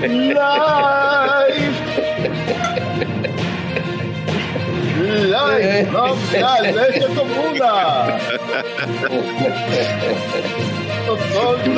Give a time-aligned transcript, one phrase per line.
[0.00, 1.76] Live
[5.90, 8.18] from la leche comuna.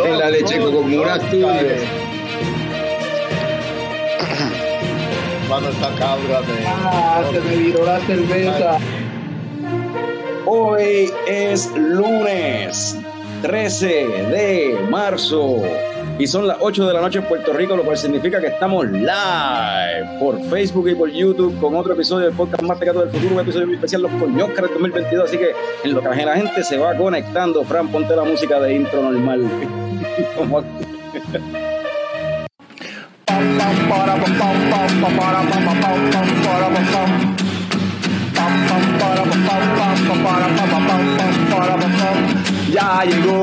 [0.05, 1.49] En la leche comuna tuyo.
[5.49, 6.65] Mano, esta cabra de.
[6.65, 8.79] Ah, se me viró la cerveza.
[10.47, 12.97] Hoy es lunes
[13.43, 15.61] 13 de marzo
[16.19, 18.87] y son las 8 de la noche en Puerto Rico, lo cual significa que estamos
[18.91, 23.35] live por Facebook y por YouTube con otro episodio del podcast Más Tecato del Futuro,
[23.35, 25.29] un episodio muy especial, los Coñoscares 2022.
[25.29, 25.53] Así que
[25.85, 29.43] en lo que la gente se va conectando, Fran, ponte la música de intro normal.
[42.73, 43.43] Ya llegó,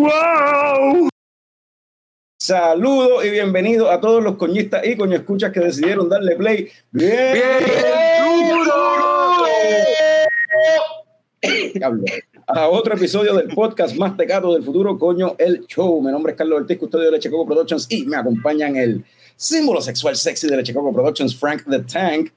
[0.00, 1.10] ¡Wow!
[2.38, 6.70] Saludos y bienvenidos a todos los coñistas y coño escuchas que decidieron darle play.
[6.90, 7.36] Bien,
[11.74, 12.04] Diablo.
[12.46, 16.00] A otro episodio del podcast más tecato del futuro, coño, el show.
[16.00, 19.04] Mi nombre es Carlos Ortiz, custodio de Leche Coco Productions y me acompañan el
[19.36, 22.32] símbolo sexual sexy de Leche Coco Productions, Frank the Tank.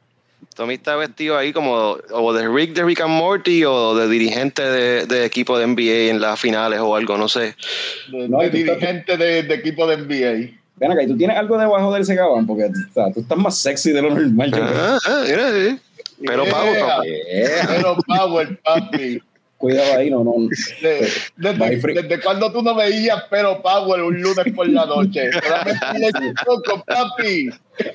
[0.56, 4.62] Tommy está vestido ahí como o de Rick de Rick and Morty o de dirigente
[4.62, 7.56] de, de equipo de NBA en las finales o algo, no sé.
[8.12, 10.60] De, No, de dirigente de, de equipo de NBA.
[10.76, 12.48] Ven acá, ¿y tú tienes algo debajo del segabán?
[12.48, 14.52] Porque o sea, tú estás más sexy de lo normal.
[14.52, 14.70] yo creo.
[14.76, 15.80] Ah, ah, mira, sí.
[16.26, 16.54] Pero Yeah.
[16.54, 17.04] pago, papá.
[17.04, 17.68] Yeah.
[17.68, 19.22] Pero Power, papi.
[19.58, 20.34] Cuidado ahí, no, no.
[20.82, 25.30] De- Bye, desde, desde cuando tú no veías Pero Power un lunes por la noche.
[25.32, 26.34] Solamente
[26.86, 27.50] papi.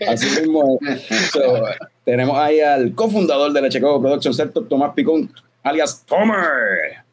[0.08, 0.78] Así mismo.
[0.88, 1.02] es.
[1.32, 1.64] So,
[2.08, 5.30] tenemos ahí al cofundador de Leche Coco Productions, Héctor Tomás Picón,
[5.62, 7.04] alias Tomer.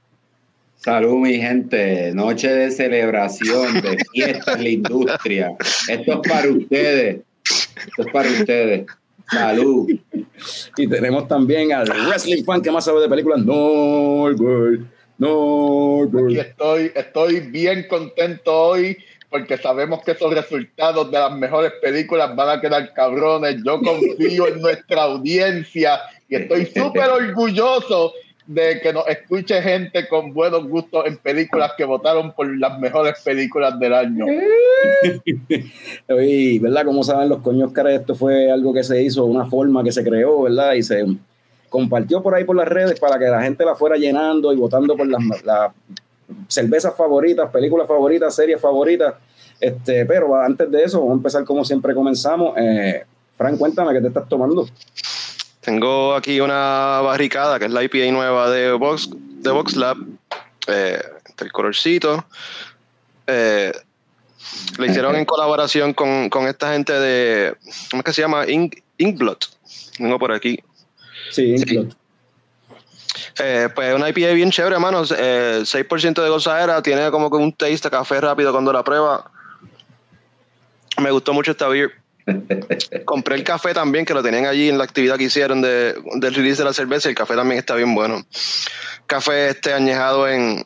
[0.78, 2.14] Salud, mi gente.
[2.14, 5.52] Noche de celebración, de fiesta en la industria.
[5.90, 7.22] Esto es para ustedes.
[7.76, 8.86] Esto es para ustedes.
[9.30, 9.90] Salud.
[10.78, 14.80] Y tenemos también al wrestling fan que más sabe de películas, Norbert.
[14.80, 14.86] Y
[15.18, 16.38] Norbert.
[16.38, 18.98] estoy, estoy bien contento hoy
[19.30, 23.58] porque sabemos que esos resultados de las mejores películas van a quedar cabrones.
[23.66, 26.00] Yo confío en nuestra audiencia
[26.30, 28.14] y estoy súper orgulloso
[28.48, 33.20] de que nos escuche gente con buenos gustos en películas que votaron por las mejores
[33.24, 34.26] películas del año.
[36.22, 36.86] Y, ¿verdad?
[36.86, 40.04] Como saben los coños caras, esto fue algo que se hizo, una forma que se
[40.04, 40.74] creó, ¿verdad?
[40.74, 41.06] Y se
[41.70, 44.96] compartió por ahí por las redes para que la gente la fuera llenando y votando
[44.96, 45.72] por las
[46.48, 49.16] cervezas favoritas, películas favoritas, series favoritas.
[49.60, 52.56] Este, pero antes de eso, vamos a empezar como siempre comenzamos.
[52.58, 53.04] Eh,
[53.38, 54.68] Frank, cuéntame qué te estás tomando.
[55.62, 59.98] Tengo aquí una barricada que es la IPA nueva de Vox, de Vox Lab.
[60.68, 61.00] Eh,
[61.40, 62.26] el colorcito.
[63.28, 63.72] Eh,
[64.88, 67.56] hicieron en colaboración con, con esta gente de.
[67.90, 68.48] ¿Cómo es que se llama?
[68.48, 69.46] Ink, Inkblot.
[69.98, 70.60] Tengo por aquí.
[71.32, 71.90] Sí, Sí.
[73.40, 75.04] Eh, pues una IPA bien chévere, hermano.
[75.18, 79.30] Eh, 6% de gozadera, tiene como que un taste de café rápido cuando la prueba.
[81.02, 81.92] Me gustó mucho esta beer.
[83.06, 86.34] Compré el café también, que lo tenían allí en la actividad que hicieron de, del
[86.34, 87.10] release de la cerveza.
[87.10, 88.24] y El café también está bien bueno.
[89.06, 90.66] Café este añejado en,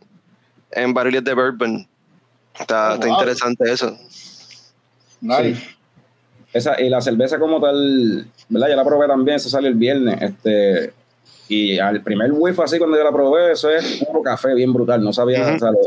[0.71, 1.87] en barriles de bourbon.
[2.59, 3.15] Está, Oh, está wow.
[3.15, 3.97] interesante eso.
[5.21, 5.75] Nice.
[6.53, 8.69] Esa, y la cerveza como tal, ¿verdad?
[8.69, 10.21] Ya la probé también, eso sale el viernes.
[10.21, 10.93] Este,
[11.49, 15.03] y al primer whiff así cuando yo la probé, eso es puro café bien brutal,
[15.03, 15.57] no sabía.
[15.59, 15.79] Sea, lo-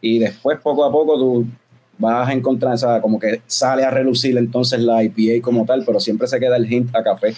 [0.00, 1.46] y después poco a poco tú
[1.98, 5.84] vas a encontrar, o sea, como que sale a relucir entonces la IPA como tal,
[5.84, 7.34] pero siempre se queda el hint a café,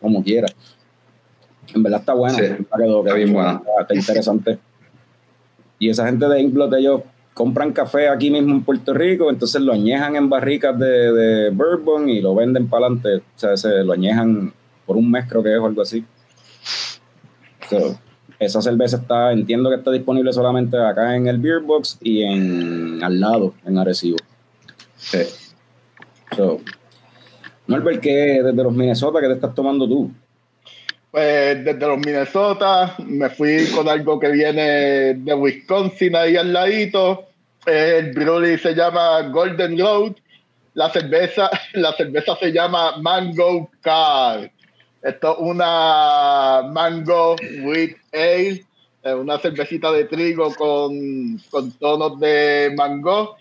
[0.00, 0.48] como quiera.
[1.74, 2.42] En verdad está buena, Sí,
[2.76, 3.52] quedó- está bien buena.
[3.58, 4.58] Está, está interesante.
[5.78, 7.02] Y esa gente de Inkblot, ellos
[7.34, 12.08] compran café aquí mismo en Puerto Rico, entonces lo añejan en barricas de, de bourbon
[12.08, 13.16] y lo venden para adelante.
[13.16, 14.52] O sea, se lo añejan
[14.84, 16.04] por un mes, creo que es o algo así.
[17.70, 17.98] So,
[18.38, 23.02] esa cerveza está, entiendo que está disponible solamente acá en el Beer Box y en
[23.02, 24.16] al lado, en Arecibo.
[24.96, 25.20] Sí.
[26.36, 26.60] So,
[27.66, 30.10] Norbert, ¿qué desde los Minnesota que te estás tomando tú?
[31.10, 37.26] Pues desde los Minnesota me fui con algo que viene de Wisconsin ahí al ladito.
[37.66, 40.12] El brewery se llama Golden Road.
[40.74, 44.50] La cerveza, la cerveza se llama Mango Car.
[45.02, 48.64] Esto es una Mango Wheat Ale,
[49.16, 53.36] una cervecita de trigo con, con tonos de mango.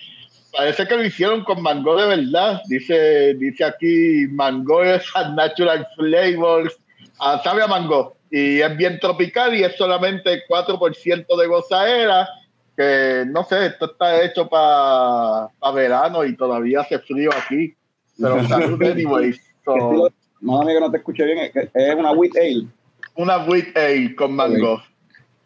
[0.56, 2.62] Parece que lo hicieron con mango de verdad.
[2.68, 5.04] Dice, dice aquí, mango es
[5.36, 6.78] natural flavors
[7.20, 12.30] a, sabe a mango y es bien tropical y es solamente 4% de gozaera,
[12.78, 17.74] que no sé, esto está hecho para verano y todavía hace frío aquí.
[18.18, 19.42] Pero salud anyways.
[19.66, 20.10] So,
[20.42, 21.52] no, amigo, no te escuché bien.
[21.54, 22.68] Es una wheat ale.
[23.16, 24.82] Una wheat ale con mango.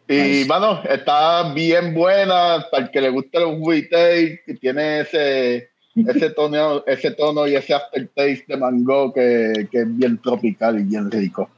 [0.06, 5.00] Y, bueno, está bien buena para el que le guste los wheat ale, que tiene
[5.00, 10.78] ese, ese, tono, ese tono y ese aftertaste de mango que, que es bien tropical
[10.78, 11.48] y bien rico.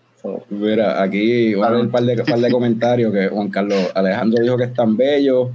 [0.48, 4.74] Mira, aquí un par de, par de comentarios que Juan Carlos Alejandro dijo que es
[4.74, 5.50] tan bello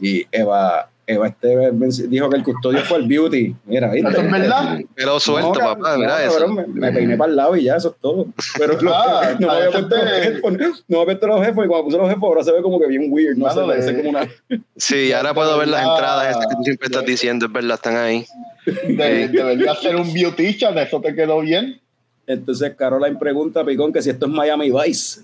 [0.00, 1.34] y Eva Eva
[2.08, 3.56] dijo que el custodio fue el beauty.
[3.64, 4.10] Mira, ¿viste?
[4.10, 4.78] ¿Eso es verdad?
[4.94, 6.46] Pero suelto, papá, mira eso.
[6.48, 8.26] Me, peiné para el lado y ya, eso es todo.
[8.58, 11.84] Pero ah, no, me puesto los headphones, no me había puesto los headphones y cuando
[11.84, 14.28] puse los headphones ahora se ve como que bien weird, no sé, parece como una...
[14.76, 17.96] Sí, ahora puedo ver las entradas estas que tú siempre estás diciendo, es verdad, están
[17.96, 18.26] ahí.
[18.66, 21.80] debería ser un beautician, eso te quedó bien.
[22.26, 25.22] Entonces Caroline pregunta a Picón que si esto es Miami Vice.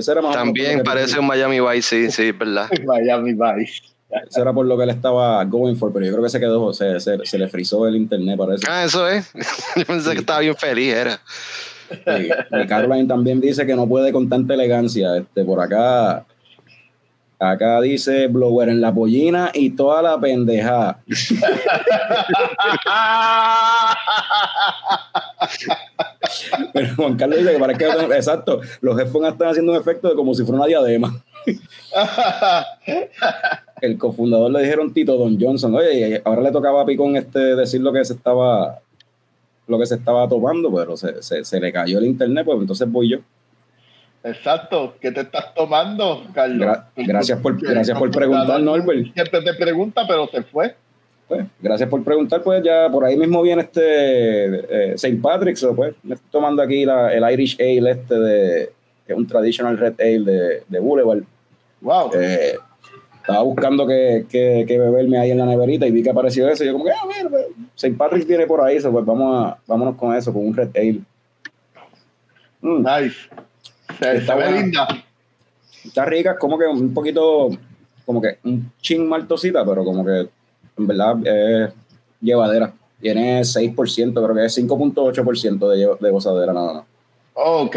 [0.00, 2.68] Eso era más También parece un Miami Vice, sí, sí, verdad.
[2.86, 3.82] Miami Vice.
[4.28, 6.72] Eso era por lo que él estaba going for, pero yo creo que se quedó,
[6.72, 8.66] se, se, le frizó el internet, parece.
[8.68, 9.30] Ah, eso es.
[9.76, 11.20] Yo pensé que estaba bien feliz, era.
[12.18, 15.16] y Caroline también dice que no puede con tanta elegancia.
[15.16, 16.26] Este, por acá,
[17.42, 21.00] Acá dice blower en la pollina y toda la pendeja.
[26.74, 30.16] Pero Juan Carlos dice que para que exacto, los headphones están haciendo un efecto de
[30.16, 31.24] como si fuera una diadema.
[33.80, 37.80] El cofundador le dijeron Tito Don Johnson, oye, ahora le tocaba a Picón este decir
[37.80, 38.80] lo que se estaba
[39.66, 43.12] lo que se estaba tomando, pero se, se le cayó el internet, pues entonces voy
[43.12, 43.20] yo.
[44.22, 46.78] Exacto, ¿qué te estás tomando, Carlos?
[46.94, 49.14] gracias por, gracias por preguntar, Norbert.
[49.14, 50.74] Siempre te pregunta, pero se fue.
[51.26, 55.16] Pues, gracias por preguntar, pues ya por ahí mismo viene este eh, St.
[55.22, 58.72] Patrick's, pues me estoy tomando aquí la, el Irish Ale este de,
[59.06, 61.22] que es un traditional red ale de, de Boulevard.
[61.80, 62.10] Wow.
[62.14, 62.56] Eh,
[63.20, 66.64] estaba buscando que, que, que, beberme ahí en la neverita y vi que apareció eso
[66.64, 67.46] y yo como que, mira, pues,
[67.76, 67.96] St.
[67.96, 71.00] Patrick's viene por ahí, pues vamos a, vámonos con eso, con un red ale.
[72.60, 72.82] Mm.
[72.82, 73.30] Nice
[74.00, 74.88] está, linda.
[75.84, 77.50] Está rica, como que un poquito,
[78.04, 80.28] como que un ching maltosita, pero como que
[80.76, 81.72] en verdad es
[82.20, 82.72] llevadera.
[83.00, 83.74] Tiene 6%,
[84.12, 86.84] creo que es 5.8% de, de gozadera nada más.
[87.34, 87.76] Ok.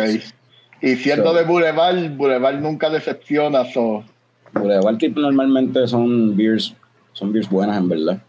[0.81, 3.63] Y siendo de Boulevard, Boulevard nunca decepciona.
[3.71, 4.03] So.
[4.51, 6.75] Boulevard que normalmente son beers,
[7.13, 8.21] son beers buenas en verdad.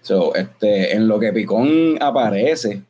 [0.00, 2.82] So, este, en lo que Picón aparece,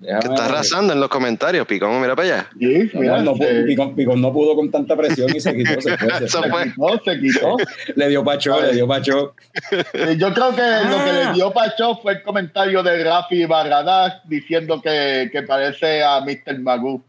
[0.00, 2.50] Está arrasando en los comentarios, Picón, mira para allá.
[2.58, 6.08] Sí, mira, no, Picón, no pudo con tanta presión y se quitó, se fue.
[6.28, 7.56] Se, quitó, se quitó.
[7.96, 9.34] le dio pacho, le dio pacho.
[10.16, 11.32] Yo creo que lo que le ah.
[11.34, 16.60] dio pacho fue el comentario de Rafi Barradas diciendo que, que parece a Mr.
[16.60, 17.02] Magoo.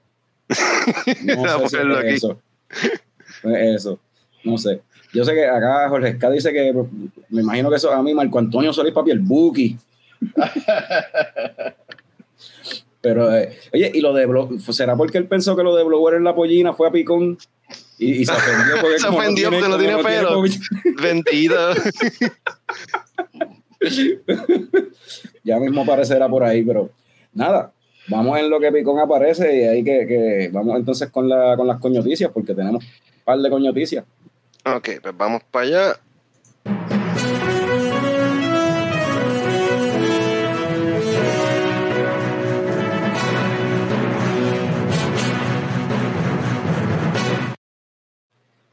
[1.25, 1.77] no sé si
[2.07, 2.41] eso.
[3.43, 3.99] eso.
[4.43, 4.81] No sé.
[5.13, 6.73] Yo sé que acá Jorge Esca dice que
[7.29, 9.77] me imagino que eso a mí Marco Antonio Solís Papi el Buki.
[13.01, 14.27] Pero, eh, oye, y lo de
[14.71, 17.37] ¿será porque él pensó que lo de Blower en la pollina fue a picón?
[17.97, 20.41] Y, se ofendió porque se ofendió porque no tiene, pelo.
[21.01, 21.73] Vendido.
[25.43, 26.89] ya mismo aparecerá por ahí, pero
[27.33, 27.73] nada.
[28.07, 31.67] Vamos en lo que Picón aparece y ahí que, que vamos entonces con, la, con
[31.67, 34.03] las coñoticias, porque tenemos un par de coñoticias.
[34.65, 35.99] Ok, pues vamos para allá.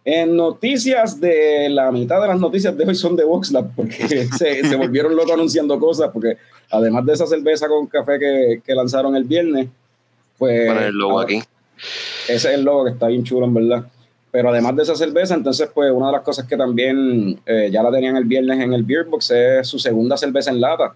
[0.09, 4.07] En noticias de la mitad de las noticias de hoy son de VoxLab, porque
[4.39, 6.39] se, volvieron locos anunciando cosas, porque
[6.71, 8.17] además de esa cerveza con café
[8.65, 9.67] que, lanzaron el viernes,
[10.39, 10.69] pues...
[10.69, 11.43] Poner el logo aquí.
[12.29, 13.85] Ese es el logo que está bien chulo, en verdad.
[14.31, 17.83] Pero además de esa cerveza, entonces, pues una de las cosas que también eh, ya
[17.83, 20.95] la tenían el viernes en el Beer Box es su segunda cerveza en lata,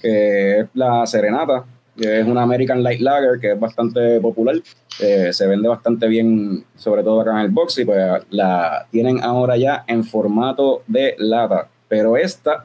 [0.00, 1.66] que es la Serenata,
[1.96, 4.56] que es una American Light Lager que es bastante popular.
[5.00, 9.22] Eh, se vende bastante bien, sobre todo acá en el box, y pues la tienen
[9.22, 11.68] ahora ya en formato de lata.
[11.88, 12.64] Pero esta,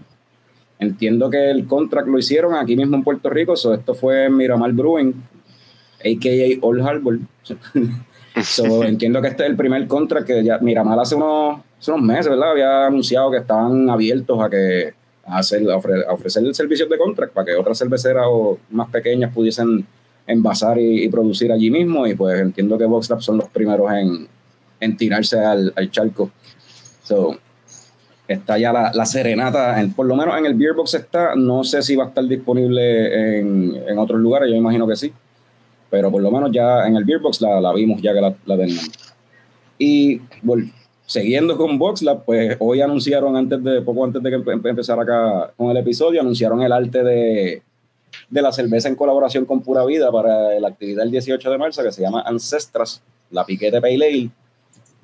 [0.80, 4.74] entiendo que el contract lo hicieron aquí mismo en Puerto Rico, so esto fue Miramar
[4.74, 5.14] Brewing.
[6.00, 6.60] a.k.a.
[6.62, 7.20] Old Harbor.
[8.44, 12.06] so, entiendo que este es el primer contract que ya Miramar hace unos, hace unos
[12.06, 12.52] meses, ¿verdad?
[12.52, 14.94] Había anunciado que estaban abiertos a que
[15.26, 15.76] a, hacer, a
[16.14, 19.86] ofrecer el servicio de contract para que otras cerveceras o más pequeñas pudiesen
[20.28, 22.08] envasar y, producir allí mismo.
[22.08, 24.28] Y pues entiendo que VoxLab son los primeros en,
[24.80, 26.32] en tirarse al, al charco.
[27.04, 27.38] So,
[28.28, 31.64] está ya la, la serenata, en, por lo menos en el Beer Box está, no
[31.64, 35.14] sé si va a estar disponible en, en, otros lugares, yo imagino que sí,
[35.90, 38.36] pero por lo menos ya en el Beer Box la, la vimos ya que la,
[38.46, 38.90] la teníamos.
[39.78, 40.72] Y bueno,
[41.06, 45.70] siguiendo con VoxLab, pues hoy anunciaron antes de, poco antes de que empezara acá con
[45.70, 47.62] el episodio, anunciaron el arte de,
[48.30, 51.84] de la cerveza en colaboración con Pura Vida para la actividad del 18 de marzo
[51.84, 54.30] que se llama Ancestras, la piquete Pale Ale.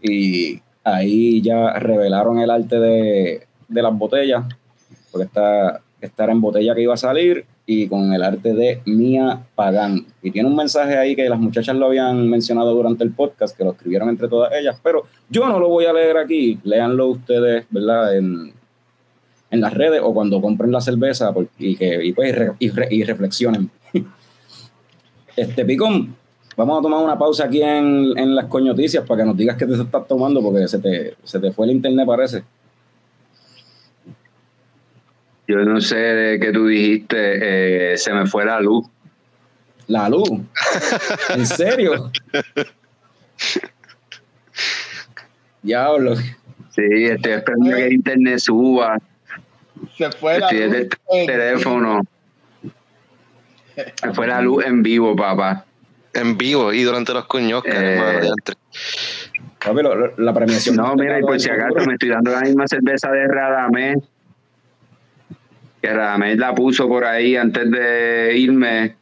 [0.01, 4.46] Y ahí ya revelaron el arte de, de las botellas,
[5.12, 8.81] porque esta, esta era en botella que iba a salir y con el arte de
[8.85, 10.05] Mia Pagan.
[10.21, 13.63] Y tiene un mensaje ahí que las muchachas lo habían mencionado durante el podcast, que
[13.63, 17.65] lo escribieron entre todas ellas, pero yo no lo voy a leer aquí, léanlo ustedes,
[17.69, 18.17] ¿verdad?
[18.17, 18.51] En,
[19.51, 23.71] en las redes o cuando compren la cerveza y, que, y, pues, y reflexionen.
[25.37, 26.15] este Picón,
[26.57, 29.65] Vamos a tomar una pausa aquí en, en las coñoticias para que nos digas qué
[29.65, 32.43] te estás tomando, porque se te, se te fue el internet, parece.
[35.51, 38.88] Yo no sé de qué tú dijiste, eh, se me fue la luz.
[39.88, 40.29] ¿La luz?
[41.36, 42.10] ¿En serio?
[45.62, 46.15] Diablo.
[46.15, 48.98] Sí, estoy esperando que el internet suba.
[49.98, 50.75] Se fue la luz.
[51.12, 52.01] el teléfono.
[53.75, 55.65] Se fue la luz en vivo, papá
[56.13, 57.63] en vivo y durante los coños.
[57.65, 58.29] Eh,
[60.17, 60.75] la premiación.
[60.75, 63.98] No, mira, y por si acaso me estoy dando la misma cerveza de Radamés.
[65.81, 68.95] Que Radamés la puso por ahí antes de irme.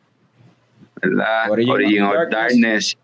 [1.01, 1.51] ¿Verdad?
[1.51, 2.98] Origin, of Darkness.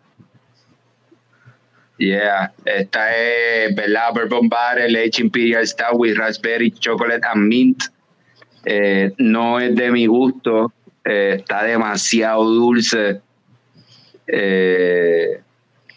[1.97, 4.13] Yeah, esta es, ¿verdad?
[4.13, 7.83] Bourbon Barrel, H Imperial Stout with Raspberry, Chocolate and Mint.
[8.65, 10.73] Eh, no es de mi gusto,
[11.05, 13.21] eh, está demasiado dulce
[14.27, 15.39] eh,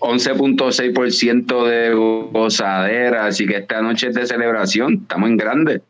[0.00, 1.94] 11.6% de
[2.32, 5.82] gozadera, así que esta noche es de celebración, estamos en grande.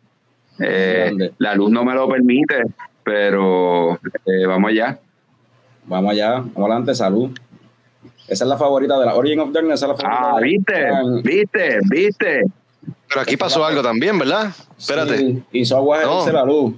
[0.61, 2.62] Eh, la luz no me lo permite,
[3.05, 4.99] pero eh, vamos allá.
[5.85, 7.31] Vamos allá, vamos adelante, salud.
[8.27, 9.83] Esa es la favorita de la Origin of Darkness.
[10.05, 10.91] ah, viste,
[11.23, 12.43] viste, viste.
[13.09, 14.50] Pero aquí pasó algo también, ¿verdad?
[14.77, 15.17] Espérate.
[15.17, 16.31] Sí, hizo agua no.
[16.31, 16.75] la luz.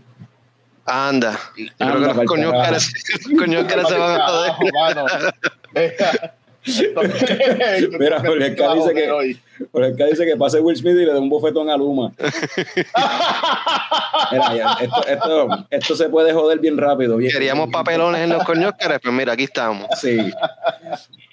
[0.86, 1.38] Anda.
[1.56, 6.32] Yo creo que los coños que se van a joder.
[7.98, 9.36] Mira, Jorge dice que
[9.72, 12.12] Jorge dice que pase Will Smith y le dé un bofetón a Luma.
[14.32, 17.18] mira, esto, esto, esto, se puede joder bien rápido.
[17.18, 19.86] Queríamos papelones en los coñóscares, pero mira, aquí estamos.
[20.00, 20.18] Sí,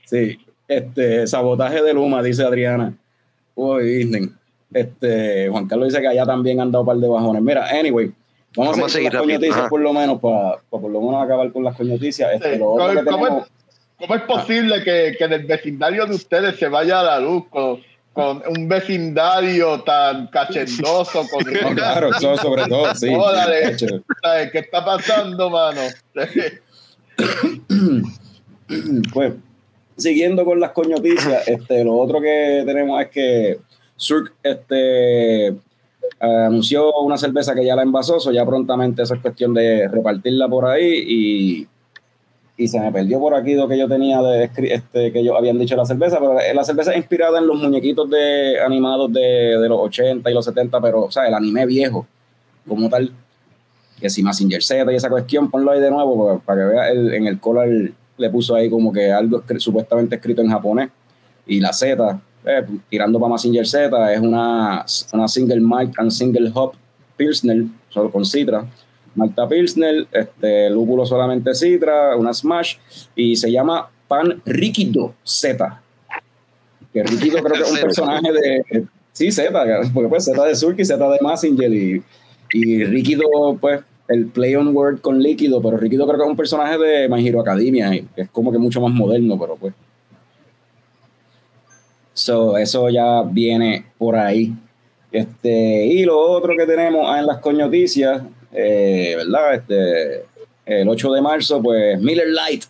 [0.06, 0.40] sí.
[0.68, 2.94] Este, sabotaje de Luma, dice Adriana.
[3.56, 4.30] Uy, Disney.
[4.74, 7.42] Este, Juan Carlos dice que allá también han dado un par de bajones.
[7.42, 8.12] Mira, anyway,
[8.58, 11.64] Vamos, a seguir con las coñoticias por lo menos, para, por lo menos acabar con
[11.64, 12.34] las coñoticias.
[12.34, 12.60] Este,
[14.00, 17.46] ¿Cómo, es, posible que, que, en el vecindario de ustedes se vaya a la luz
[17.50, 17.82] con,
[18.14, 21.26] con un vecindario tan cachendoso?
[21.30, 21.44] Con
[21.76, 23.10] claro, eso sobre todo, sí.
[24.52, 25.82] ¿Qué está pasando, mano?
[29.14, 29.34] pues,
[29.98, 33.60] siguiendo con las coñoticias, este, lo otro que tenemos es que
[33.96, 35.56] Surk este,
[36.20, 40.66] anunció una cerveza que ya la envasó, ya prontamente eso es cuestión de repartirla por
[40.66, 41.68] ahí y,
[42.58, 45.60] y se me perdió por aquí lo que yo tenía de este, que ellos habían
[45.60, 49.70] dicho la cerveza, pero la cerveza es inspirada en los muñequitos de animados de, de
[49.70, 52.08] los 80 y los 70, pero o sea, el anime viejo
[52.68, 53.12] como tal,
[54.00, 57.28] que si Massinger Z y esa cuestión, ponlo ahí de nuevo para, que vea en
[57.28, 57.70] el color
[58.18, 60.90] le puso ahí como que algo supuestamente escrito en japonés
[61.46, 66.50] y la Z eh, tirando para Massinger Z, es una, una single malt and single
[66.54, 66.74] hop
[67.18, 68.66] Pilsner, solo con Citra.
[69.18, 72.78] Malta Pilsner, este, lúpulo solamente Citra, una Smash,
[73.16, 75.82] y se llama Pan Riquido Z.
[76.94, 78.86] Que Riquido creo que es un personaje de.
[79.12, 79.52] Sí, Z,
[79.94, 82.04] porque pues Z de Surk y Z de Massinger, y,
[82.54, 86.38] y Riquido, pues, el play on word con líquido, pero Riquido creo que es un
[86.38, 89.74] personaje de My Hero Academia, que es como que mucho más moderno, pero pues
[92.18, 94.52] So, eso ya viene por ahí.
[95.12, 99.56] Este, y lo otro que tenemos en las coñoticias, eh, ¿verdad?
[99.56, 100.26] Este,
[100.66, 102.64] el 8 de marzo, pues Miller Light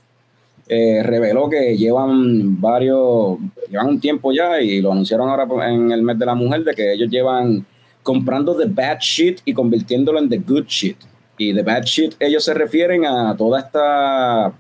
[0.70, 3.38] eh, reveló que llevan varios,
[3.70, 6.74] llevan un tiempo ya y lo anunciaron ahora en el mes de la mujer, de
[6.74, 7.66] que ellos llevan
[8.04, 10.98] comprando the bad shit y convirtiéndolo en the good shit.
[11.38, 14.54] Y the bad shit, ellos se refieren a toda esta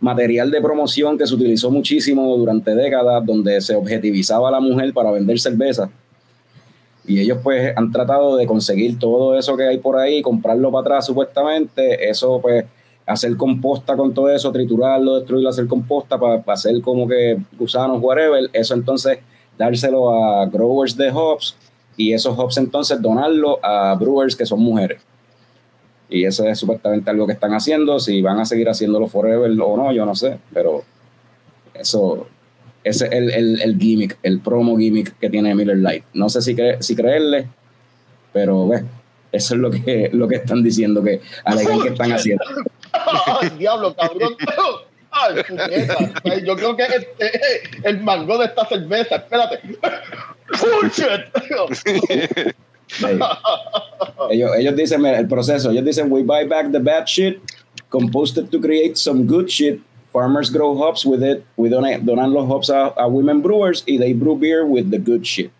[0.00, 4.92] material de promoción que se utilizó muchísimo durante décadas, donde se objetivizaba a la mujer
[4.92, 5.90] para vender cerveza.
[7.06, 10.80] Y ellos pues han tratado de conseguir todo eso que hay por ahí, comprarlo para
[10.80, 12.64] atrás supuestamente, eso pues
[13.06, 18.50] hacer composta con todo eso, triturarlo, destruirlo, hacer composta para, hacer como que gusanos, whatever,
[18.52, 19.18] eso entonces
[19.56, 21.56] dárselo a growers de hops
[21.96, 25.00] y esos hops entonces donarlo a brewers que son mujeres.
[26.08, 27.98] Y eso es supuestamente algo que están haciendo.
[27.98, 30.38] Si van a seguir haciéndolo forever o no, yo no sé.
[30.52, 30.84] Pero
[31.74, 32.28] eso,
[32.86, 36.04] ese es el, el, gimmick, el promo gimmick que tiene Miller Light.
[36.14, 37.48] No sé si, si creerle,
[38.32, 38.84] pero ve,
[39.32, 42.44] eso es lo que, lo que están diciendo que alegan que están haciendo.
[42.92, 44.36] ¡Ay, diablo, cabrón!
[45.10, 45.42] ¡Ay,
[46.24, 49.60] Ay, yo creo que este, el mango de esta cerveza, espérate.
[54.30, 57.40] Ellos, ellos dicen, el proceso, ellos dicen, we buy back the bad shit,
[57.88, 59.80] compost it to create some good shit,
[60.16, 63.98] farmers grow hops with it, we donate, donan los hops a, a women brewers y
[63.98, 65.50] they brew beer with the good shit.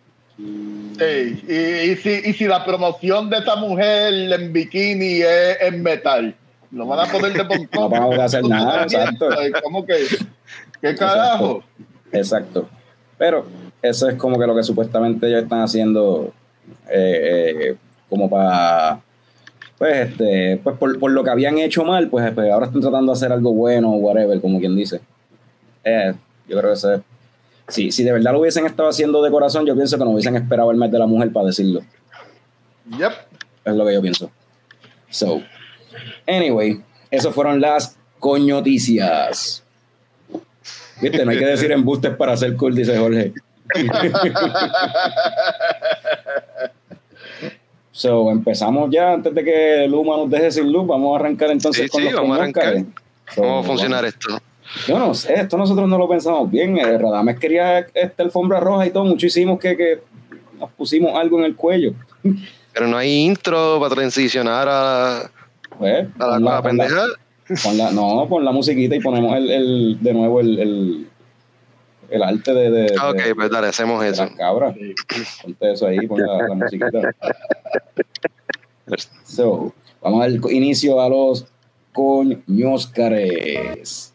[0.99, 5.83] Hey, y, y, si, y si la promoción de esta mujer en bikini es en
[5.83, 6.35] metal,
[6.71, 9.29] no van a poder de por No van a hacer nada, exacto.
[9.63, 10.07] ¿Cómo que?
[10.81, 11.63] ¿Qué carajo?
[12.11, 12.61] Exacto.
[12.61, 12.69] exacto.
[13.19, 13.45] Pero
[13.83, 16.33] eso es como que lo que supuestamente ellos están haciendo
[16.89, 17.77] eh, eh,
[18.09, 19.01] como para,
[19.79, 23.17] pues, este, pues por, lo que habían hecho mal, pues, pues, ahora están tratando de
[23.17, 25.01] hacer algo bueno, whatever, como quien dice.
[25.85, 26.15] Eh,
[26.49, 27.03] yo creo que eso
[27.69, 30.37] si, si de verdad lo hubiesen estado haciendo de corazón, yo pienso que no hubiesen
[30.37, 31.81] esperado el mes de la mujer para decirlo.
[32.97, 33.13] Yep.
[33.65, 34.31] Es lo que yo pienso.
[35.11, 35.43] So,
[36.27, 36.81] anyway,
[37.11, 39.65] esas fueron las coñoticias.
[41.01, 43.33] Viste, no hay que decir embustes para hacer cool, dice Jorge.
[47.97, 50.87] so, empezamos ya antes de que Luma nos deje sin luz.
[50.87, 52.85] Vamos a arrancar entonces con los vamos a arrancar.
[53.35, 54.39] ¿Cómo va a funcionar esto?
[54.87, 56.77] Yo no sé, esto nosotros no lo pensamos bien.
[56.77, 59.05] Eh, Radames quería esta alfombra roja y todo.
[59.05, 60.01] Mucho hicimos que, que
[60.61, 61.95] nos pusimos algo en el cuello.
[62.73, 65.31] Pero no hay intro para transicionar a,
[65.79, 67.07] pues, a la, pendeja.
[67.93, 71.07] no, pon la musiquita y ponemos el, el de nuevo el, el
[72.23, 72.71] arte de.
[72.71, 74.25] de ah, ok, pues dale, hacemos eso.
[74.25, 74.75] Las cabras.
[75.43, 77.01] Ponte eso ahí, pon la, la musiquita.
[79.25, 81.45] So, vamos al inicio a los
[81.93, 84.13] coñoscares.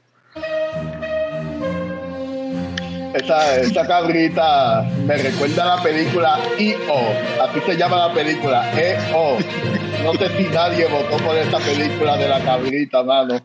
[3.13, 7.43] Esa, esa cabrita me recuerda a la película E.O.
[7.43, 9.37] Así se llama la película E.O.
[10.03, 13.41] No sé si nadie votó por esta película de la cabrita, mano.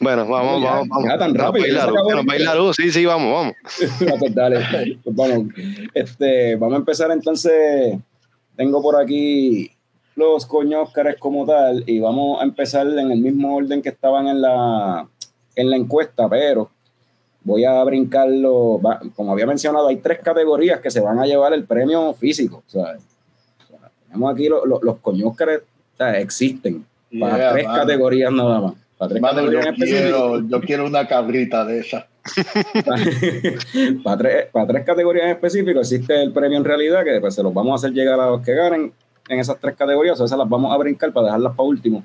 [0.00, 1.04] Bueno, vamos, vamos, vamos.
[1.08, 1.66] Ya tan rápido.
[2.24, 3.54] Bailar, sí, sí, vamos, vamos.
[4.18, 5.48] pues dale, pues vamos.
[5.94, 7.98] Este, vamos a empezar entonces.
[8.56, 9.70] Tengo por aquí
[10.14, 14.40] los coñóscares como tal y vamos a empezar en el mismo orden que estaban en
[14.40, 15.06] la,
[15.54, 16.70] en la encuesta, pero
[17.42, 18.80] voy a brincarlo.
[19.14, 22.62] Como había mencionado, hay tres categorías que se van a llevar el premio físico.
[22.66, 22.96] O sea,
[24.06, 25.60] tenemos aquí los, los, los coñóscares,
[25.94, 26.86] o sea, existen
[27.20, 32.06] para tres categorías nada más yo, quiero, una cabrita de esa.
[34.04, 37.42] para, tres, para tres categorías en específico existe el premio en realidad que pues, se
[37.42, 38.92] los vamos a hacer llegar a los que ganen
[39.28, 42.04] en esas tres categorías, o esas las vamos a brincar para dejarlas para último.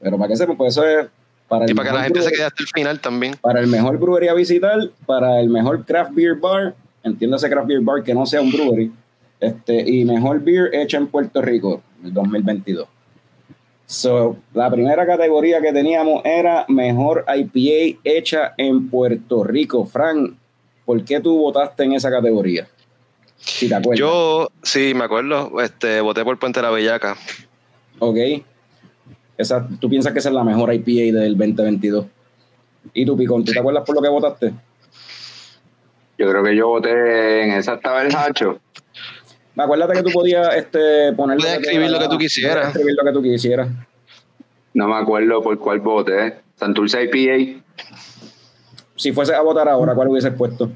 [0.00, 1.06] Pero para que sepan, pues eso es
[1.48, 3.34] para y para que la gente se quede hasta el final también.
[3.40, 7.80] Para el mejor brewery a visitar, para el mejor craft beer bar, entiéndase craft beer
[7.80, 8.92] bar que no sea un brewery,
[9.40, 12.88] este, y mejor beer hecha en Puerto Rico, el 2022.
[13.92, 19.84] So, la primera categoría que teníamos era mejor IPA hecha en Puerto Rico.
[19.84, 20.32] Frank,
[20.86, 22.66] ¿por qué tú votaste en esa categoría?
[23.36, 23.98] Si te acuerdas.
[23.98, 25.60] Yo, sí, me acuerdo.
[25.60, 27.18] Este, voté por Puente de la Bellaca.
[27.98, 28.16] Ok.
[29.36, 32.06] Esa, ¿Tú piensas que esa es la mejor IPA del 2022?
[32.94, 34.54] ¿Y tú, Picón, ¿tú te acuerdas por lo que votaste?
[36.16, 38.58] Yo creo que yo voté en esa estaba el Hacho.
[39.56, 41.38] Acuérdate que tú podías este, poner.
[41.38, 42.68] Puedes escribir lo que tú quisieras.
[42.68, 43.68] Escribir lo que tú quisieras.
[44.74, 46.38] No me acuerdo por cuál voté.
[46.56, 47.62] Santurce IPA.
[48.96, 50.70] Si fuese a votar ahora, ¿cuál hubieses puesto?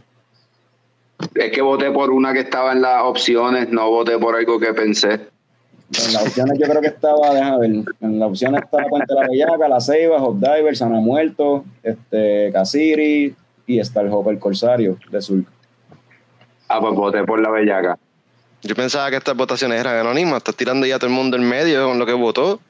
[1.34, 4.74] Es que voté por una que estaba en las opciones, no voté por algo que
[4.74, 5.12] pensé.
[5.12, 9.28] En las opciones yo creo que estaba, déjame ver, en las opciones estaba Puente la
[9.28, 13.34] Bellaca, La Ceiba, Hot Diver, Sana Muerto, este, Casiri
[13.66, 15.44] y está el Hopper Corsario de Sur.
[16.68, 17.98] Ah, pues voté por La Bellaca.
[18.62, 20.38] Yo pensaba que estas votaciones eran anónimas.
[20.38, 22.60] Estás tirando ya todo el mundo en medio con lo que votó.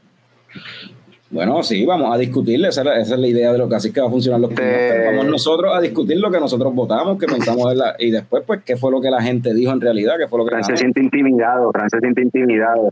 [1.29, 2.68] Bueno, sí, vamos a discutirle.
[2.68, 5.77] Esa, es la idea de lo que así que va a funcionar los Vamos nosotros
[5.77, 9.11] a discutir lo que nosotros votamos, que pensamos y después, pues, qué fue lo que
[9.11, 10.51] la gente dijo en realidad, qué fue lo que.
[10.51, 12.90] Fran se siente intimidado, Fran se siente intimidado.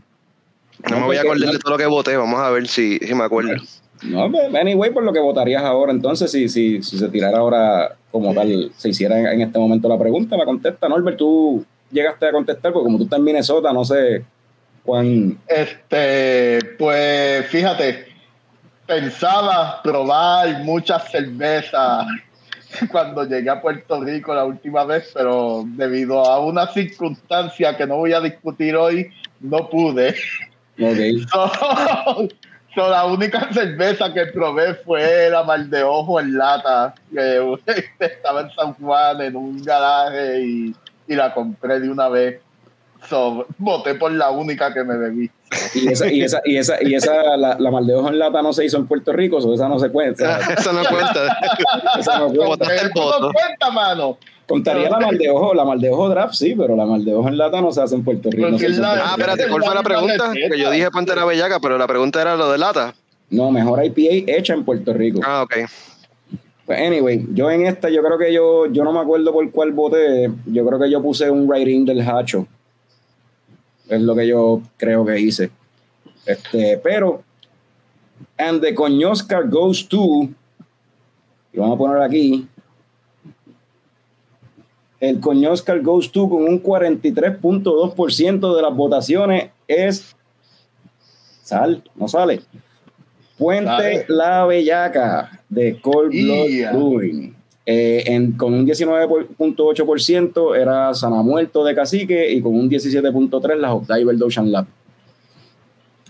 [0.89, 3.15] No, me voy a acordar de todo lo que voté, vamos a ver si, si
[3.15, 3.53] me acuerdo.
[4.03, 7.95] No, pues, anyway, por lo que votarías ahora, entonces, si, si, si se tirara ahora
[8.11, 10.89] como tal, se hiciera en, en este momento la pregunta, la contesta.
[10.89, 14.25] Norbert, tú llegaste a contestar, porque como tú estás en Minnesota, no sé
[14.83, 15.37] cuán.
[15.47, 18.07] Este, pues fíjate,
[18.85, 22.05] pensaba probar muchas cervezas
[22.91, 27.97] cuando llegué a Puerto Rico la última vez, pero debido a una circunstancia que no
[27.97, 30.15] voy a discutir hoy, no pude.
[30.79, 30.97] Ok.
[32.75, 37.57] So, so, la única cerveza que probé fue la mal de ojo en lata, que
[37.99, 40.75] estaba en San Juan en un garaje y,
[41.07, 42.41] y la compré de una vez.
[43.09, 45.29] So, voté por la única que me bebí.
[45.75, 48.41] Y esa, y esa, y esa, y esa la, la mal de ojo en lata
[48.41, 50.39] no se hizo en Puerto Rico, so esa no se cuenta.
[50.57, 51.37] Eso no cuenta.
[51.99, 52.65] Esa no cuenta.
[52.81, 54.17] El ¿Tú no cuenta, mano?
[54.47, 57.13] Contaría la mal de ojo, la mal de ojo draft, sí, pero la mal de
[57.15, 58.47] ojo en lata no se hace en Puerto Rico.
[58.49, 60.31] no en la- Ah, espérate, ¿cuál fue la pregunta?
[60.33, 62.93] Que yo dije Pantera Bellaca, pero la pregunta era lo de lata.
[63.29, 65.19] No, mejor IPA hecha en Puerto Rico.
[65.25, 65.55] Ah, ok.
[66.65, 69.71] Pues anyway, yo en esta, yo creo que yo, yo no me acuerdo por cuál
[69.71, 70.31] voté.
[70.47, 72.47] Yo creo que yo puse un writing del Hacho.
[73.87, 75.51] Es lo que yo creo que hice.
[76.25, 77.21] Este, pero,
[78.37, 80.27] and the Coñoscar goes to,
[81.53, 82.47] y vamos a poner aquí,
[84.99, 90.15] el Coñoscar goes to con un 43.2% de las votaciones es
[91.43, 92.41] sal, no sale.
[93.37, 94.05] Puente Sale.
[94.07, 96.71] La Bellaca de Cold Blood Yeah.
[96.73, 97.33] Brewing.
[97.65, 103.69] Eh, en- con un 19.8% era Sana Muerto de Cacique y con un 17.3% la
[103.71, 104.67] Hot Diver de Ocean Lab.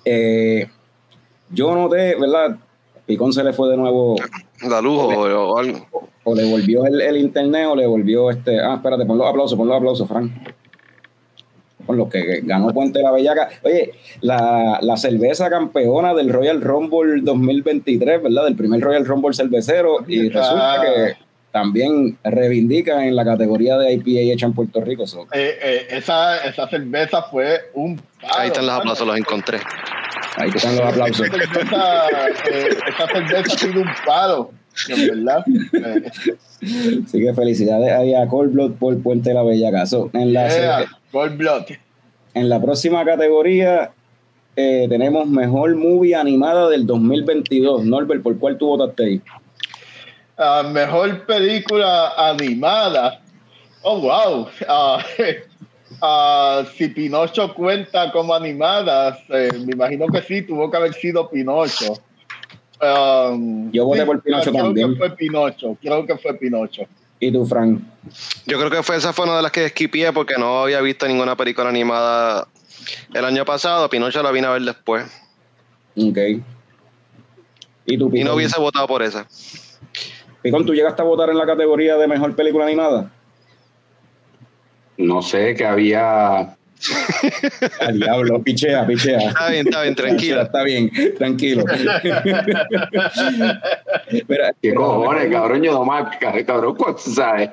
[0.04, 0.68] Eh,
[1.52, 2.58] yo noté, ¿verdad?
[3.06, 4.16] Picón se le fue de nuevo,
[4.68, 5.88] La luz o, o algo.
[6.24, 8.60] o le volvió el, el internet o le volvió este.
[8.60, 10.32] Ah, espérate, pon los aplausos, pon los aplausos, Frank.
[11.86, 13.50] Con los que ganó Puente la Bellaca.
[13.64, 18.46] Oye, la, la cerveza campeona del Royal Rumble 2023, ¿verdad?
[18.46, 19.98] Del primer Royal Rumble cervecero.
[20.08, 20.82] Y resulta Ah.
[20.82, 21.14] que
[21.52, 25.08] también reivindica en la categoría de IPA hecha en Puerto Rico.
[25.08, 29.60] so, Eh, eh, esa, esa cerveza fue un palo, Ahí están los aplausos, los encontré.
[30.38, 31.28] ahí están los aplausos.
[31.28, 32.08] Esa cerveza,
[32.52, 34.52] eh, esa cerveza ha sido un palo,
[34.90, 35.46] en verdad.
[37.06, 39.86] Así que felicidades ahí a Cold Blood por Puente la Bellaca.
[39.86, 40.86] So, en la yeah,
[41.16, 41.64] Gold Blood.
[42.34, 43.94] En la próxima categoría
[44.58, 47.86] eh, tenemos Mejor Movie Animada del 2022.
[47.86, 49.22] Norbert, ¿por cuál tú votaste ahí?
[50.38, 53.22] Ah, mejor película animada.
[53.82, 54.48] Oh, wow.
[56.02, 61.30] Ah, si Pinocho cuenta como animada, eh, me imagino que sí, tuvo que haber sido
[61.30, 61.94] Pinocho.
[62.82, 64.92] Um, Yo voté por Pinocho creo también.
[64.92, 66.84] que fue Pinocho, creo que fue Pinocho.
[67.20, 67.82] ¿Y tú, Frank?
[68.46, 71.08] Yo creo que fue, esa fue una de las que esquipié porque no había visto
[71.08, 72.48] ninguna película animada
[73.14, 73.90] el año pasado.
[73.90, 75.06] Pinocho la vine a ver después.
[75.98, 76.18] Ok.
[77.86, 79.28] ¿Y tú, Y no hubiese votado por esa.
[80.42, 83.12] Picón, ¿tú llegaste a votar en la categoría de Mejor Película Animada?
[84.98, 86.58] No sé, que había.
[87.80, 89.18] Al diablo, pichea, pichea.
[89.30, 90.42] Está bien, está bien, tranquila.
[90.44, 91.64] Está bien, tranquilo.
[94.28, 95.64] Mira, ¿Qué pero- cojones, cabrón?
[95.64, 97.50] Yo nomás, cabrón, ¿cuánto sabes?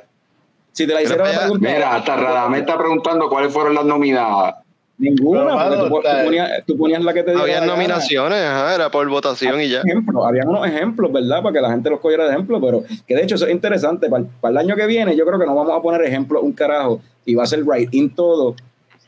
[0.73, 4.55] Si te la hicieron la pregunta, Mira, hasta Radamé está preguntando cuáles fueron las nominadas.
[4.97, 8.91] ninguna, Pero, porque mano, tú, ponías, tú ponías la que te Había nominaciones, ajá, era
[8.91, 9.81] por votación y ya.
[9.81, 11.43] ejemplos, habían unos ejemplos, ¿verdad?
[11.43, 14.09] Para que la gente los cogiera de ejemplo, pero que de hecho eso es interesante.
[14.09, 16.53] Para, para el año que viene, yo creo que no vamos a poner ejemplos un
[16.53, 18.55] carajo y va a ser right in todo,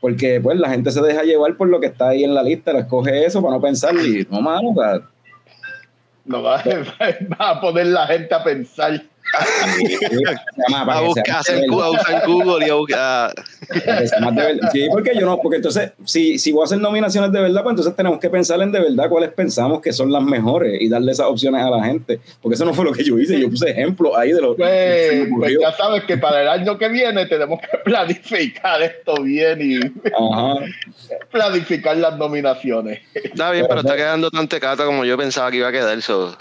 [0.05, 2.75] porque pues la gente se deja llevar por lo que está ahí en la lista,
[2.75, 5.01] lo escoge eso para no pensar y no, mano, o sea,
[6.27, 6.63] No va,
[7.41, 9.03] va a poner la gente a pensar.
[9.33, 13.35] A que buscar, hacer, a usar Google y a buscar.
[13.35, 13.45] que.
[14.73, 17.73] Sí, porque yo no, porque entonces, si, si voy a hacer nominaciones de verdad, pues
[17.73, 21.13] entonces tenemos que pensar en de verdad cuáles pensamos que son las mejores y darle
[21.13, 23.71] esas opciones a la gente, porque eso no fue lo que yo hice, yo puse
[23.71, 26.79] ejemplos ahí de lo que se Pues, me pues ya sabes que para el año
[26.79, 30.65] que viene tenemos que planificar esto bien y Ajá.
[31.31, 33.01] planificar las nominaciones.
[33.15, 36.01] Está bien, pero está quedando tan tecata como yo pensaba que iba a quedar.
[36.03, 36.37] So,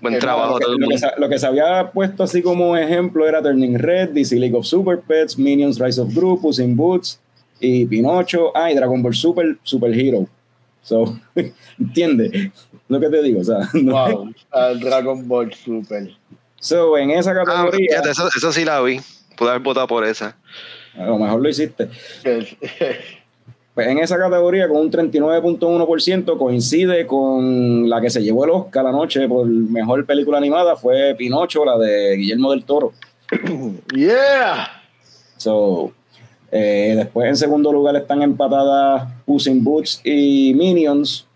[0.00, 2.76] buen Eh, trabajo lo, que, lo que se, lo que se había puesto así como
[2.76, 6.76] ejemplo era Turning Red, DC League of Super Pets, Minions Rise of Group, Puss in
[6.76, 7.20] Boots
[7.60, 10.26] y Pinocho, ah, y Dragon Ball Super, Super Hero.
[10.82, 11.16] So,
[11.78, 12.50] ¿entiendes
[12.88, 13.40] lo que te digo?
[13.40, 16.10] O sea, no- Wow, al Dragon Ball Super.
[16.58, 19.00] so, en esa Ah, categoría, fíjate, esa, esa sí la vi.
[19.36, 20.36] Pude haber votado por esa.
[20.98, 21.88] a lo mejor lo hiciste.
[23.74, 28.84] Pues en esa categoría, con un 39.1%, coincide con la que se llevó el Oscar
[28.84, 32.92] la noche por mejor película animada, fue Pinocho, la de Guillermo del Toro.
[33.96, 34.68] Yeah.
[35.38, 35.92] So,
[36.50, 41.26] eh, después en segundo lugar están empatadas Puss in Boots y Minions.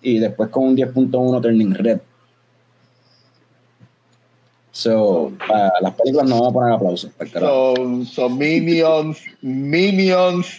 [0.00, 2.00] Y después con un 10.1 Turning Red.
[4.72, 7.10] So, para las películas no vamos a poner aplausos.
[7.12, 7.74] para el carajo.
[7.76, 10.56] So, so Minions, Minions,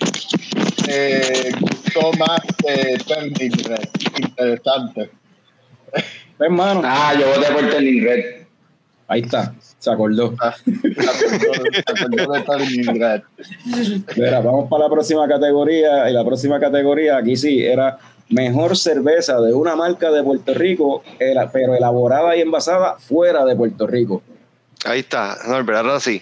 [0.95, 3.89] eh, gustó más eh, Turning Red.
[4.17, 5.09] Interesante.
[6.39, 8.25] Hermano, Ah, yo voté por Turning Red.
[9.07, 10.33] ahí está, se acordó.
[10.41, 13.23] Ah, se acordó- de.
[14.15, 16.09] Mira, vamos para la próxima categoría.
[16.09, 17.97] Y la próxima categoría, aquí sí, era
[18.29, 23.55] mejor cerveza de una marca de Puerto Rico, era- pero elaborada y envasada fuera de
[23.55, 24.21] Puerto Rico.
[24.85, 25.37] Ahí está.
[25.47, 26.21] No, pero ahora sí.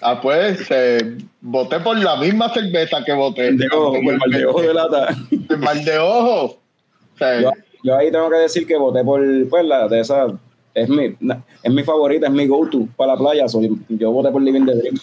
[0.00, 3.52] Ah, pues, eh, voté por la misma cerveza que voté.
[3.52, 5.16] De ojo, por el mal de ojo de lata.
[5.48, 6.44] El mal de ojo.
[6.44, 7.50] O sea, Yo,
[7.82, 10.26] yo ahí tengo que decir que voté por pues, la de esa.
[10.74, 11.16] Es mi,
[11.62, 13.48] es mi favorita, es mi go-to para la playa.
[13.48, 14.94] so, yo voté por Living the Dream.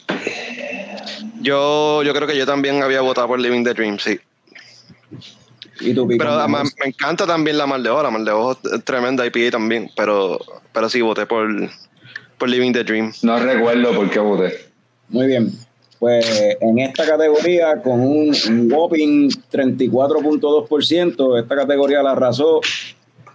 [1.42, 4.20] Yo, yo creo que yo también había votado por Living the Dream, sí.
[5.82, 8.04] Y tú, Pico, Pero me encanta también la Mal de Ojo.
[8.04, 9.90] La Mal de Ojo es tremenda IPA también.
[9.98, 10.40] Pero,
[10.72, 11.50] pero sí, voté por,
[12.38, 13.12] por Living the Dream.
[13.24, 14.75] No recuerdo por qué voté.
[15.10, 15.52] Muy bien.
[16.00, 18.36] Pues en esta categoría, con un
[18.72, 22.60] whopping 34.2%, esta categoría la arrasó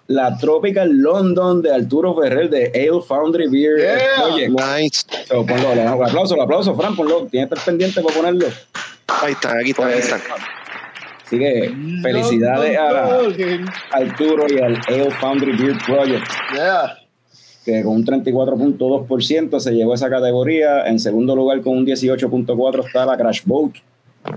[0.09, 3.77] la Tropical London de Arturo Ferrer de Ale Foundry Beer.
[3.79, 4.25] Yeah.
[4.27, 5.03] Oye, Nice.
[5.27, 7.27] so, ponlo, le damos un aplauso, un aplauso, Fran, ponlo.
[7.31, 8.47] Tienes que estar pendiente para ponerlo.
[9.23, 9.87] Ahí está, aquí está.
[9.87, 10.21] Ahí Pues, está.
[11.27, 13.21] Así que felicidades a
[13.93, 16.27] Arturo y al Ale Foundry Beer Project.
[16.55, 16.97] Yeah.
[17.73, 20.87] Que con un 34.2% se llevó esa categoría.
[20.87, 23.73] En segundo lugar, con un 18.4% está la Crash Boat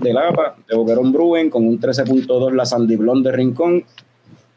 [0.00, 3.84] de Lapa, de Boquerón Brewing, con un 13.2% la Sandy Blonde de Rincón,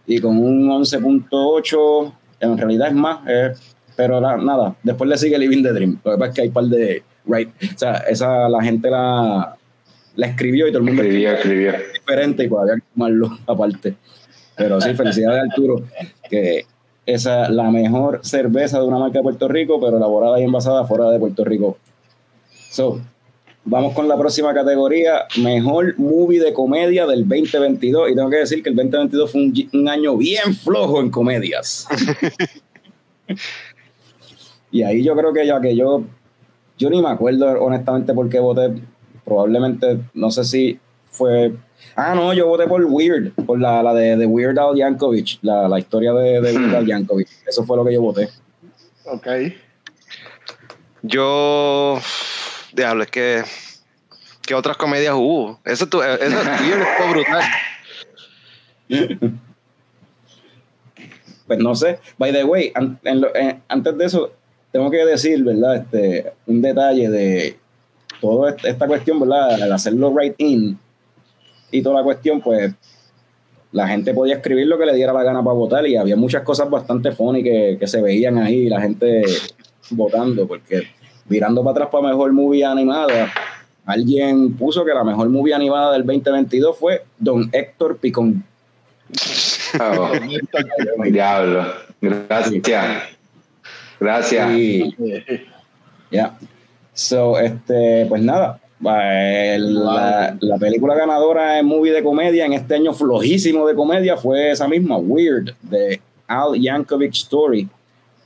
[0.05, 3.51] y con un 11.8%, en realidad es más, eh,
[3.95, 5.99] pero la- nada, después le sigue Living the Dream.
[6.03, 7.03] Lo que pasa es que hay un par de.
[7.25, 9.57] Right, o sea, esa la gente la,
[10.15, 11.75] la escribió y todo el mundo Escribía, escribía.
[11.93, 13.95] diferente y pues había que tomarlo aparte.
[14.55, 15.81] Pero sí, felicidades Arturo,
[16.29, 16.65] que
[17.07, 20.85] esa es la mejor cerveza de una marca de Puerto Rico, pero elaborada y envasada
[20.85, 21.77] fuera de Puerto Rico.
[22.69, 22.99] So,
[23.63, 28.11] vamos con la próxima categoría, mejor movie de comedia del 2022.
[28.11, 31.87] Y tengo que decir que el 2022 fue un, un año bien flojo en comedias.
[34.71, 36.03] y ahí yo creo que ya que yo,
[36.77, 38.73] yo ni me acuerdo honestamente por qué voté.
[39.23, 41.53] Probablemente, no sé si fue.
[41.95, 45.67] Ah, no, yo voté por Weird, por la, la de, de Weird Al Yankovic, la,
[45.67, 47.27] la historia de, de Weird Al Yankovic.
[47.47, 48.29] Eso fue lo que yo voté.
[49.05, 49.27] Ok.
[51.03, 51.99] Yo.
[52.73, 53.43] Diablo, es que.
[54.45, 55.59] ¿Qué otras comedias hubo?
[55.65, 57.43] Eso, tu, eso Weird fue brutal.
[61.47, 61.99] Pues no sé.
[62.17, 64.31] By the way, an- en lo- en- antes de eso,
[64.71, 65.77] tengo que decir, ¿verdad?
[65.77, 67.57] Este, un detalle de
[68.19, 69.61] toda esta cuestión, ¿verdad?
[69.61, 70.77] Al hacerlo right in
[71.71, 72.73] y toda la cuestión, pues
[73.71, 76.43] la gente podía escribir lo que le diera la gana para votar y había muchas
[76.43, 79.23] cosas bastante funny que, que se veían ahí, la gente
[79.89, 80.83] votando, porque
[81.27, 83.31] mirando para atrás para mejor movie animada,
[83.85, 88.43] alguien puso que la mejor movie animada del 2022 fue Don Héctor Picón.
[89.79, 90.11] Oh,
[91.05, 91.65] diablo.
[92.01, 92.61] Gracias.
[93.99, 94.49] Gracias.
[96.11, 96.37] Ya.
[96.93, 98.59] So, este, pues nada.
[98.79, 104.51] La, la película ganadora en movie de comedia en este año flojísimo de comedia fue
[104.51, 107.67] esa misma, Weird, de Al Yankovic Story.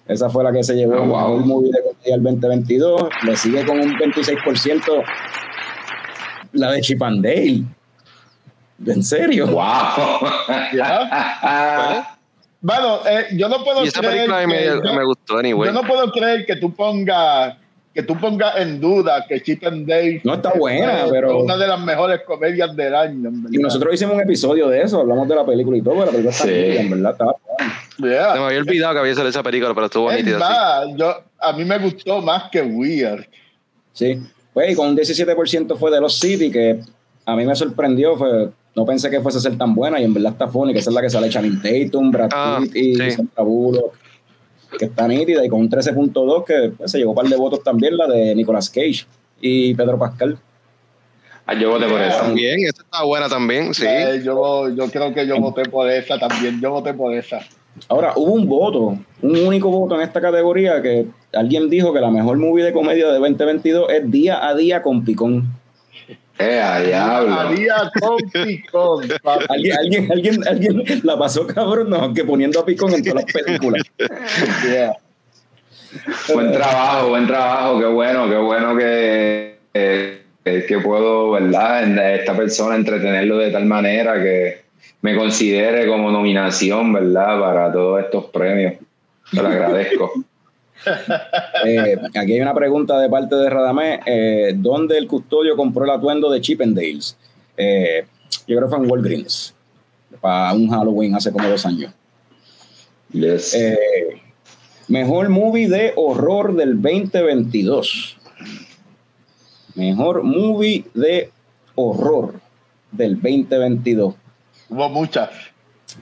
[0.08, 1.18] Esa fue la que se llevó Oh, el wow.
[1.30, 3.02] mejor movie de comedia del 2022.
[3.24, 5.04] Le sigue con un 26%
[6.54, 7.64] la de Chip and Dale.
[8.86, 9.48] ¿En serio?
[9.48, 9.62] Wow.
[10.74, 12.18] Ya.
[12.64, 15.68] Bueno, eh, yo no puedo Y esa creer que- me, yo- me gustó, anyway.
[15.68, 17.56] Yo no puedo creer que tú pongas
[17.94, 21.58] que tú pongas en duda que Chip and Dale No está buena, es pero- una
[21.58, 23.30] de las mejores comedias del año.
[23.52, 26.12] Y nosotros hicimos un episodio de eso, hablamos de la película y todo, pero la
[26.12, 26.52] película está Sí.
[26.54, 27.74] bien, en verdad estaba buena.
[27.98, 28.34] Yeah.
[28.34, 30.38] Se me había olvidado que había salido esa película, pero estuvo Es nítida.
[30.38, 30.42] sí.
[30.42, 33.26] más, yo, a mí me gustó más que Weird.
[33.94, 34.18] Sí,
[34.54, 36.80] pues y con un 17% fue de los City, que
[37.26, 40.14] a mí me sorprendió, fue, no pensé que fuese a ser tan buena y en
[40.14, 42.96] verdad está funny, que esa es la que sale Channing Tatum, Brad Ah, Pitt y
[42.96, 43.12] sí.
[43.12, 43.94] Sandra Bullock,
[44.78, 47.64] que está nítida y con un 13.2 que pues, se llegó un par de votos
[47.64, 49.06] también, la de Nicolas Cage
[49.40, 50.38] y Pedro Pascal.
[51.46, 52.18] Ah, yo voté por eso.
[52.20, 53.86] También, esa está buena también, sí.
[53.86, 56.62] Eh, yo, yo creo que yo voté por esa también.
[56.62, 57.40] Yo voté por esa.
[57.88, 62.12] Ahora, hubo un voto, un único voto en esta categoría que alguien dijo que la
[62.12, 65.61] mejor movie de comedia de 2022 es Día a Día con Picón.
[66.40, 67.34] Eh, a diablo.
[67.34, 69.08] Haría con picón.
[69.50, 73.34] Alguien, alguien, alguien, alguien la pasó cabrón, no, que poniendo a Picón en todas las
[73.34, 73.84] películas.
[74.66, 74.94] Yeah.
[76.34, 77.80] Buen trabajo, buen trabajo.
[77.80, 81.84] Qué bueno, qué bueno que, eh, que, que puedo, ¿verdad?
[81.84, 84.62] En- Esta persona entretenerlo de tal manera que
[85.02, 87.40] me considere como nominación, ¿verdad?
[87.40, 88.76] Para todos estos premios.
[89.32, 90.12] Te lo agradezco.
[91.64, 94.00] Eh, aquí hay una pregunta de parte de Radamé.
[94.06, 97.16] Eh, ¿Dónde el custodio compró el atuendo de Chippendales?
[97.56, 98.06] Eh,
[98.48, 99.54] yo creo que fue en Walgreens.
[100.20, 101.94] Para un Halloween hace como dos años.
[103.12, 103.54] Yes.
[103.54, 104.22] Eh,
[104.88, 108.18] mejor movie de horror del 2022.
[109.76, 111.32] Mejor movie de
[111.76, 112.40] horror
[112.92, 114.16] del 2022.
[114.70, 115.30] Hubo muchas.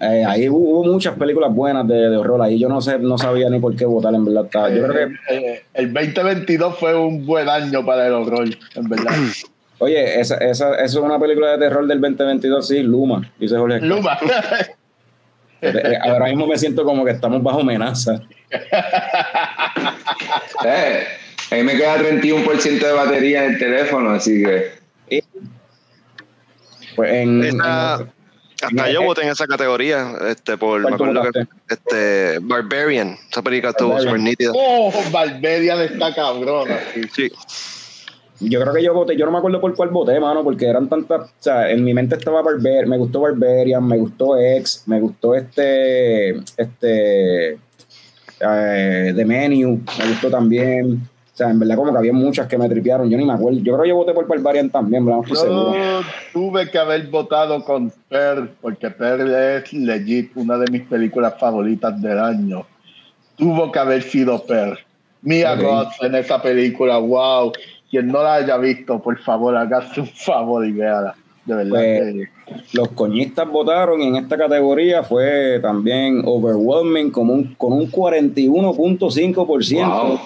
[0.01, 2.41] Eh, ahí hubo, hubo muchas películas buenas de, de horror.
[2.41, 4.45] Ahí yo no sé, no sabía ni por qué votar, en verdad.
[4.45, 8.89] Estaba- Yo creo que, Eh, el 2022 fue un buen año para el horror, en
[8.89, 9.11] verdad.
[9.79, 13.81] oye, esa, esa, esa es una película de terror del 2022, sí, Luma, dice Jorge.
[13.81, 14.17] Luma.
[15.61, 18.21] Eh, Ahora mismo me siento como que estamos bajo amenaza.
[20.65, 21.03] Eh,
[21.51, 24.71] ahí me queda 31% de batería en el teléfono, así que.
[26.95, 28.11] Pues en, Esa- en-
[28.61, 33.17] hasta yo voté en esa categoría, este, por, me ¿Cuál tú acuerdo que, este, Barbarian,
[33.29, 34.17] esa película estuvo Barbarian.
[34.17, 34.51] súper nítida.
[34.55, 36.77] Oh, Valverian está cabrona.
[36.93, 37.01] sí.
[37.13, 37.31] Sí.
[38.41, 40.87] Yo creo que yo voté, yo no me acuerdo por cuál voté, mano, porque eran
[40.87, 45.01] tantas, o sea, en mi mente estaba Barber, me gustó Barbarian, me gustó X, me
[45.01, 47.59] gustó este, este,
[48.39, 51.01] eh, The Menu, me gustó también,
[51.39, 53.73] sea, en verdad como que había muchas que me tripearon, yo ni me acuerdo, yo
[53.73, 55.21] creo que yo voté por Barbarian también, ¿verdad?
[55.21, 55.73] No estoy seguro.
[55.73, 56.01] Yo
[56.33, 62.01] tuve que haber votado con Per, porque Per es legit una de mis películas favoritas
[62.01, 62.65] del año.
[63.37, 64.77] Tuvo que haber sido Per.
[65.21, 65.61] Mia Ok.
[65.61, 67.51] Goth en esa película, wow.
[67.89, 71.15] Quien no la haya visto, por favor, hágase un favor y véala.
[71.45, 71.69] De verdad.
[71.71, 72.29] Pues, que-
[72.77, 79.87] Los coñistas votaron y en esta categoría fue también overwhelming con un, con un 41.5%.
[79.87, 80.19] Wow.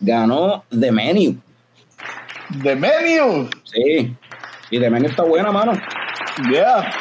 [0.00, 1.36] Ganó The Menu.
[2.62, 3.48] The Menu.
[3.64, 4.14] Sí.
[4.70, 5.72] Y The Menu está buena, mano.
[6.50, 6.92] Yeah.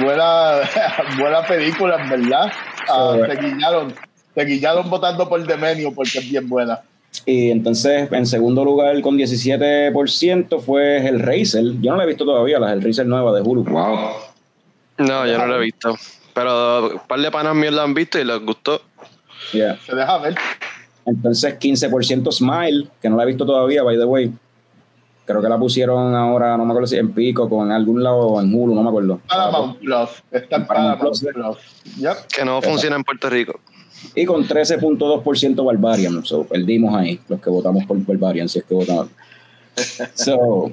[0.00, 0.52] Buena,
[1.18, 2.52] buena película, en verdad.
[2.88, 3.30] Ah, Sí.
[3.30, 3.94] se guiñaron.
[4.34, 6.80] Se guiñaron votando por The Menu porque es bien buena.
[7.26, 11.64] Y entonces, en segundo lugar, con 17%, fue Hellraiser.
[11.80, 13.64] Yo no la he visto todavía, la Hellraiser nueva de Hulu.
[13.64, 13.98] Wow.
[14.98, 15.96] No, yo no lo he visto.
[16.32, 18.80] Pero un par de panas míos la han visto y les gustó.
[19.52, 19.76] Yeah.
[19.84, 20.36] Se deja ver.
[21.06, 24.32] Entonces, 15% Smile, que no la he visto todavía, by the way.
[25.24, 28.40] Creo que la pusieron ahora, no me acuerdo si en Pico, con algún lado o
[28.40, 29.20] en Hulu, no me acuerdo.
[29.28, 30.08] Paramount Plus.
[30.30, 31.20] Está en Paramount Plus.
[31.98, 32.16] Yep.
[32.36, 33.60] Que no funciona en Puerto Rico.
[34.14, 36.24] Y con 13.2% Barbarian.
[36.24, 39.08] So, perdimos ahí, los que votamos por Barbarian, si es que votamos.
[40.14, 40.72] So,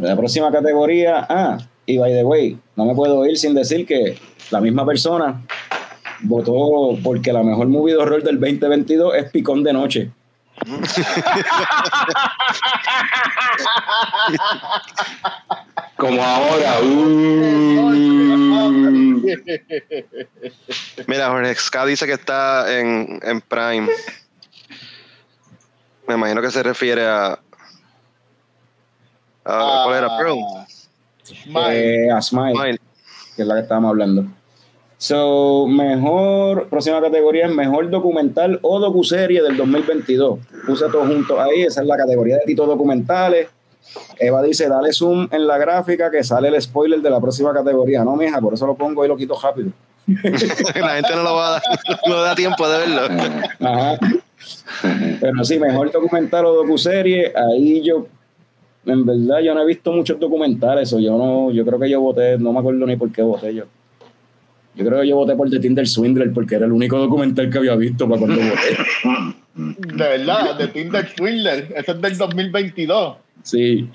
[0.00, 1.26] la próxima categoría.
[1.28, 4.18] Ah, y by the way, no me puedo ir sin decir que
[4.50, 5.42] la misma persona
[6.20, 10.10] votó porque la mejor movie de horror del 2022 es Picón de Noche.
[15.96, 16.80] Como ahora.
[16.82, 17.98] uh.
[21.06, 23.88] Mira, Jorge Ska dice que está en, en Prime.
[26.06, 27.38] Me imagino que se refiere a.
[29.44, 30.08] a ¿Cuál era?
[30.16, 30.38] Pearl.
[31.24, 32.06] Smile.
[32.06, 32.80] Eh, a Smile, Smile.
[33.36, 34.24] que es la que estábamos hablando.
[35.00, 40.40] So, mejor, próxima categoría es mejor documental o docuserie del 2022.
[40.66, 43.48] Puse todo junto ahí, esa es la categoría de Tito Documentales.
[44.18, 48.02] Eva dice, dale zoom en la gráfica que sale el spoiler de la próxima categoría.
[48.02, 49.70] No, mija, por eso lo pongo y lo quito rápido.
[50.08, 51.62] La gente no lo va a dar,
[52.06, 53.02] no da tiempo de verlo.
[53.60, 53.98] Ajá.
[55.20, 58.06] Pero sí, mejor documental o docuserie, ahí yo,
[58.86, 62.00] en verdad, yo no he visto muchos documentales, o yo no, yo creo que yo
[62.00, 63.64] voté, no me acuerdo ni por qué voté yo.
[64.78, 67.58] Yo creo que yo voté por The Tinder Swindler porque era el único documental que
[67.58, 68.76] había visto para cuando voté.
[69.58, 71.66] De verdad, de Tinder Swindler.
[71.74, 73.16] Ese es del 2022.
[73.42, 73.90] Sí.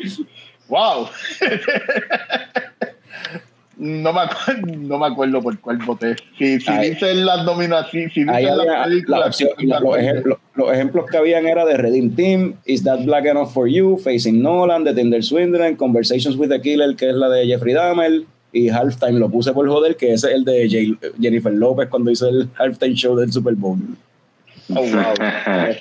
[0.68, 1.08] ¡Wow!
[3.78, 6.18] no, me acuerdo, no me acuerdo por cuál voté.
[6.38, 9.42] Si, si dicen las nominaciones, si dicen las la películas.
[9.82, 13.70] los, ejemplos, los ejemplos que habían era de Redeem Team, Is That Black Enough for
[13.70, 17.74] You, Facing Nolan, The Tinder Swindler, Conversations with the Killer, que es la de Jeffrey
[17.74, 21.90] Dahmer, y Halftime lo puse por joder, que ese es el de J- Jennifer López
[21.90, 23.80] cuando hizo el Halftime Show del Super Bowl.
[24.70, 25.14] Oh, wow.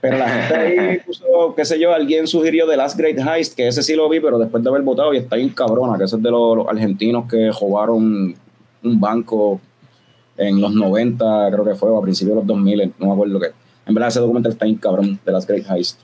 [0.00, 1.24] Pero la gente ahí puso,
[1.56, 4.38] qué sé yo, alguien sugirió The Last Great Heist, que ese sí lo vi, pero
[4.38, 7.28] después de haber votado y está bien cabrona, que ese es de los, los argentinos
[7.28, 8.32] que robaron
[8.84, 9.60] un banco
[10.36, 13.40] en los 90, creo que fue, o a principios de los 2000, no me acuerdo
[13.40, 13.48] qué.
[13.86, 15.98] En verdad ese documental está bien cabrón, The Last Great Heist.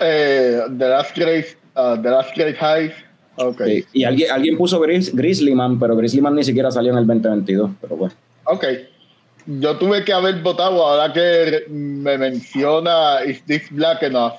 [0.00, 2.94] Eh, The Last Great, uh, The Last Great Heist.
[3.42, 3.62] Ok.
[3.66, 6.98] Sí, Y alguien, alguien puso Gris, Grizzly Man, pero Grizzly Man ni siquiera salió en
[6.98, 8.14] el 2022, pero bueno.
[8.44, 8.64] Ok.
[9.46, 14.34] Yo tuve que haber votado ahora que me menciona Is This Black Enough.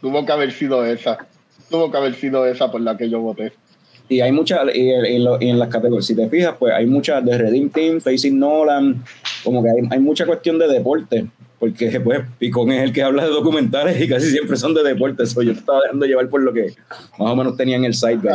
[0.00, 1.18] Tuvo que haber sido esa.
[1.70, 3.52] Tuvo que haber sido esa por la que yo voté.
[4.08, 6.86] Y hay muchas, y, y lo- y en las categorías, si te fijas, pues hay
[6.86, 9.02] muchas de Redeem Team, Facing Nolan,
[9.42, 11.26] como que hay, hay mucha cuestión de deporte.
[11.58, 15.30] Porque pues Picón es el que habla de documentales y casi siempre son de deportes.
[15.30, 16.74] So, yo estaba dejando llevar por lo que
[17.18, 18.28] más o menos tenía en el site.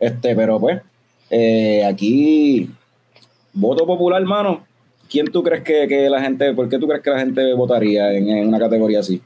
[0.00, 0.82] Este, pero pues,
[1.30, 2.70] eh, aquí,
[3.52, 4.66] voto popular, hermano.
[5.08, 8.12] ¿Quién tú crees que, que, la gente, por qué tú crees que la gente votaría
[8.12, 9.22] en, en una categoría así?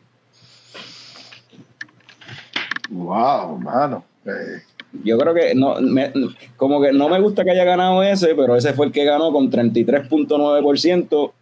[2.91, 4.05] Wow, mano.
[4.27, 4.63] Eh,
[5.05, 6.13] yo creo que no, me,
[6.57, 9.33] como que no me gusta que haya ganado ese, pero ese fue el que ganó
[9.33, 11.33] con 33.9%.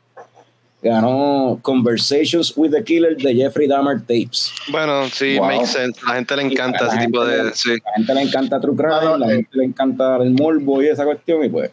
[0.83, 4.53] Ganó Conversations with the Killer de Jeffrey Dahmer Tapes.
[4.71, 5.47] Bueno, sí, wow.
[5.47, 6.01] makes sense.
[6.07, 7.45] La gente le encanta ese tipo de.
[7.45, 7.71] Le, sí.
[7.71, 9.37] La gente le encanta True Crime, la eh.
[9.37, 11.71] gente le encanta el morbo y esa cuestión, y pues.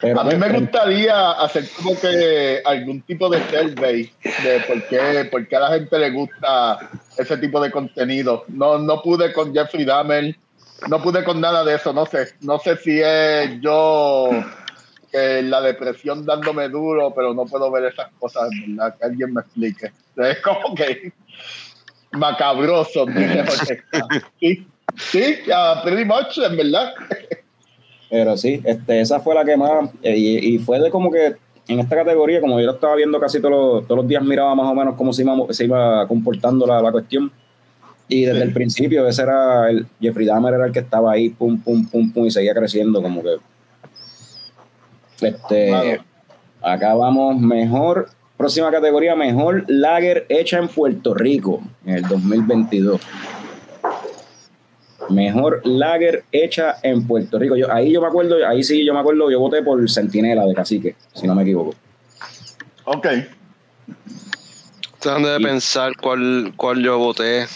[0.00, 4.10] Pero, a mí me gustaría hacer como que algún tipo de survey
[4.42, 8.44] de por qué, por qué a la gente le gusta ese tipo de contenido.
[8.48, 10.34] No, no pude con Jeffrey Dahmer,
[10.88, 12.28] no pude con nada de eso, no sé.
[12.40, 14.30] No sé si es yo
[15.12, 18.96] la depresión dándome duro, pero no puedo ver esas cosas, ¿verdad?
[18.98, 19.92] Que alguien me explique.
[20.16, 21.12] Es como que
[22.12, 23.82] macabroso, dice.
[24.38, 26.94] Sí, sí, uh, pretty much, en verdad.
[28.10, 31.36] Pero sí, este, esa fue la que más, eh, y, y, fue de como que
[31.68, 34.54] en esta categoría, como yo lo estaba viendo casi todos los, todos los días, miraba
[34.54, 37.30] más o menos cómo se iba, se iba comportando la, la cuestión.
[38.08, 38.46] Y desde sí.
[38.48, 42.12] el principio, ese era el Jeffrey Dahmer, era el que estaba ahí, pum, pum, pum,
[42.12, 43.36] pum, y seguía creciendo, como que.
[45.20, 46.04] Este, claro.
[46.62, 53.00] Acá vamos, mejor, próxima categoría, mejor lager hecha en Puerto Rico en el 2022.
[55.10, 57.56] Mejor lager hecha en Puerto Rico.
[57.56, 60.54] Yo, ahí yo me acuerdo, ahí sí yo me acuerdo, yo voté por Centinela de
[60.54, 61.74] Cacique, si no me equivoco.
[62.84, 63.06] Ok.
[64.98, 67.46] Tratando de pensar cuál, cuál yo voté.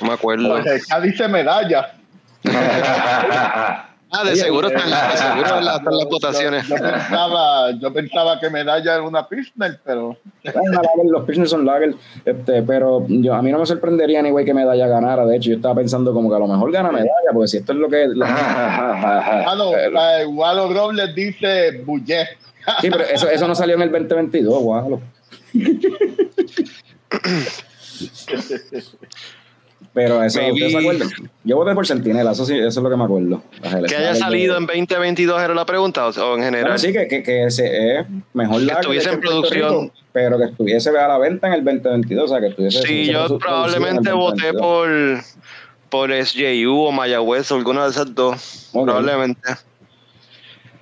[0.00, 0.60] No me acuerdo.
[0.62, 1.94] Pues ya dice medalla.
[4.20, 6.68] ah, de seguro están de seguro las, están las votaciones.
[6.68, 10.16] Yo, yo, pensaba, yo pensaba que medalla era una Pilsner, pero.
[11.04, 11.94] los Pilsner son lager,
[12.24, 15.26] este, pero yo, a mí no me sorprendería ni güey que medalla ganara.
[15.26, 17.72] De hecho, yo estaba pensando como que a lo mejor gana medalla, porque si esto
[17.72, 18.08] es lo que.
[18.08, 18.24] Lo...
[18.26, 19.70] ah, no,
[20.30, 22.28] Walo Robles dice Bullet.
[22.80, 25.00] sí, pero eso, eso no salió en el 2022, Walo.
[29.94, 31.08] Pero eso, ¿ustedes se acuerdan?
[31.44, 33.40] Yo voté por Centinela, eso sí, eso es lo que me acuerdo.
[33.86, 36.64] Que haya salido en 2022 era la pregunta, o en general.
[36.64, 39.70] Bueno, sí, que, que, que ese es mejor que estuviese en producción.
[39.70, 42.82] Rico, pero que estuviese a la venta en el 2022, o sea, que estuviese.
[42.82, 44.88] Sí, yo probablemente voté por,
[45.88, 48.70] por SJU o Mayagüez, o alguna de esas dos.
[48.72, 48.84] Okay.
[48.84, 49.48] Probablemente.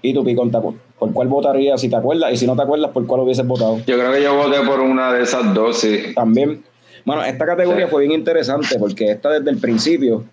[0.01, 2.33] ¿Y tú, Picón, por, por cuál votarías si te acuerdas?
[2.33, 3.79] Y si no te acuerdas, ¿por cuál hubieses votado?
[3.87, 6.13] Yo creo que yo voté por una de esas dos, sí.
[6.15, 6.63] También.
[7.05, 7.91] Bueno, esta categoría sí.
[7.91, 10.25] fue bien interesante porque esta desde el principio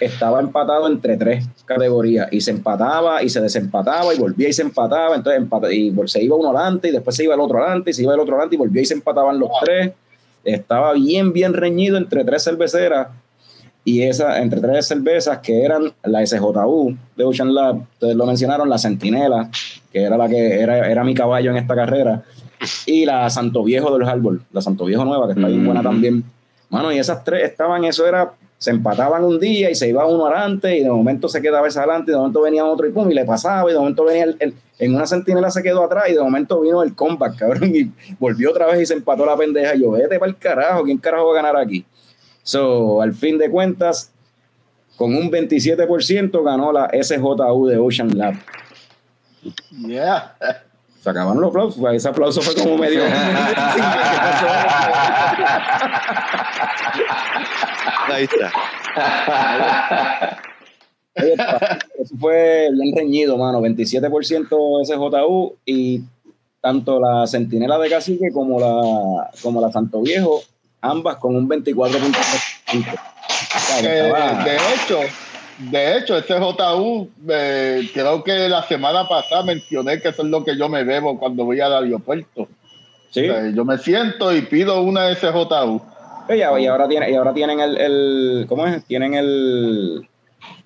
[0.00, 4.62] estaba empatado entre tres categorías y se empataba y se desempataba y volvía y se
[4.62, 7.90] empataba, entonces empata, y se iba uno adelante y después se iba el otro adelante
[7.90, 9.92] y se iba el otro adelante y volvía y se empataban los tres.
[10.44, 13.08] Estaba bien, bien reñido entre tres cerveceras
[13.84, 18.68] y esa, entre tres cervezas que eran la SJU de Ocean Lab, ustedes lo mencionaron,
[18.68, 19.50] la Centinela,
[19.92, 22.22] que era la que era, era mi caballo en esta carrera
[22.86, 25.82] y la Santo Viejo de los Árboles, la Santo Viejo Nueva, que está bien buena
[25.82, 26.22] también.
[26.70, 30.26] Mano, y esas tres estaban, eso era, se empataban un día y se iba uno
[30.26, 33.10] adelante y de momento se quedaba ese adelante y de momento venía otro y pum,
[33.10, 36.04] y le pasaba y de momento venía el, el, en una centinela se quedó atrás
[36.08, 39.36] y de momento vino el comeback, cabrón, y volvió otra vez y se empató la
[39.36, 39.74] pendeja.
[39.74, 41.84] Y yo, vete para el carajo, ¿quién carajo va a ganar aquí?
[42.42, 44.12] So, al fin de cuentas,
[44.96, 48.34] con un 27% ganó la SJU de Ocean Lab.
[49.86, 50.36] Yeah.
[51.00, 51.84] Se acabaron los aplausos.
[51.94, 53.02] Ese aplauso fue como medio.
[58.08, 58.52] Ahí está.
[61.14, 63.60] Eso fue bien reñido, mano.
[63.60, 66.02] 27% SJU y
[66.60, 70.40] tanto la Centinela de Cacique como la, como la Santo Viejo,
[70.82, 73.00] ambas con un 24.5%.
[73.82, 74.12] Eh,
[74.44, 75.00] de hecho,
[75.58, 80.44] de hecho, ese JU, eh, creo que la semana pasada mencioné que eso es lo
[80.44, 82.48] que yo me bebo cuando voy al aeropuerto.
[83.10, 83.28] ¿Sí?
[83.28, 85.80] O sea, yo me siento y pido una SJU.
[86.28, 88.84] Y, ahora, tiene, y ahora tienen el, el, ¿cómo es?
[88.84, 90.08] Tienen el,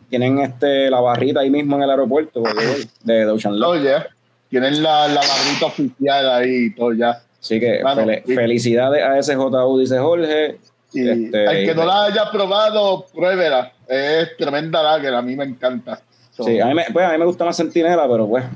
[0.09, 3.71] tienen este, la barrita ahí mismo en el aeropuerto de, de Ocean Lab.
[3.71, 4.07] Oh, yeah.
[4.49, 7.21] Tienen la, la barrita oficial ahí y todo ya.
[7.41, 10.59] Así que bueno, fel y, felicidades a ese JU, dice Jorge.
[10.93, 13.73] Y este, al que no la haya probado, pruébela.
[13.87, 16.01] Es tremenda lager, a mí me encanta.
[16.33, 16.45] So.
[16.45, 18.45] Sí, a mí, me, pues, a mí me gusta más Centinela, pero pues.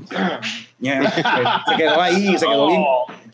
[0.81, 1.11] Yeah,
[1.69, 2.83] se quedó ahí, se quedó bien.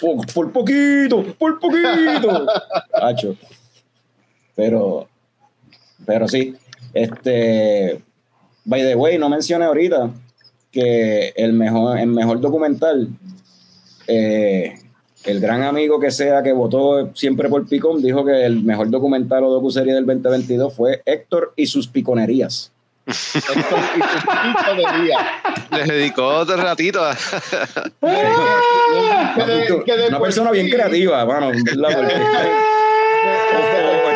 [0.01, 2.45] Por, por poquito, por poquito.
[2.93, 3.37] Hacho.
[4.57, 5.09] Pero.
[6.05, 6.57] Pero sí.
[6.93, 8.03] Este.
[8.65, 10.11] By the way, no mencioné ahorita
[10.73, 13.09] que el mejor, el mejor documental,
[14.09, 14.75] eh,
[15.27, 19.45] el gran amigo que sea que votó siempre por Picón, dijo que el mejor documental
[19.45, 22.73] o docuserie del 2022 fue Héctor y sus piconerías.
[23.07, 25.21] Héctor y sus piconerías.
[25.73, 27.05] Les dedicó otro ratito.
[27.05, 27.17] a-
[29.37, 31.25] Que de- que de Una persona bien creativa,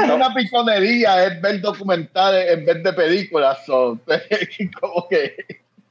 [0.02, 3.58] Es una piconería, es ver documentales en vez de películas.
[3.66, 4.00] son
[4.80, 5.34] como que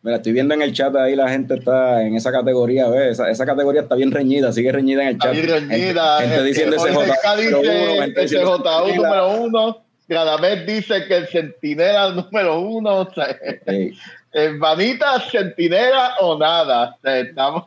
[0.02, 3.12] Mira, estoy viendo en el chat ahí la gente está en esa categoría, ¿ves?
[3.12, 5.34] Esa, esa categoría está bien reñida, sigue reñida en el chat.
[5.34, 6.22] Está bien reñida.
[6.22, 8.96] Gente, diciendo número uno, dice gente diciendo JU Centinela.
[8.96, 9.84] número uno.
[10.08, 13.00] Radamés dice que el centinela número uno.
[13.02, 13.38] O sea,
[13.68, 13.92] Sí.
[14.34, 16.96] eh, Vanita, centinela o nada.
[16.98, 17.66] O sea, estamos,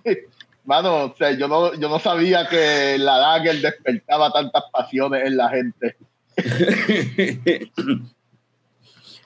[0.64, 5.36] mano, o sea, yo no, yo no sabía que la Dagger despertaba tantas pasiones en
[5.36, 5.96] la gente.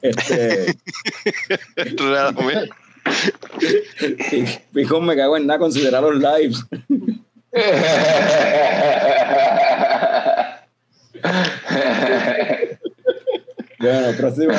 [0.02, 0.74] este,
[4.72, 6.64] Picón, me cago en nada, considerar los lives.
[13.78, 14.54] Bueno, próxima,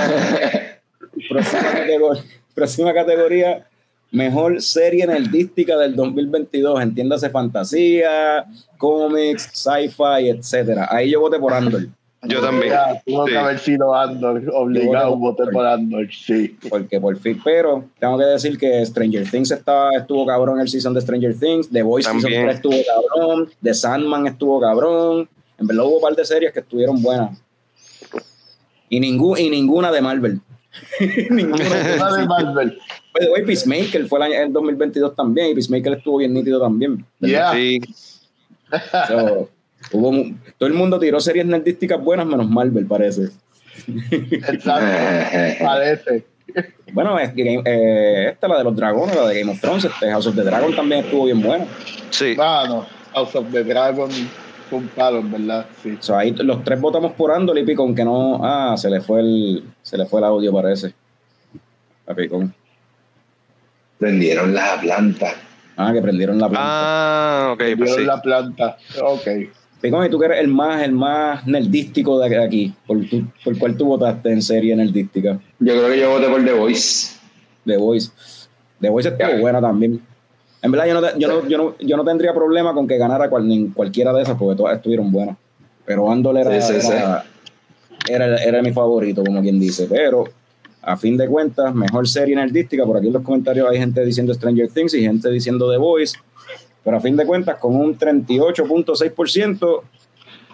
[1.29, 2.23] próxima, categoría,
[2.53, 3.67] próxima categoría,
[4.11, 8.45] mejor serie nerdística del 2022, entiéndase fantasía,
[8.77, 10.87] cómics, sci-fi, etcétera.
[10.89, 11.87] Ahí yo voté por Andor,
[12.23, 12.71] Yo también.
[12.73, 13.31] Ya, tuvo Sí.
[13.31, 16.57] que haber sido Andor, obligado, voté voté por- Andor, sí.
[16.69, 20.93] porque por fin, pero tengo que decir que Stranger Things estaba, estuvo cabrón el season
[20.95, 22.43] de Stranger Things, The Voice season También.
[22.45, 26.59] 3 estuvo cabrón, The Sandman estuvo cabrón, en verdad hubo un par de series que
[26.61, 27.39] estuvieron buenas.
[28.89, 30.39] Y, ningú- y ninguna de Marvel.
[31.29, 31.65] ninguna
[32.17, 32.77] de Marvel.
[33.13, 36.59] By the way, Peacemaker fue el, año, el 2022 también, y Peacemaker estuvo bien nítido
[36.59, 37.05] también.
[37.19, 37.53] ¿verdad?
[37.53, 37.53] Yeah.
[37.53, 37.79] Sí.
[39.07, 39.49] So,
[39.91, 40.11] hubo
[40.57, 43.29] todo el mundo tiró series nerdísticas buenas, menos Marvel, parece.
[44.11, 46.25] Exacto, parece.
[46.93, 50.27] Bueno, es eh, esta, la de los dragones, la de Game of Thrones, este House
[50.27, 51.65] of the Dragon también estuvo bien buena.
[52.09, 52.33] Sí.
[52.35, 54.09] Mano, House of the Dragon
[54.69, 55.97] fue un palo, en verdad, sí.
[55.99, 58.39] So, ahí los tres votamos por Andor y Picón, que no.
[58.43, 60.93] Ah, se le fue el, se le fue el audio, parece.
[62.07, 62.53] A Picón.
[63.97, 65.33] Prendieron la planta.
[65.75, 66.69] Ah, que prendieron la planta.
[66.69, 68.03] Ah, ok, pues sí.
[68.03, 68.77] la planta.
[69.01, 69.27] Ok.
[69.81, 73.57] Picón, y tú que eres el más, el más nerdístico de aquí, ¿por, tu- por
[73.59, 75.39] cuál tú votaste en serie nerdística?
[75.59, 77.15] Yo creo que yo voté por The Voice.
[77.65, 78.09] The Voice.
[78.81, 79.39] The Voice estuvo Ya.
[79.39, 80.01] buena también.
[80.63, 82.97] En verdad, yo no, te- yo, no, yo, no, yo no tendría problema con que
[82.97, 85.37] ganara cual, ni cualquiera de esas, porque todas estuvieron buenas.
[85.85, 86.91] Pero Andor era, Sí, sí, sí.
[86.91, 87.23] era,
[88.09, 89.85] era, era mi favorito, como quien dice.
[89.89, 90.23] Pero,
[90.81, 92.83] a fin de cuentas, mejor serie nerdística.
[92.85, 96.17] Por aquí en los comentarios hay gente diciendo Stranger Things y gente diciendo The Voice.
[96.87, 99.83] Pero a fin de cuentas, con un 38.6%,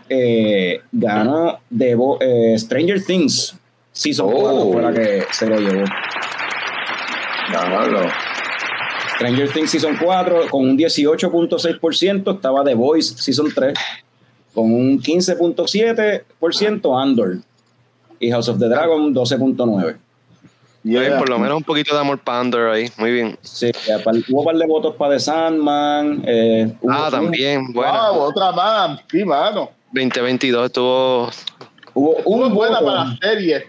[0.10, 1.60] eh, ganó
[1.96, 3.56] Vo- eh, Stranger Things.
[3.92, 4.40] Season Oh.
[4.42, 5.86] 4 fue la que se lo llevó.
[7.52, 8.00] Diablo.
[9.16, 13.76] Stranger Things Season 4 con un 18.6%, estaba The Voice Season 3
[14.56, 17.38] con un 15.7% Andor
[18.20, 19.98] y House of the Dragon 12.9%.
[20.84, 22.90] Bien, por lo menos un poquito de amor para ahí.
[22.98, 23.38] Muy bien.
[23.42, 23.72] Sí,
[24.30, 26.24] hubo un par de votos para The Sandman.
[26.28, 27.72] eh, Ah, también.
[27.72, 29.00] Bueno, Wow, otra más.
[29.10, 29.72] Sí, mano.
[29.94, 31.30] 2022 estuvo.
[31.94, 33.68] Hubo Muy un, buena voto, para la serie.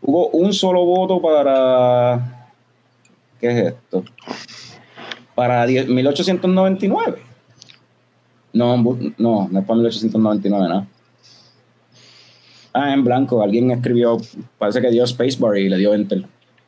[0.00, 2.48] hubo un solo voto para.
[3.40, 4.04] ¿Qué es esto?
[5.34, 7.22] Para 10 1899.
[8.54, 10.86] No, no, no es para 1899, ¿no?
[12.72, 13.42] Ah, en blanco.
[13.42, 14.18] Alguien escribió,
[14.58, 16.24] parece que dio Spacebar y le dio Enter.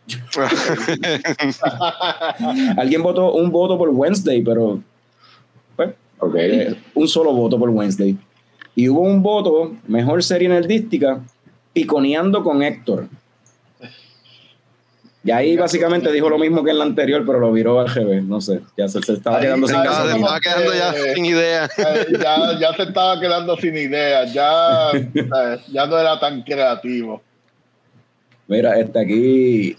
[2.76, 4.82] Alguien votó un voto por Wednesday, pero
[5.76, 5.90] pues,
[6.36, 8.16] eh, un solo voto por Wednesday.
[8.76, 11.20] Y hubo un voto, mejor serie nerdística,
[11.72, 13.09] piconeando con Héctor.
[15.26, 18.22] Y ahí básicamente dijo lo mismo que en la anterior, pero lo viró al revés.
[18.24, 20.16] No sé, ya se, se estaba Ahí- quedando sin ahí- se gasolina.
[20.16, 21.64] estaba quedando ya Eh, sin idea.
[21.78, 24.32] Eh, ya, ya se estaba quedando sin ideas.
[24.34, 27.22] Ya, eh, ya no era tan creativo.
[28.46, 29.76] Mira, este aquí.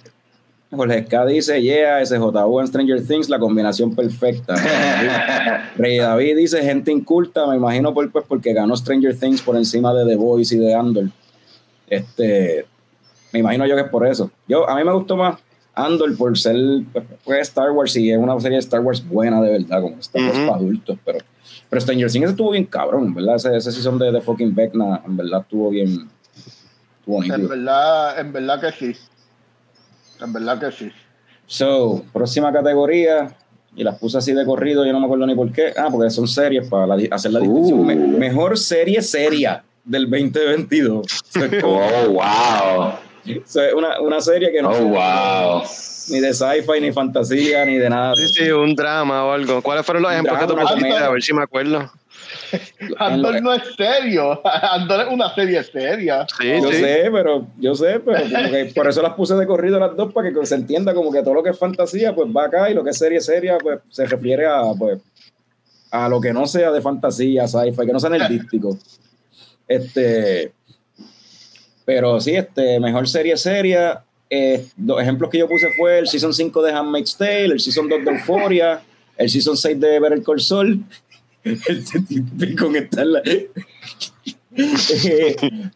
[0.72, 4.56] Jorge K dice, yeah, SJU en Stranger Things, la combinación perfecta.
[5.78, 9.94] Rey David dice, gente inculta, me imagino por, pues, porque ganó Stranger Things por encima
[9.94, 11.06] de The Voice y de Andor.
[11.88, 12.66] Este,
[13.36, 14.32] me imagino yo que es por eso.
[14.48, 15.38] Yo, a mí me gustó más
[15.74, 16.56] Andor por ser
[17.26, 20.24] pues, Star Wars y es una serie de Star Wars buena de verdad, como Star
[20.24, 21.20] Wars para adultos, pero,
[21.70, 23.36] pero Stranger Things estuvo bien cabrón, ¿verdad?
[23.36, 26.10] Ese, ese season de, de fucking Vecna, en verdad estuvo bien,
[27.00, 29.00] estuvo En verdad, en verdad que sí.
[30.22, 30.92] En verdad que sí.
[31.46, 33.36] So, próxima categoría,
[33.76, 35.74] y las puse así de corrido, yo no me acuerdo ni por qué.
[35.78, 37.80] Ah, porque son series para la hacer la distinción.
[37.80, 37.84] Uh.
[37.84, 41.06] Me- mejor serie seria del 2022.
[41.30, 42.94] So, es como- Oh, wow.
[43.76, 45.64] una, una serie que no Oh, wow.
[46.10, 48.14] ni de sci-fi, ni fantasía, ni de nada.
[48.16, 49.62] Sí, sí, un drama o algo.
[49.62, 50.94] ¿Cuáles fueron los Un ejemplos que tú drama, pusiste?
[50.94, 51.92] una A ver si me acuerdo.
[52.98, 54.42] Andor no es serio.
[54.72, 56.26] Andor es una serie seria.
[56.40, 56.78] Sí, Yo sí.
[56.78, 60.12] sé, pero yo sé, pero como que por eso las puse de corrido las dos
[60.14, 62.74] para que se entienda como que todo lo que es fantasía pues va acá y
[62.74, 65.00] lo que es serie seria pues se refiere a pues
[65.92, 68.78] a lo que no sea de fantasía, sci-fi, que no sea nerdístico.
[69.68, 70.52] Este,
[71.86, 74.02] pero sí, este, mejor serie seria.
[74.30, 77.88] eh, los ejemplos que yo puse fue el Season 5 de Handmaid's Tale, el Season
[77.88, 78.82] 2 de Euphoria,
[79.18, 80.80] el Season 6 de Better Call Saul.
[81.46, 83.50] El con está en la- Eh,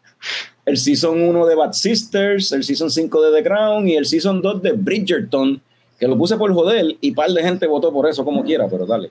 [0.64, 4.42] el Season 1 de Bad Sisters, el Season 5 de The Crown y el Season
[4.42, 5.60] 2 de Bridgerton,
[5.98, 8.84] que lo puse por joder y par de gente votó por eso como quiera, pero
[8.86, 9.10] dale.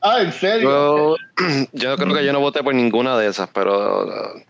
[0.00, 0.68] Ah, ¿en serio?
[0.68, 1.16] Yo,
[1.72, 4.40] yo creo que yo no voté por ninguna de esas, pero uh,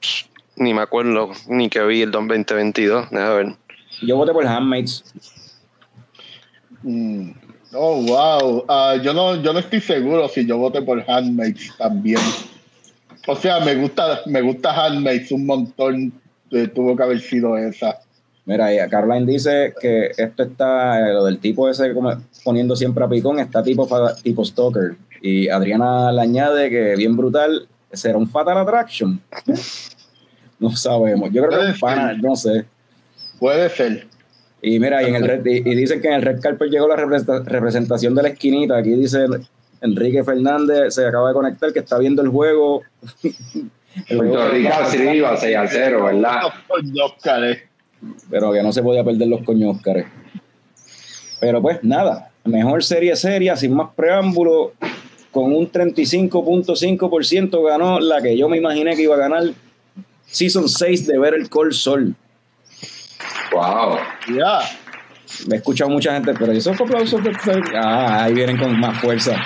[0.62, 3.10] ni me acuerdo ni que vi el 2022.
[3.10, 3.56] Déjame ver.
[4.02, 5.04] Yo voté por Handmaids.
[6.82, 7.30] Mm.
[7.74, 8.64] Oh, wow.
[8.68, 12.20] Ah, yo, no, yo no estoy seguro si yo voté por Handmaids también.
[13.26, 16.12] O sea, me gusta, me gusta Handmaids un montón.
[16.50, 18.00] Eh, tuvo que haber sido esa.
[18.44, 22.12] Mira, Caroline dice que esto está, eh, lo del tipo ese como
[22.44, 23.88] poniendo siempre a picón, está tipo,
[24.22, 24.96] tipo Stalker.
[25.22, 29.20] Y Adriana le añade que bien brutal, será un Fatal Attraction.
[30.62, 31.30] No sabemos.
[31.32, 32.64] Yo creo que es un pana, no sé.
[33.38, 34.06] Puede ser.
[34.62, 36.86] Y mira, y, en el red, y, y dicen que en el Red Carpet llegó
[36.86, 38.76] la representa- representación de la esquinita.
[38.76, 39.26] Aquí dice
[39.80, 42.82] Enrique Fernández, se acaba de conectar, que está viendo el juego.
[44.08, 46.42] El Puerto Rico arriba, 6 a 0, ¿verdad?
[46.44, 47.58] Los coño, Óscares.
[48.30, 50.06] pero que no se podía perder los coños Óscares.
[51.40, 54.72] Pero pues nada, mejor serie seria, sin más preámbulo,
[55.30, 59.42] con un 35.5% ganó la que yo me imaginé que iba a ganar
[60.32, 62.14] Season 6 de Ver el Call Sol.
[63.52, 63.98] Wow.
[64.34, 64.60] Ya.
[65.46, 67.32] Me he escuchado mucha gente, pero esos aplausos de
[67.74, 69.36] Ah, ahí vienen con más fuerza.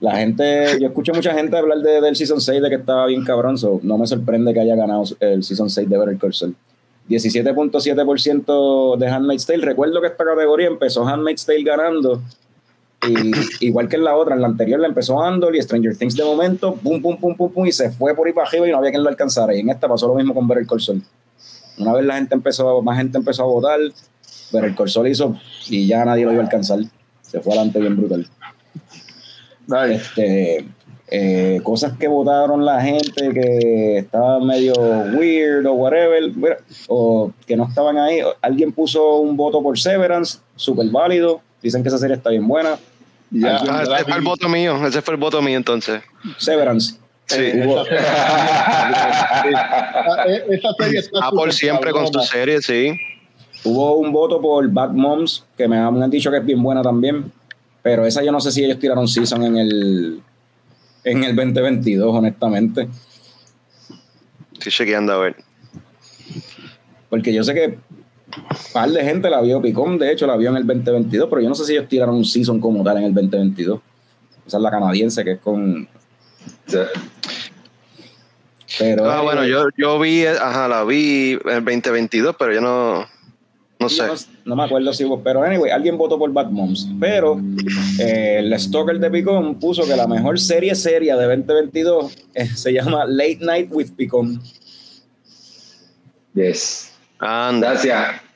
[0.00, 3.24] La gente, yo escucho mucha gente hablar de, del Season 6 de que estaba bien
[3.24, 6.54] cabrón, so no me sorprende que haya ganado el Season 6 de Better Call Saul.
[7.08, 9.64] 17.7% de Handmaid's Tale.
[9.64, 12.22] Recuerdo que esta categoría empezó Handmaid's Tale ganando.
[13.06, 16.16] Y igual que en la otra, en la anterior la empezó Andor y Stranger Things
[16.16, 18.72] de momento, pum, pum, pum, pum, pum, y se fue por ahí para arriba y
[18.72, 19.54] no había quien lo alcanzara.
[19.54, 21.02] Y en esta pasó lo mismo con Better Call Saul.
[21.78, 23.78] Una vez la gente empezó, más gente empezó a votar,
[24.50, 25.36] pero el Corsol hizo
[25.68, 26.80] y ya nadie lo iba a alcanzar.
[27.22, 28.26] Se fue adelante bien brutal.
[29.90, 30.66] Este,
[31.10, 34.72] eh, cosas que votaron la gente que estaban medio
[35.14, 36.32] weird o whatever,
[36.88, 38.20] o que no estaban ahí.
[38.40, 41.42] Alguien puso un voto por Severance, súper válido.
[41.62, 42.78] Dicen que esa serie está bien buena.
[43.30, 43.58] Ya.
[43.68, 44.86] Ah, ese fue el voto mío.
[44.86, 46.02] Ese fue el voto mío entonces.
[46.38, 46.94] Severance.
[47.26, 47.36] Sí.
[47.40, 52.20] Eh, Hubo- esa, serie, Ah, eh, esa serie está Ah, por súper siempre con su
[52.20, 52.98] serie, sí.
[53.64, 57.30] Hubo un voto por Bad Moms, que me han dicho que es bien buena también.
[57.82, 60.22] Pero esa yo no sé si ellos tiraron season en el,
[61.04, 62.88] en el 2022, honestamente.
[64.54, 65.36] Estoy chequeando a ver.
[67.10, 67.78] Porque yo sé que
[68.38, 71.42] un par de gente la vio, Picón de hecho la vio en el 2022, pero
[71.42, 73.80] yo no sé si ellos tiraron un season como tal en el 2022.
[74.46, 75.88] Esa es la canadiense que es con...
[76.66, 76.78] Sí.
[78.78, 83.06] Pero, Ah, bueno, yo, yo vi, ajá, la vi en el 2022, pero yo no,
[83.80, 84.06] no sé.
[84.06, 84.14] No,
[84.44, 86.88] no me acuerdo si hubo, pero anyway, alguien votó por Bad Moms.
[86.98, 87.40] Pero
[88.00, 92.72] eh, el Stalker de Picón puso que la mejor serie seria de 2022 eh, se
[92.72, 94.40] llama Late Night with Picón.
[96.34, 96.92] Yes.
[97.18, 97.72] Anda.
[97.72, 98.27] Gracias.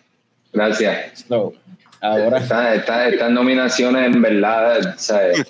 [0.53, 1.25] Gracias.
[1.29, 1.53] So,
[2.01, 5.45] ahora, Estas esta, estas nominaciones, en verdad, ¿sabes?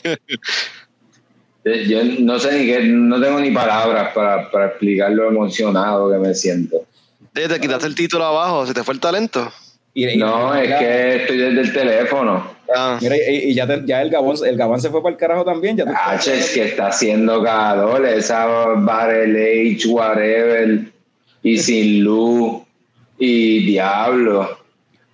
[1.64, 6.10] Eh, Yo no sé ni qué, no tengo ni palabras para, para explicar lo emocionado
[6.10, 6.84] que me siento.
[7.32, 9.50] Te quitaste el título abajo, se te fue el talento.
[9.94, 12.52] y, y- No, es que estoy desde el teléfono.
[12.74, 15.18] Ah, Mira, y, y ya, te- ya el, Gabón, el Gabán se fue para el
[15.18, 15.76] carajo también.
[15.76, 19.36] Ya tú- H es que está haciendo cada esa Barrel
[19.76, 20.80] H, whatever,
[21.42, 22.62] y sin luz,
[23.18, 24.58] y diablo.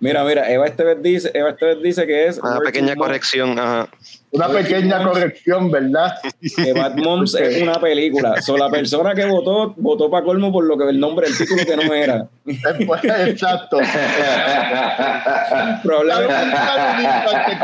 [0.01, 2.37] Mira, mira, Eva Esteves dice, Eva Esteves dice que es.
[2.37, 3.59] una Working pequeña corrección.
[3.59, 3.89] Ajá.
[4.31, 6.13] Una pequeña corrección, ¿verdad?
[6.55, 8.41] que Bad Moms es una película.
[8.41, 11.63] So, la persona que votó, votó para colmo por lo que el nombre del título
[11.65, 12.27] que no era.
[12.45, 13.79] Exacto.
[15.83, 16.55] Probablemente,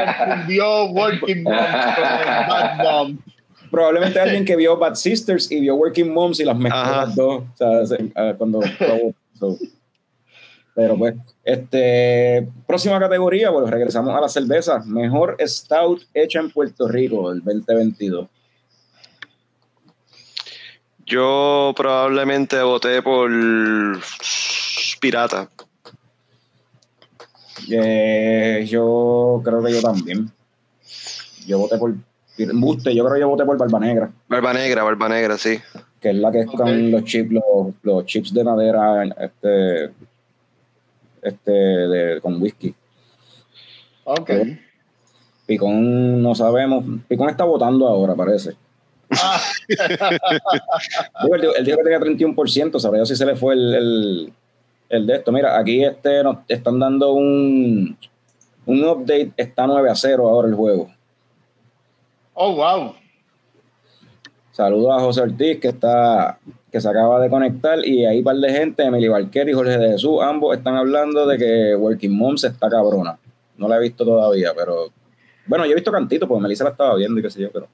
[0.05, 3.17] confundió Working Mom con Bad Mom.
[3.71, 7.05] probablemente alguien que vio Bad Sisters y vio Working Moms y las mezcló Ajá.
[7.05, 7.43] las dos.
[7.43, 8.61] O sea, se- cuando
[9.39, 9.57] so,
[10.75, 11.15] pero pues,
[11.45, 14.83] este próxima categoría, bueno, regresamos a la cerveza.
[14.85, 18.27] Mejor stout hecha en Puerto Rico del 2022.
[21.05, 23.31] Yo probablemente voté por
[24.99, 25.49] Pirata.
[27.71, 30.29] Eh, yo creo que yo también.
[31.47, 31.93] Yo voté por
[32.53, 34.11] Buste, yo creo que yo voté por Barba Negra.
[34.27, 35.57] Barba Negra, Barba Negra, sí.
[36.01, 39.91] Que es la que es con los chips, los, los, chips de madera, este,
[41.25, 42.73] este, de, con whisky.
[44.05, 44.31] Ok.
[45.45, 46.85] Picón no sabemos.
[47.07, 48.55] Picón está votando ahora, parece.
[49.11, 49.39] Ah.
[51.31, 54.33] él, dijo, que tenía 31%, sabrá yo si se le fue el, el,
[54.89, 55.31] el, de esto.
[55.31, 57.97] Mira, aquí este nos están dando un,
[58.65, 60.91] un update, está 9 a 0 ahora el juego.
[62.33, 62.95] Oh, wow.
[64.55, 66.39] Saludos a José Ortiz, que está
[66.71, 69.77] que se acaba de conectar, y ahí un par de gente, Emily Barquer y Jorge
[69.77, 73.17] de Jesús, ambos están hablando de que Working Moms está cabrona.
[73.57, 74.93] No la he visto todavía, pero
[75.45, 77.67] bueno, yo he visto cantito, porque Melissa la estaba viendo y qué sé yo, pero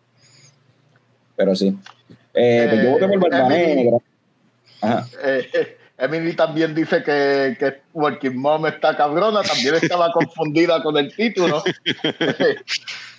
[1.35, 1.77] pero sí.
[2.33, 3.97] Eh, pues yo voté por Barba Negra.
[4.81, 5.07] Ajá.
[5.23, 11.15] Eh, Emily también dice que, que Working Mom está cabrona, también estaba confundida con el
[11.15, 11.61] título.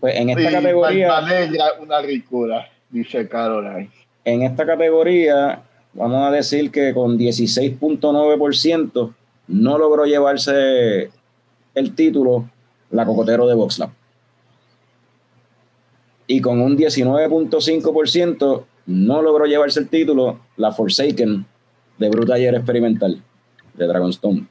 [0.00, 1.08] Pues en esta categoría.
[1.08, 3.90] Barba Negra, una ricura, dice Caroline.
[4.24, 5.62] En esta categoría,
[5.94, 9.14] vamos a decir que con 16.9%
[9.48, 11.10] no logró llevarse
[11.74, 12.50] el título
[12.90, 13.90] la Cocotero de Voxlab.
[16.26, 21.46] Y con un 19.5% no logró llevarse el título la Forsaken
[21.98, 23.22] de Bruta Experimental
[23.74, 24.46] de Dragonstone.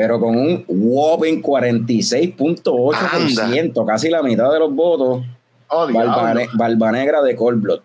[0.00, 5.22] Pero con un whopping 46.8%, casi la mitad de los votos,
[5.68, 7.80] oh, Barba, Negra de Cold Blood.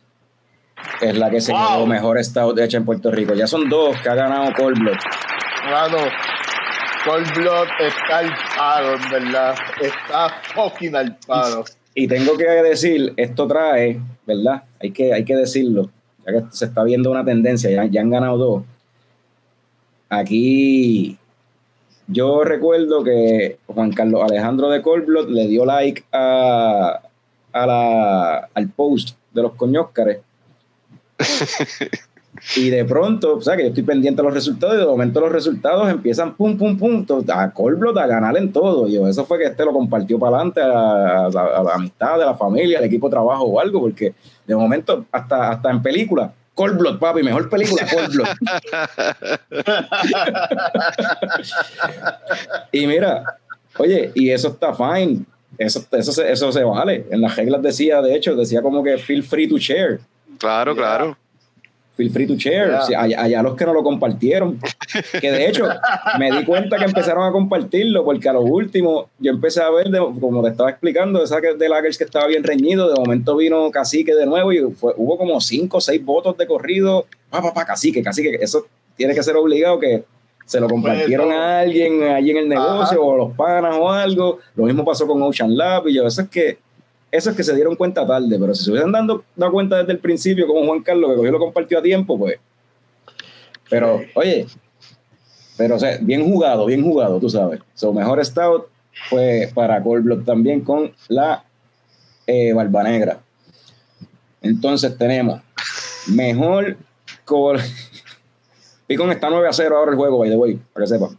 [1.02, 1.86] Es la que se wow.
[1.86, 3.34] mejor stout hecha en Puerto Rico.
[3.34, 4.96] Ya son dos que ha ganado Cold Blood.
[5.68, 5.98] Claro,
[7.04, 9.54] Cold Blood está al paro, verdad.
[9.82, 11.66] Está fucking al paro.
[11.96, 14.64] Y tengo que decir, esto trae, ¿verdad?
[14.82, 15.90] Hay que, hay que decirlo,
[16.26, 18.64] ya que se está viendo una tendencia, ya, ya han ganado dos.
[20.08, 21.18] Aquí
[22.08, 27.02] yo recuerdo que Juan Carlos Alejandro de Colblot le dio like a,
[27.52, 30.20] a la, al post de los coñóscares.
[32.58, 35.20] y de pronto, o sea, que yo estoy pendiente de los resultados y de momento
[35.22, 38.88] los resultados empiezan pum, pum, pum, a Colblot a ganar en todo.
[38.88, 41.30] Yo, eso fue que este lo compartió para adelante a,
[41.64, 44.14] la amistad, de la familia, al equipo de trabajo o algo, porque
[44.46, 48.28] de momento, hasta, hasta en película, Cold Blood, papi, mejor película, Cold Blood.
[52.72, 53.24] y mira,
[53.78, 55.26] oye, y eso está fine.
[55.58, 57.06] Eso, eso, se, eso se vale.
[57.12, 60.00] En las reglas decía, de hecho, decía como que feel free to share.
[60.40, 61.18] Claro, claro
[61.96, 62.76] feel free to share.
[62.98, 64.60] allá, los que no lo compartieron.
[65.20, 65.68] Que de hecho,
[66.20, 69.88] me di cuenta que empezaron a compartirlo, porque a lo último yo empecé a ver,
[70.20, 73.72] como te estaba explicando, esa que de Lagers que estaba bien reñido, de momento vino
[73.72, 77.06] Cacique de nuevo y hubo como cinco o seis votos de corrido.
[77.30, 78.38] Pa, pa, pa, Cacique, Cacique.
[78.40, 80.04] Eso tiene que ser obligado que
[80.46, 84.40] se lo compartieron a alguien allí en el negocio o a los panas o algo.
[84.56, 86.65] Lo mismo pasó con Ocean Lab y yo, eso es que
[87.16, 89.94] eso es que se dieron cuenta tarde, pero si se hubieran dado, dado cuenta desde
[89.94, 92.38] el principio, como Juan Carlos, que cogió lo compartió a tiempo, pues.
[93.70, 94.46] Pero, oye,
[95.58, 97.62] pero o sea, bien jugado, bien jugado, tú sabes.
[97.74, 98.68] Su mejor stout
[99.10, 101.44] fue para Cold también con la
[102.28, 103.20] eh, Barba Negra.
[104.42, 105.42] Entonces tenemos
[106.08, 106.78] mejor
[107.24, 107.60] Col.
[108.88, 111.10] Picón está 9 a 0 ahora el juego, by the way, para que sepa.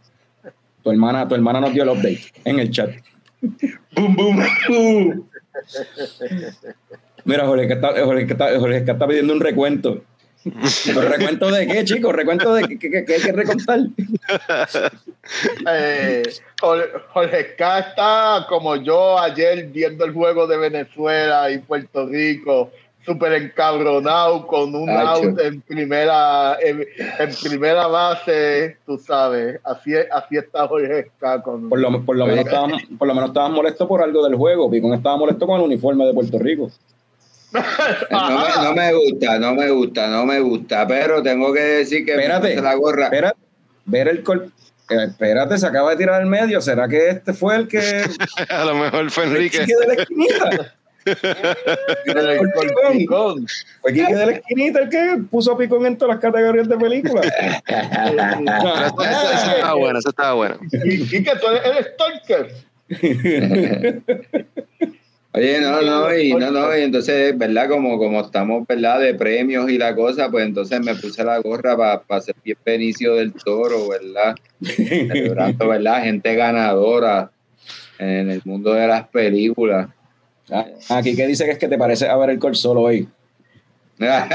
[0.83, 2.91] Tu hermana, tu hermana nos dio el update en el chat.
[3.41, 5.29] boom, boom, boom.
[7.25, 10.03] Mira, Jorge, está, Jorge, está, Jorge, está pidiendo un recuento.
[10.95, 12.13] ¿Recuento de qué, chicos?
[12.15, 13.79] ¿Recuento de qué, qué, hay que recontar?
[15.69, 16.23] Eh,
[16.61, 22.71] Jorge está como yo ayer viendo el juego de Venezuela y Puerto Rico
[23.07, 26.85] súper encabronado con un out en primera en,
[27.41, 31.09] primera base, tú sabes, así, así está Jorge
[31.41, 34.35] con, por lo, por lo menos estaban, por lo menos estaban molesto por algo del
[34.35, 36.69] juego, Picón estaba molesto con el uniforme de Puerto Rico.
[37.53, 37.61] no,
[38.19, 42.11] me, no, me, gusta, no me gusta, no me gusta, pero tengo que decir que
[42.11, 43.05] espérate, la gorra.
[43.05, 43.39] Espérate,
[43.85, 44.51] ver el col
[44.89, 46.61] eh, espérate, se acaba de tirar al medio.
[46.61, 47.79] ¿Será que este fue el que.
[48.49, 49.65] A lo mejor fue Enrique.
[49.65, 50.75] de la esquinita?
[53.81, 56.77] Fue Quique de la esquinita el que puso a Picón en todas las categorías de
[56.77, 57.25] películas.
[57.25, 58.01] eso,
[59.55, 60.57] estaba bueno, eso estaba bueno.
[60.71, 62.51] Y que tú eres Stalker.
[65.37, 67.69] Oye, no, no, y no, no, y entonces, ¿verdad?
[67.69, 68.99] Como, como estamos, ¿verdad?
[68.99, 72.57] De premios y la cosa, pues entonces me puse la gorra para pa ser bien
[72.65, 74.35] Benicio del Toro, ¿verdad?
[74.63, 76.01] Celebrando, ¿verdad?
[76.01, 77.29] Gente ganadora
[77.99, 79.89] en el mundo de las películas.
[80.49, 83.07] Ah, aquí que dice que es que te parece a ver el col solo hoy.
[84.01, 84.27] ah.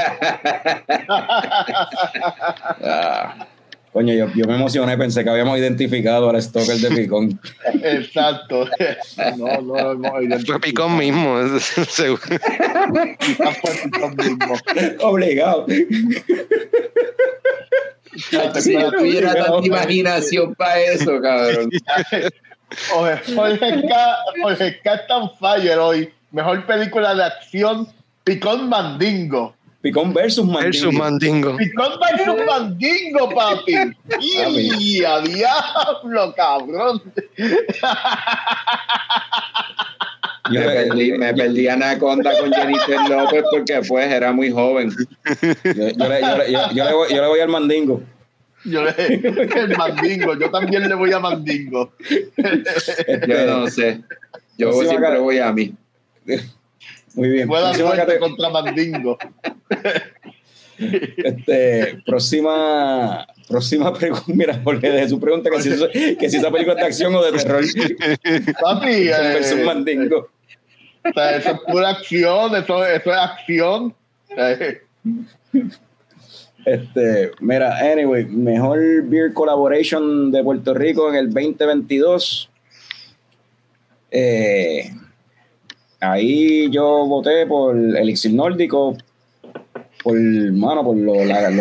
[3.93, 7.39] Coño, yo, yo me emocioné, pensé que habíamos identificado al Stoker de Picón.
[7.83, 8.67] Exacto.
[9.37, 10.61] No, no, lo hemos Fue identificado.
[10.61, 11.37] Picón mismo.
[11.59, 12.21] seguro.
[13.19, 14.55] Picón mismo.
[15.01, 15.67] Obligado.
[18.59, 21.69] Si no tuviera tanta imaginación para eso, cabrón.
[22.93, 26.11] Jorge K, Jorge K está on fire hoy.
[26.31, 27.87] Mejor película de acción,
[28.23, 29.55] Picón Mandingo.
[29.81, 30.63] Picón versus Mandingo.
[30.63, 31.57] Versus Mandingo.
[31.57, 33.73] Picón versus Mandingo, papi.
[34.21, 37.01] ¡Y a diablo, cabrón!
[40.51, 44.89] Yo Me perdí, me perdí Anaconda con Jennifer López porque pues era muy joven.
[44.91, 48.01] yo- yo le- yo le- yo- yo le voy- yo le voy al Mandingo.
[48.65, 51.93] Yo le, el Mandingo, yo también le voy a Mandingo.
[53.27, 54.01] Yo no sé.
[54.57, 55.73] Yo Próxima siempre voy a mí.
[57.15, 57.47] Muy bien.
[57.47, 59.17] Buena Próxima, suerte cate- contra Mandingo.
[60.77, 64.23] este, próxima, próxima pregunta.
[64.33, 67.15] Mira, Jorge, de su pregunta que si, eso- que si esa película es de acción
[67.15, 67.63] o de terror.
[68.61, 70.29] Papi, eh, versus Mandingo.
[71.03, 73.93] o sea, eso es pura acción, eso, eso es acción.
[74.37, 74.81] Eh,
[76.65, 82.49] Este, mira, anyway, mejor beer collaboration de Puerto Rico en el 2022.
[84.11, 84.93] Eh,
[85.99, 88.95] ahí yo voté por Elixir Nórdico,
[90.03, 91.13] por, mano, por lo,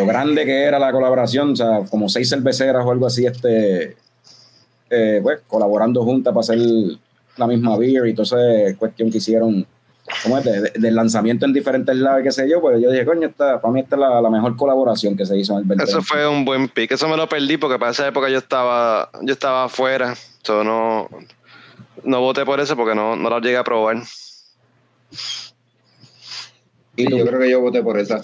[0.06, 3.96] grande que era la colaboración, o sea, como seis cerveceras o algo así, este,
[4.90, 6.58] eh, pues, colaborando juntas para hacer
[7.36, 8.36] la misma beer y esa
[8.78, 9.66] cuestión que hicieron.
[10.44, 13.60] De- de- del lanzamiento en diferentes lados, qué sé yo, pero yo dije, coño, esta,
[13.60, 15.90] para mí esta es la, la mejor colaboración que se hizo en el 2020.
[15.90, 16.92] Eso fue un buen pick.
[16.92, 20.14] Eso me lo perdí porque para esa época yo estaba, yo estaba afuera.
[20.42, 21.08] So no,
[22.04, 24.02] no voté por eso porque no, no lo llegué a probar.
[26.94, 28.20] Y yo creo que yo voté por esa.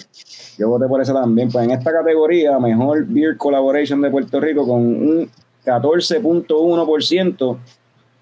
[0.57, 1.49] yo voté por eso también.
[1.51, 5.29] Pues en esta categoría, mejor Beer Collaboration de Puerto Rico con un
[5.65, 7.57] 14.1%,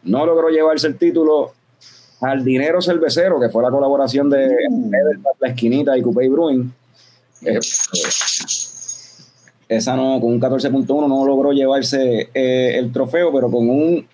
[0.04, 1.54] no logró llevarse el título
[2.22, 6.72] al Dinero Cervecero, que fue la colaboración de Edelman, La Esquinita y Coupé Brewing.
[7.44, 7.60] Eh,
[9.70, 14.08] esa no, con un 14.1 no logró llevarse eh, el trofeo, pero con un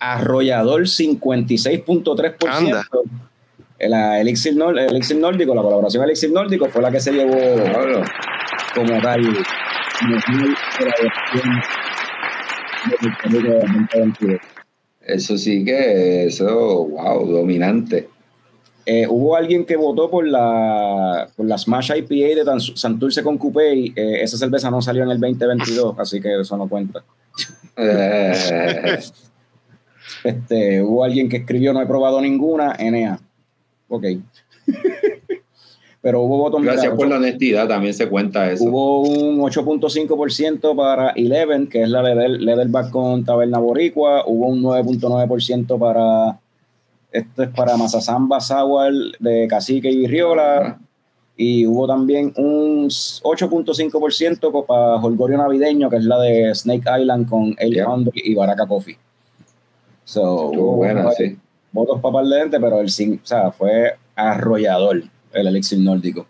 [0.00, 2.36] arrollador 56.3%.
[2.48, 2.86] Anda.
[3.80, 7.36] La Elixir, Nor- Elixir Nórdico, la colaboración Elixir Nórdico fue la que se llevó
[7.72, 8.02] Pablo,
[8.74, 10.56] como tal mejor
[13.22, 14.12] colaboración
[15.06, 18.08] eso sí que, eso, wow, dominante.
[18.86, 23.74] Eh, hubo alguien que votó por la, por la Smash IPA de Santurce con Coupé.
[23.74, 27.02] y, eh, esa cerveza no salió en el 2022, así que eso no cuenta.
[27.76, 28.98] Eh,
[30.24, 33.20] Este, hubo alguien que escribió no he probado ninguna, NA.
[33.88, 34.04] Ok.
[36.04, 38.62] Pero hubo votos gracias mira, por la honestidad, también se cuenta eso.
[38.64, 44.22] Hubo un 8.5% para Eleven, que es la Leather- Leatherback con Taberna Boricua.
[44.26, 46.38] Hubo un 9.9% para
[47.10, 47.76] esto es para
[49.18, 50.78] de Cacique y Riola.
[51.38, 57.28] Y hubo también un 8.5% co- para Holgorio Navideño, que es la de Snake Island
[57.30, 57.86] con El Yeah.
[58.14, 58.98] Y Baraka Coffee.
[60.04, 61.38] So, Estuvo hubo buena, sí.
[61.72, 62.90] votos para par de gente, pero el
[63.22, 65.02] o sea, fue arrollador
[65.34, 66.26] el elixir nórdico.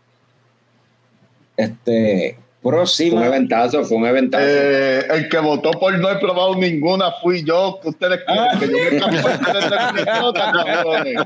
[1.56, 4.44] Este, Fue un eventazo, fue un eventazo.
[4.44, 8.66] eh, el que votó por no he probado ninguna fui yo, que ustedes quieren que
[8.66, 11.16] yo me Minnesota, cabrones.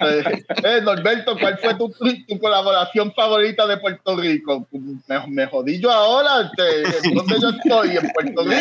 [0.00, 4.66] Eh, eh, Norberto, ¿cuál fue tu, tu colaboración favorita de Puerto Rico?
[5.08, 7.96] Me, me jodí yo ahora, este, ¿dónde yo estoy?
[7.96, 8.60] ¿En Puerto Rico?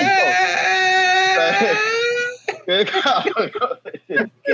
[1.40, 1.76] Eh,
[2.66, 3.52] ¿Qué cabrón?
[4.20, 4.50] Ok.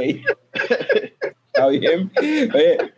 [1.53, 2.11] Está bien.
[2.53, 2.93] Oye,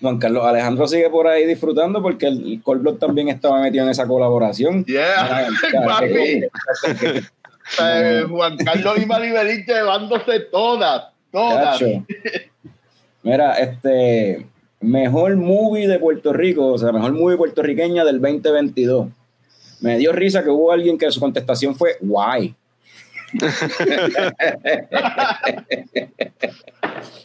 [0.00, 4.06] Juan Carlos Alejandro sigue por ahí disfrutando porque el Colblock también estaba metido en esa
[4.06, 4.84] colaboración.
[4.84, 5.48] Yeah,
[7.82, 11.80] Eh, Juan Carlos y Maribelín llevándose todas, todas.
[13.22, 14.46] Mira, este
[14.80, 19.08] mejor movie de Puerto Rico, o sea, mejor movie puertorriqueña del 2022.
[19.80, 22.54] Me dio risa que hubo alguien que su contestación fue why.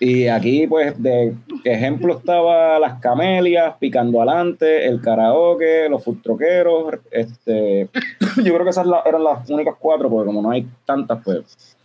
[0.00, 1.34] y aquí, pues, de
[1.64, 7.88] ejemplo estaba Las Camelias, Picando Alante, El Karaoke, Los Futroqueros, este,
[8.36, 11.76] yo creo que esas eran las únicas cuatro, porque como no hay tantas, pues,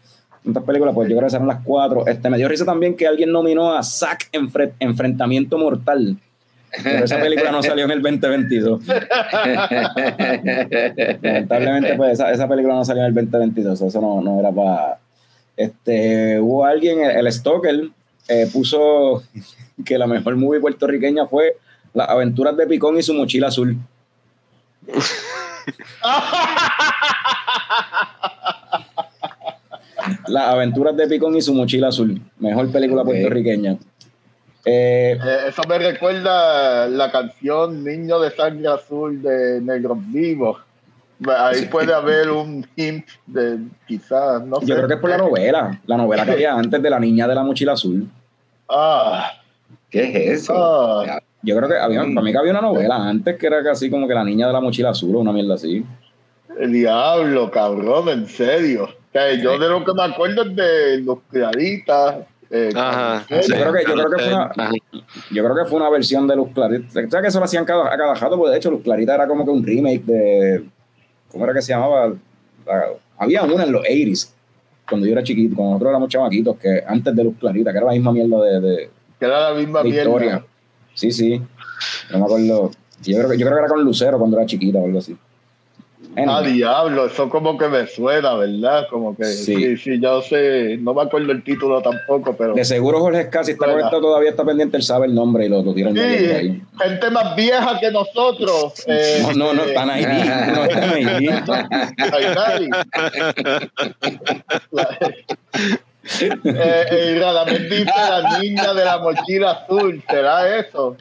[0.44, 2.06] tantas películas, pues yo creo que esas eran las cuatro.
[2.06, 6.18] Este, me dio risa también que alguien nominó a Zack Enfre- Enfrentamiento Mortal.
[6.84, 8.82] Pero esa película no salió en el 2022.
[11.22, 13.82] Lamentablemente, pues esa, esa película no salió en el 2022.
[13.82, 14.98] Eso no, no era para.
[15.56, 17.90] Este, hubo alguien, el Stoker,
[18.28, 19.24] eh, puso
[19.86, 21.58] que la mejor movie puertorriqueña fue
[21.94, 23.78] Las aventuras de Picón y su mochila azul.
[30.28, 32.22] Las aventuras de Picón y su mochila azul.
[32.40, 33.72] Mejor película puertorriqueña.
[33.72, 33.78] Eh,
[34.66, 35.18] Eh,
[35.48, 40.58] eso me recuerda la canción Niño de Sangre Azul de Negros Vivos.
[41.38, 44.66] Ahí puede haber un hint de quizás, no sé.
[44.68, 45.80] yo creo que es por la novela.
[45.86, 48.08] La novela que había antes de La Niña de la Mochila Azul.
[48.70, 49.32] Ah,
[49.90, 50.04] ¿Qué
[50.34, 50.54] es eso?
[50.56, 51.20] Ah.
[51.42, 52.16] Yo creo que había, Mm.
[52.16, 54.54] para mí que había una novela antes que era casi como que La Niña de
[54.54, 55.86] la Mochila Azul o una mierda así.
[56.60, 58.84] el diablo, cabrón, en serio.
[58.86, 62.16] O sea, yo de lo que me acuerdo es de los claritas.
[62.50, 63.26] eh, Ajá.
[63.30, 64.52] Yo creo que- yo creo que fue una-.
[65.32, 66.88] Yo creo que fue una versión de Luz Clarita.
[66.92, 68.38] ¿Sabes que eso lo hacían cada, a cada jato?
[68.38, 70.64] Porque de hecho Luz Clarita era como que un remake de...
[71.34, 72.14] ¿Cómo era que se llamaba?
[72.66, 72.86] La-
[73.18, 74.32] había una en los 80s,
[74.88, 77.88] cuando yo era chiquito, cuando nosotros éramos chamaquitos, que antes de Luz Clarita, que era
[77.88, 80.46] la misma mierda de, de, que era la misma historia.
[80.94, 81.42] Sí, sí.
[82.12, 82.72] No me acuerdo.
[83.04, 85.18] Yo creo, yo creo que era con Lucero cuando era chiquita o algo así.
[86.16, 88.86] Ah, Anyway, diablo, eso como que me suena, ¿verdad?
[88.90, 89.56] Como que Sí.
[89.56, 93.52] sí, sí, yo sé, no me acuerdo el título tampoco, pero de seguro Jorge Scassi
[93.54, 96.62] está conectado todavía está pendiente, él sabe el nombre y lo, lo sí, ahí.
[96.80, 98.74] gente más vieja que nosotros.
[98.88, 100.06] eh, No, no, no, están ahí.
[100.06, 102.70] No están ahí.
[106.06, 110.98] Eh, eh, Radamés dice la niña de la mochila azul, ¿será eso?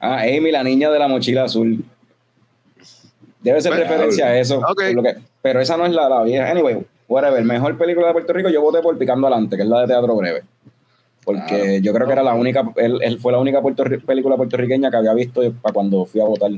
[0.00, 1.84] Ah, Amy, la niña de la mochila azul.
[3.48, 4.60] Debe ser Bueno, referencia a eso.
[4.94, 6.50] lo que- pero esa no es la, la vieja.
[6.50, 6.78] Anyway,
[7.08, 7.42] whatever.
[7.44, 10.14] Mejor película de Puerto Rico, yo voté por Picando Adelante, que es la de Teatro
[10.16, 10.42] Breve.
[11.24, 11.78] Porque Claro.
[11.82, 15.12] yo creo que era la única, él, él fue la única película puertorriqueña que había
[15.14, 16.50] visto para cuando fui a votar.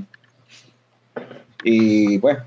[1.64, 2.38] Y pues,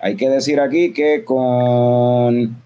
[0.00, 2.56] hay que decir aquí que con.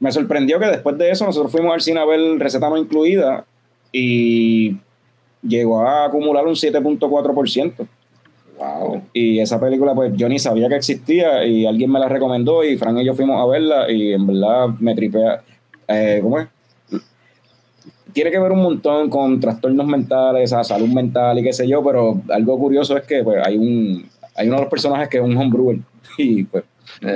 [0.00, 3.44] Me sorprendió que después de eso nosotros fuimos al cine a ver receta no incluida
[3.92, 4.76] y
[5.42, 7.86] llegó a acumular un 7.4%.
[8.62, 9.02] Wow.
[9.12, 12.76] Y esa película, pues yo ni sabía que existía y alguien me la recomendó y
[12.76, 15.42] Fran y yo fuimos a verla y en verdad me tripea.
[15.88, 16.46] Eh, ¿Cómo es?
[18.12, 21.82] Tiene que ver un montón con trastornos mentales, a salud mental y qué sé yo,
[21.82, 25.24] pero algo curioso es que pues, hay un hay uno de los personajes que es
[25.24, 25.78] un homebrewer
[26.18, 26.64] y pues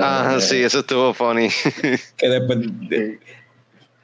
[0.00, 1.48] Ah, sí, eso estuvo funny.
[2.16, 3.18] que después de-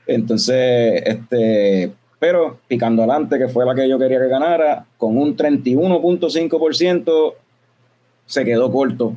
[0.06, 5.36] entonces este pero picando adelante que fue la que yo quería que ganara con un
[5.36, 7.34] 31.5%
[8.26, 9.16] se quedó corto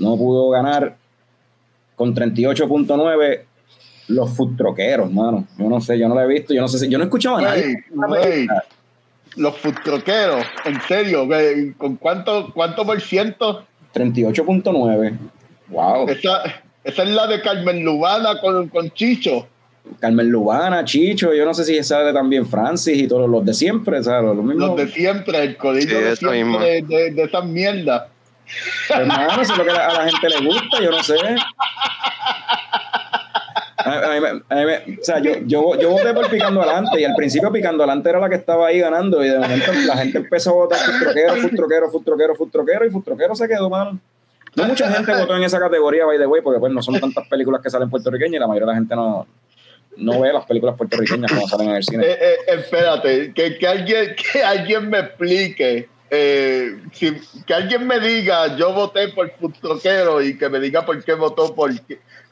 [0.00, 0.96] no pudo ganar
[1.94, 3.42] con 38.9
[4.08, 6.80] los food troqueros mano yo no sé yo no la he visto yo no sé
[6.80, 8.46] si yo no he escuchado a nadie Wey, wey,
[9.36, 13.64] los futroqueros, en serio, wey, ¿con cuánto, cuánto por ciento?
[13.94, 15.16] 38.9
[15.68, 16.08] Wow.
[16.08, 16.42] Esa,
[16.82, 19.46] esa es la de Carmen Lubana con, con Chicho.
[20.00, 24.02] Carmen Lubana, Chicho, yo no sé si sale también Francis y todos los de siempre,
[24.02, 24.24] ¿sabes?
[24.36, 24.68] Los mismos.
[24.68, 26.60] Los de siempre, el Sí, de eso mismo.
[26.60, 28.02] siempre de, de, de esas mierdas.
[28.90, 31.14] Hermano, eso es lo que a la gente le gusta, yo no sé.
[33.78, 36.60] A, a mí me- a mí me- o sea, yo, yo, yo voté por Picando
[36.62, 39.72] Adelante y al principio Picando Adelante era la que estaba ahí ganando y de momento
[39.86, 43.98] la gente empezó a votar Futroquero, Futroquero, Futroquero, Futroquero y Futroquero se quedó, mano.
[44.56, 47.28] No mucha gente votó en esa categoría, by the way, porque pues no son tantas
[47.28, 49.26] películas que salen puertorriqueñas y la mayoría de la gente no,
[49.98, 52.04] no ve las películas puertorriqueñas cuando salen en el cine.
[52.06, 55.88] Eh, eh, espérate, que, que, alguien, que alguien me explique.
[56.10, 61.04] eh, si- que alguien me diga, yo voté por Futroquero y que me diga por
[61.04, 61.70] qué votó por.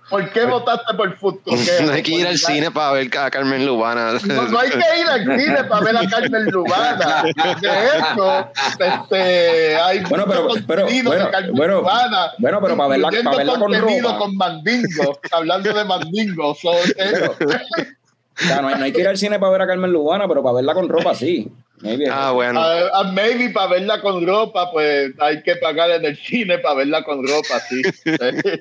[0.08, 1.82] ¿Por qué votaste por Futroquero?
[1.86, 4.12] no hay que ir al cine para ver a Carmen Lubana.
[4.24, 7.22] No, no hay que ir al cine para ver a Carmen Lubana.
[7.60, 12.60] De hecho, este, hay Bueno, pero- mucho pero- contenido bueno, de Carmen bueno, Lubana, bueno,
[12.62, 14.18] pero para verla- para verla con ropa.
[14.18, 16.70] con Mandingo, hablando de Mandingo, so.
[16.70, 20.28] O sea, no hay, no hay que ir al cine para ver a Carmen Lubana,
[20.28, 21.50] pero para verla con ropa sí.
[21.80, 22.06] Maybe.
[22.10, 22.60] Ah, bueno.
[22.60, 26.74] Ah, ah, maybe para verla con ropa, pues hay que pagar en el cine para
[26.76, 27.82] verla con ropa, sí.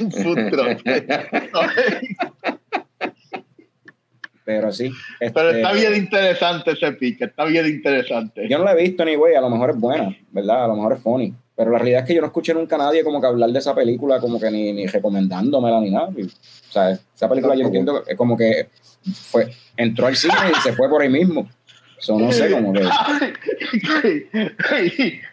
[0.00, 0.82] Un food truck.
[4.46, 4.92] Pero sí.
[5.18, 8.48] Pero este, está bien interesante ese pique, está bien interesante.
[8.48, 10.64] Yo no la he visto ni güey, a lo mejor es buena, ¿verdad?
[10.64, 11.34] A lo mejor es funny.
[11.56, 13.58] Pero la realidad es que yo no escuché nunca a nadie como que hablar de
[13.58, 16.10] esa película, como que ni, ni recomendándomela ni nada.
[16.10, 18.68] O sea, esa película yo entiendo que es como que
[19.14, 21.48] fue, entró al cine y se fue por ahí mismo.
[21.98, 22.84] So, no sé, como que.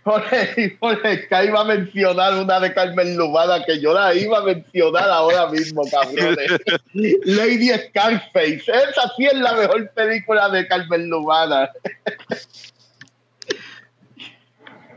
[0.03, 4.43] Jorge, Jorge, que iba a mencionar una de Carmen Lubana que yo la iba a
[4.43, 6.51] mencionar ahora mismo, cabrones.
[7.25, 8.63] Lady Scarface.
[8.67, 11.69] Esa sí es la mejor película de Carmen Lubana.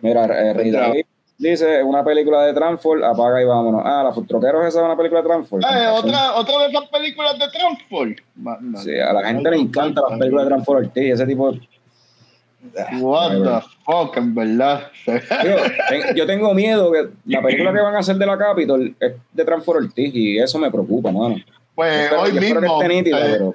[0.03, 1.07] Mira, eh, Rey David
[1.39, 3.83] dice una película de Transform, apaga y vámonos.
[3.85, 5.63] Ah, La Futroqueros esa es una película de Transform.
[5.63, 8.17] Eh, otra, otra de esas películas de Transform.
[8.37, 11.53] Ma- ma- Sí, a la gente le encantan las películas de Transform Ortiz, ese tipo
[13.01, 14.89] What the fuck, en verdad.
[15.07, 15.57] Yo,
[15.89, 19.13] ten- yo tengo miedo que la película que van a hacer de la Capitol es
[19.33, 21.37] de Transfer Ortiz y eso me preocupa, mano.
[21.77, 23.55] Pues hoy yo espero que mismo, esté nítida, eh, pero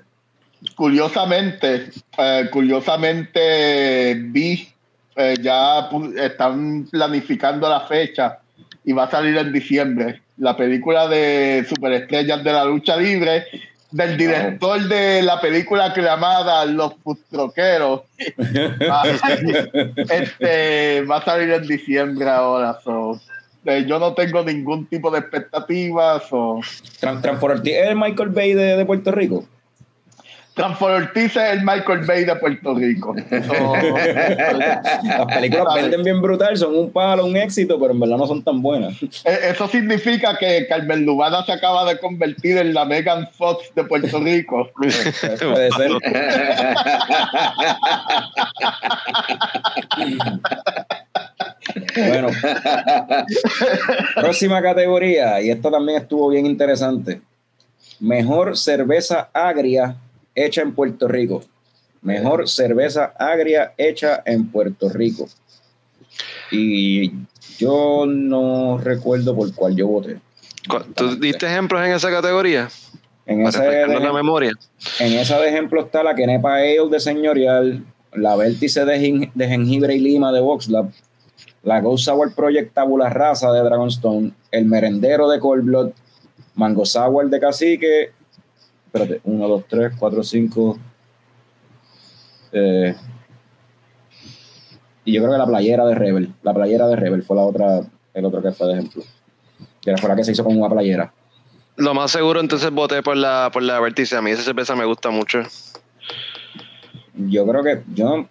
[0.75, 4.69] curiosamente, eh, curiosamente vi,
[5.21, 8.39] eh, ya están planificando la fecha
[8.83, 10.21] y va a salir en diciembre.
[10.37, 13.45] La película de Superestrellas de la Lucha Libre,
[13.91, 18.01] del director de la película llamada Los Pustroqueros.
[18.89, 19.03] Va-
[20.09, 22.79] este, va a salir en diciembre ahora.
[22.83, 23.19] so,
[23.65, 26.23] eh, yo no tengo ningún tipo de expectativas.
[26.31, 26.59] o
[27.89, 29.45] el Michael Bay de, de Puerto Rico.
[30.53, 33.15] Transfer Ortiz es el Michael Bay de Puerto Rico.
[33.31, 38.43] Las películas venden bien brutal, son un palo, un éxito, pero en verdad no son
[38.43, 39.01] tan buenas.
[39.01, 43.85] Eh, Eso significa que Carmen Lubana se acaba de convertir en la Megan Fox de
[43.85, 44.69] Puerto Rico.
[44.75, 45.91] Puede ser.
[51.95, 52.27] Bueno,
[54.15, 57.21] próxima categoría, y esta también estuvo bien interesante.
[58.01, 59.95] Mejor cerveza agria
[60.35, 61.41] hecha en Puerto Rico.
[62.01, 65.27] Mejor cerveza agria hecha en Puerto Rico.
[66.51, 67.11] Y
[67.57, 70.19] yo no recuerdo por cuál yo voté.
[70.95, 72.69] ¿Tú diste ejemplos en esa categoría?
[73.25, 74.51] En esa, refrescarnos la memoria.
[74.99, 79.47] en esa de ejemplo está la Kenepa Ale de Señorial, la Vértice de, gen- de
[79.47, 80.89] Jengibre y Lima de Voxlab,
[81.63, 85.91] la Go Sour Project Tabula Rasa de Dragonstone, el Merendero de Cold Blood,
[86.55, 88.11] Mango Sour de Cacique,
[88.93, 90.79] espérate, 1, 2, 3, 4, 5,
[92.53, 92.95] eh,
[95.05, 97.81] y yo creo que la playera de Rebel, la playera de Rebel fue la otra,
[98.13, 99.03] el otro que fue de ejemplo,
[99.81, 101.13] que fue la que se hizo con una playera.
[101.77, 104.15] Lo más seguro entonces voté por la, por la Vértice.
[104.15, 105.39] A mí esa cerveza me gusta mucho.
[107.15, 108.27] Yo creo que yo,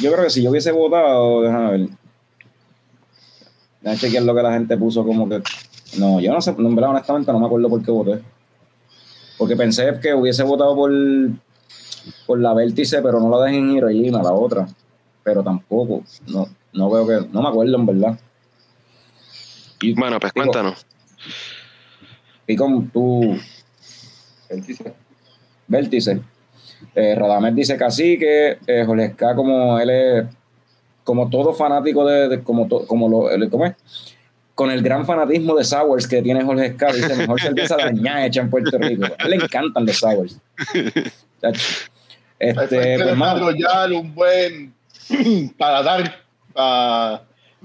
[0.00, 1.88] yo creo que si yo hubiese votado, déjame ver.
[3.80, 5.42] Déjame chequear lo que la gente puso como que.
[5.98, 8.22] No, yo no sé, no, honestamente no me acuerdo por qué voté.
[9.38, 10.90] Porque pensé que hubiese votado por,
[12.26, 14.66] por la vértice, pero no la de Jengibre y Lima, la otra.
[15.22, 16.02] Pero tampoco.
[16.26, 17.28] No, no veo que.
[17.32, 18.18] No me acuerdo en verdad.
[19.80, 20.84] Y, Bueno, pues cuéntanos.
[22.46, 23.36] Y con tu
[25.66, 26.20] vértice.
[26.94, 30.26] Eh, Radamés dice cacique, eh, Jorge Esca como él es,
[31.04, 33.74] como todo fanático de, de- como, to- como lo, él- ¿cómo es?
[34.58, 38.26] Con el gran fanatismo de Sours que tiene Jorge Esca, dice mejor cerveza de añada
[38.26, 39.04] hecha en Puerto Rico.
[39.16, 40.36] A él le encantan los Sours.
[41.42, 41.56] Este,
[42.40, 44.74] que pues, desarrollar un buen
[45.56, 45.84] para,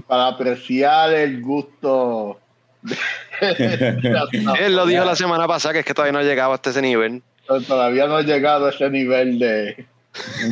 [0.07, 2.39] para apreciar el gusto.
[2.83, 2.95] de-
[4.59, 6.81] Él lo dijo la semana pasada que es que todavía no ha llegado hasta ese
[6.83, 7.23] nivel.
[7.67, 9.87] Todavía no he llegado a ese nivel de.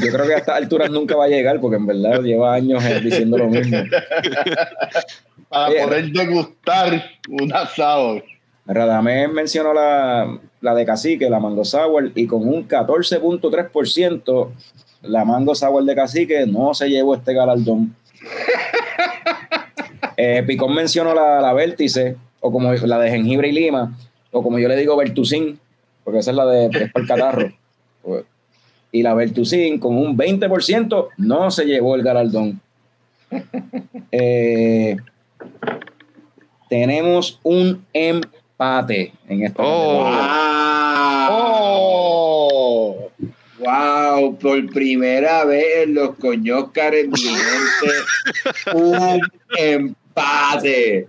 [0.04, 2.84] Yo creo que a estas alturas nunca va a llegar porque en verdad lleva años
[2.84, 3.78] eh, diciendo lo mismo.
[5.50, 8.22] para Oye, poder degustar un asado.
[8.66, 14.50] Radamés mencionó la, la de Cacique, la Mango Sour, y con un 14.3%,
[15.04, 17.96] la Mango Sour de Cacique no se llevó este galardón.
[20.18, 23.98] Eh, Picón mencionó la, la Vértice, o como la de Jengibre y Lima,
[24.30, 25.60] o como yo le digo, Vertucín,
[26.04, 27.54] porque esa es la de es para el catarro.
[28.92, 32.60] Y la Vertucín, con un 20%, no se llevó el galardón.
[34.14, 34.98] Eh,
[36.70, 40.04] tenemos un empate en esta Oh.
[40.04, 41.28] categoría.
[41.32, 43.10] ¡Oh!
[43.60, 47.08] Wow, por primera vez en los coñóscares
[48.74, 49.20] un
[49.58, 51.08] empate.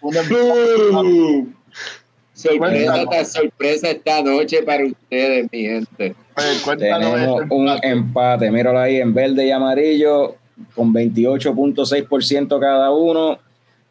[0.00, 1.54] Un em- ¡Boom!
[2.42, 6.14] Sorpresa tras sorpresa esta noche para ustedes, mi gente.
[6.64, 8.50] Cuéntanos Tenemos ese un empate.
[8.50, 10.36] míralo ahí en verde y amarillo,
[10.74, 13.38] con 28.6% cada uno.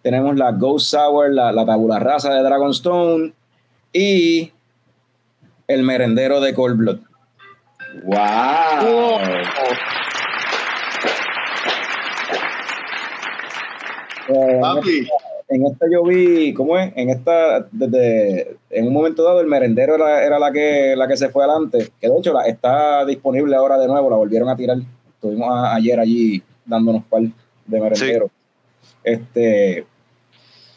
[0.02, 3.34] Tenemos la Ghost Sour, la, la tabula rasa de Dragonstone
[3.94, 4.52] y
[5.68, 7.00] el merendero de Cold Blood.
[8.04, 9.20] Wow.
[14.30, 15.08] Eh, Papi,
[15.54, 16.92] en esta yo vi, ¿cómo es?
[16.96, 21.18] En esta, desde, en un momento dado, el merendero era, era la que la que
[21.18, 24.56] se fue adelante, que de hecho la, está disponible ahora de nuevo, la volvieron a
[24.56, 24.78] tirar.
[25.16, 28.30] Estuvimos a- ayer allí dándonos par de merendero.
[29.04, 29.86] Este,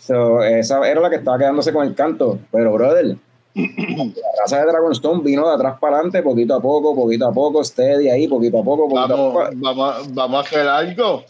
[0.01, 3.16] so, esa era la que estaba quedándose con el canto, pero brother,
[3.55, 7.62] la raza de Dragonstone vino de atrás para adelante, poquito a poco, poquito a poco,
[7.62, 9.51] steady ahí, poquito a poco, poquito a vamos, poco.
[9.55, 11.22] vamos, vamos a hacer algo.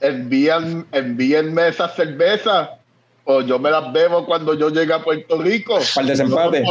[0.00, 2.70] Envían, envíenme esas cervezas
[3.30, 5.78] o yo me las bebo cuando yo llegue a Puerto Rico.
[5.94, 6.64] Para el desempate.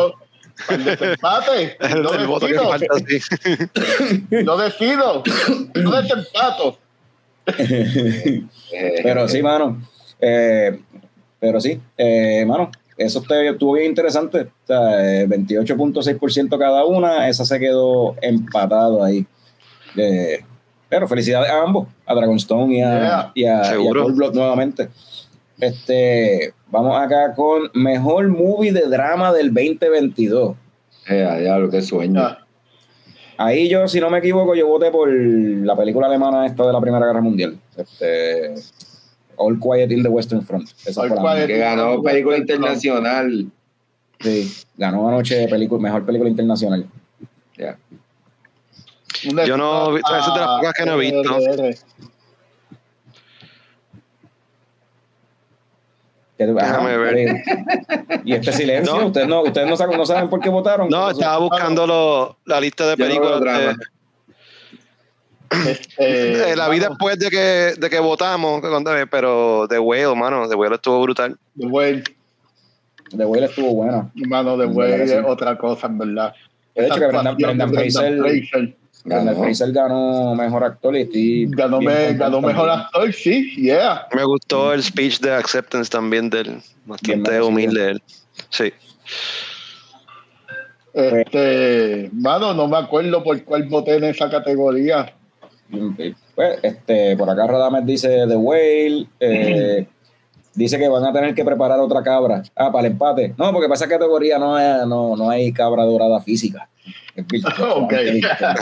[0.65, 1.77] Para el desempate.
[2.01, 2.69] No el voto decido.
[2.69, 4.43] falta, sí.
[4.43, 5.23] No decido.
[5.75, 6.79] No desempato.
[7.45, 8.43] Eh,
[9.03, 9.81] Pero sí, mano.
[10.19, 10.79] Eh,
[11.39, 12.71] pero sí, eh, mano.
[12.97, 14.41] Eso estuvo bien interesante.
[14.41, 17.29] O sea, eh, 28.6% cada una.
[17.29, 19.27] Esa se quedó empatado ahí.
[20.89, 23.31] Pero felicidades a ambos, a Dragonstone y a, Yeah.
[23.35, 24.89] y a, y a Blood nuevamente.
[25.59, 30.55] Este, vamos acá con mejor movie de drama del 2022.
[31.09, 32.21] eh, a diablo, qué sueño.
[32.21, 32.39] Ah,
[33.39, 36.81] Ahí yo, si no me equivoco, yo voté por la película alemana esta de la
[36.81, 37.57] Primera Guerra Mundial.
[37.75, 38.55] Este,
[39.35, 40.69] All Quiet in the Western Front.
[40.85, 41.47] Esa All fue la Quiet.
[41.47, 43.45] Que ganó película internacional.
[44.19, 46.87] Sí, ganó anoche película, mejor película internacional.
[47.55, 47.77] Ya.
[49.45, 51.37] Yo no- esa es de las pocas que no he visto.
[56.37, 57.43] Déjame ver.
[58.23, 59.07] Y este silencio, No.
[59.07, 60.87] ustedes no, ustedes no saben, no saben por qué votaron.
[60.87, 63.41] No, estaba buscando lo- la lista de no películas.
[63.41, 63.75] de-
[65.69, 68.61] Este, eh, la vi mano, después de que, de que votamos,
[69.09, 71.37] pero The Whale, mano, The Whale estuvo brutal.
[71.57, 72.03] The Whale,
[73.15, 74.11] The Whale estuvo buena.
[74.13, 76.35] mano, The Whale es otra cosa, en verdad.
[76.75, 78.75] De hecho, que Brendan, Fraser,
[79.09, 79.35] Ganó.
[79.43, 84.05] Fraser ganó mejor actor y estoy Ganó, bien me- ganó mejor actor, sí, yeah.
[84.13, 87.47] Me gustó el speech de acceptance también del Bien bastante merecido.
[87.47, 88.01] humilde él.
[88.49, 88.73] Sí.
[90.93, 95.13] Este, mano, no me acuerdo por cuál voté en esa categoría.
[96.35, 99.07] Pues, este, por acá Radames dice The Whale.
[99.19, 99.87] eh,
[100.57, 102.43] dice que van a tener que preparar otra cabra.
[102.55, 103.33] Ah, para el empate.
[103.37, 106.67] No, porque para esa categoría no, hay- no, no hay cabra dorada física.
[107.15, 107.93] Es virtual, Ok.
[107.93, 108.55] solamente virtual.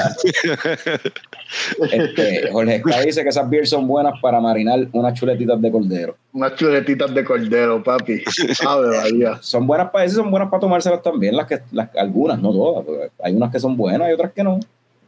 [1.91, 6.15] Este, Jorge Esca dice que esas beers son buenas para marinar unas chuletitas de cordero.
[6.33, 8.23] Unas chuletitas de cordero, papi.
[8.67, 9.37] Ave.
[9.41, 12.85] Son buenas para eso, son buenas para tomárselas también, las que, las, algunas, no todas.
[13.23, 14.59] Hay unas que son buenas y otras que no.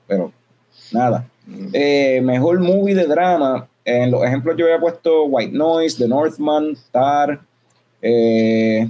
[0.07, 0.31] Pero
[0.91, 1.25] nada.
[1.73, 3.67] Eh, mejor movie de drama.
[3.87, 7.39] En los ejemplos yo había puesto White Noise, The Northman, Tar,
[8.01, 8.85] eh,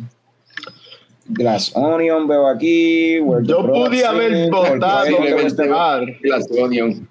[1.27, 3.19] Glass Onion, veo aquí.
[3.19, 5.67] Where Yo pude haber votado este.
[5.67, 7.07] Glass Onion.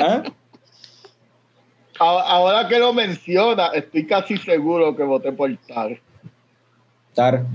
[0.00, 0.24] ¿Ah?
[2.00, 6.00] Ahora que lo menciona, estoy casi seguro que voté por Tar.
[7.14, 7.46] Tar.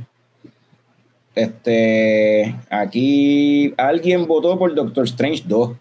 [1.36, 5.72] Este, aquí alguien votó por Doctor Strange 2.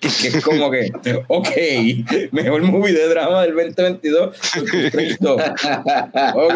[0.00, 0.90] Que es como que,
[1.28, 1.48] ok,
[2.32, 5.42] mejor movie de drama del 2022, Doctor Strange 2.
[6.34, 6.54] Ok,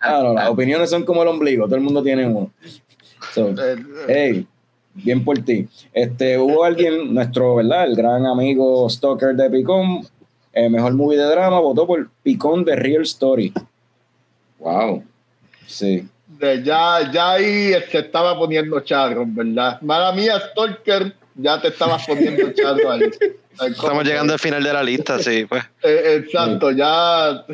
[0.00, 2.50] ah, no, las opiniones son como el ombligo, todo el mundo tiene uno.
[3.32, 3.52] So,
[4.06, 4.46] hey,
[4.94, 5.66] bien por ti.
[5.92, 7.86] Este, hubo alguien, nuestro, ¿verdad?
[7.86, 10.06] El gran amigo Stalker de Picón,
[10.52, 13.52] eh, mejor movie de drama, votó por Picón de Real Story.
[14.60, 15.02] Wow.
[15.66, 16.08] Sí.
[16.38, 19.80] De- ya, ya ahí se estaba poniendo charro, en ¿verdad?
[19.82, 23.10] Mala mía, Stalker, ya te estabas poniendo charro ahí.
[23.68, 25.62] Estamos llegando al final de la lista, sí, pues.
[25.82, 27.44] Eh, exacto, ya.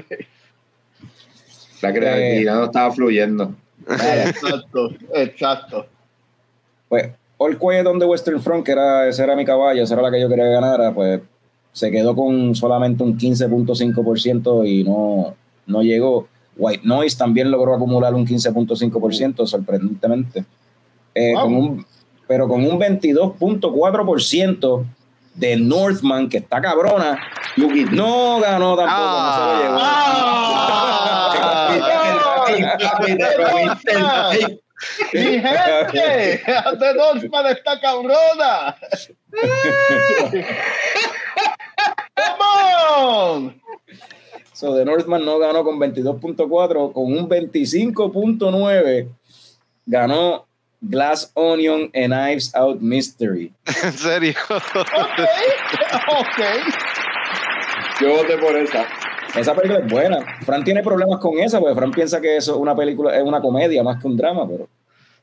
[1.82, 3.54] La creatividad no estaba fluyendo.
[3.88, 5.86] Exacto, exacto.
[6.88, 10.02] Pues All Quiet on the Western Front, que era, esa era mi caballo, esa era
[10.02, 11.20] la que yo quería que ganara, pues
[11.72, 15.34] se quedó con solamente un 15.5% y no,
[15.66, 16.28] no llegó.
[16.60, 20.44] White Noise también logró acumular un 15.5%, sorprendentemente.
[21.14, 21.42] Eh, Wow.
[21.42, 21.84] con un,
[22.28, 24.84] pero con un 22.4%
[25.34, 27.18] de Northman, que está cabrona,
[27.56, 29.78] no ganó tampoco, no se lo llevó.
[29.80, 31.34] ¡Ah!
[35.12, 36.42] ¡Mi gente!
[36.78, 38.76] ¡De Northman está cabrona!
[42.14, 43.60] ¡Come on!
[44.60, 49.08] So, The Northman no ganó con 22.4, con un 25.9
[49.86, 50.46] ganó
[50.82, 53.50] Glass Onion and Knives Out Mystery.
[53.82, 54.34] En serio.
[54.50, 54.84] Ok,
[56.08, 56.40] ok.
[58.02, 58.86] Yo voté por esa.
[59.34, 60.18] Esa película es buena.
[60.44, 63.40] Fran tiene problemas con esa, porque Fran piensa que eso es una película, es una
[63.40, 64.68] comedia más que un drama, pero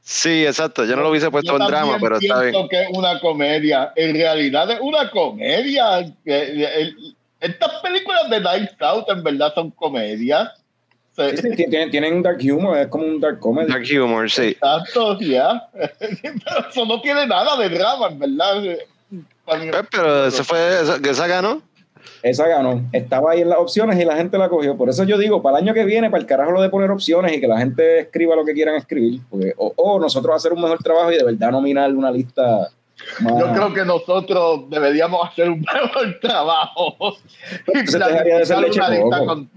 [0.01, 0.85] Sí, exacto.
[0.85, 2.67] Yo no lo hubiese puesto Yo en drama, pero está bien.
[2.69, 3.91] que es una comedia.
[3.95, 5.99] En realidad es una comedia.
[5.99, 10.49] Eh, eh, el- Estas películas de Night Out en verdad son comedias.
[11.15, 13.67] Sí, sí, tienen, tienen dark humor, es como un dark comedy.
[13.71, 14.49] Dark humor, sí.
[14.49, 15.67] Exacto, ya.
[15.73, 18.61] Pero eso no tiene nada de drama, en verdad.
[19.09, 21.61] Mí- Pues, pero ese fue, esa, esa ganó.
[22.21, 22.81] Esa ganó.
[22.91, 24.75] Estaba ahí en las opciones y la gente la cogió.
[24.77, 26.91] Por eso yo digo, para el año que viene, para el carajo lo de poner
[26.91, 29.21] opciones y que la gente escriba lo que quieran escribir.
[29.29, 32.69] Porque, o, o nosotros hacer un mejor trabajo y de verdad nominar una lista
[33.21, 36.95] Yo creo que nosotros deberíamos hacer un mejor trabajo.
[39.25, 39.49] Con-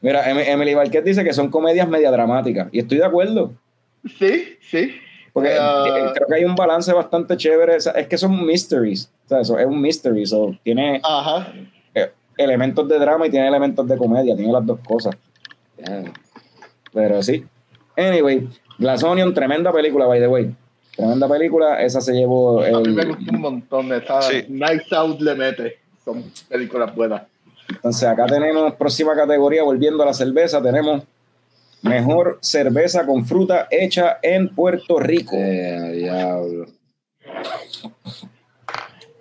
[0.00, 2.68] Mira, Em- Emily Barquet dice que son comedias media dramáticas.
[2.72, 3.52] Y estoy de acuerdo.
[4.18, 4.94] Sí, sí.
[5.32, 5.84] Porque Ah.
[5.86, 7.76] eh, creo que hay un balance bastante chévere.
[7.76, 9.10] O sea, Es que son mysteries.
[9.24, 10.26] O sea, eso es un mystery.
[10.26, 11.52] so, tiene Ajá.
[11.94, 14.36] eh, elementos de drama y tiene elementos de comedia.
[14.36, 15.16] Tiene las dos cosas.
[16.92, 17.44] Pero sí.
[17.96, 18.48] Anyway,
[18.78, 20.54] Glass Onion, tremenda película, by the way.
[20.96, 21.82] Tremenda película.
[21.82, 23.08] Esa se llevó A mí me el.
[23.08, 23.92] gusta un montón.
[23.92, 24.44] Esa Sí.
[24.48, 25.78] Nice Out le mete.
[26.04, 27.22] Son películas buenas.
[27.68, 31.02] Entonces, acá tenemos próxima categoría, volviendo a la cerveza, tenemos
[31.82, 35.34] mejor cerveza con fruta hecha en Puerto Rico.
[35.36, 36.66] Eh, diablo.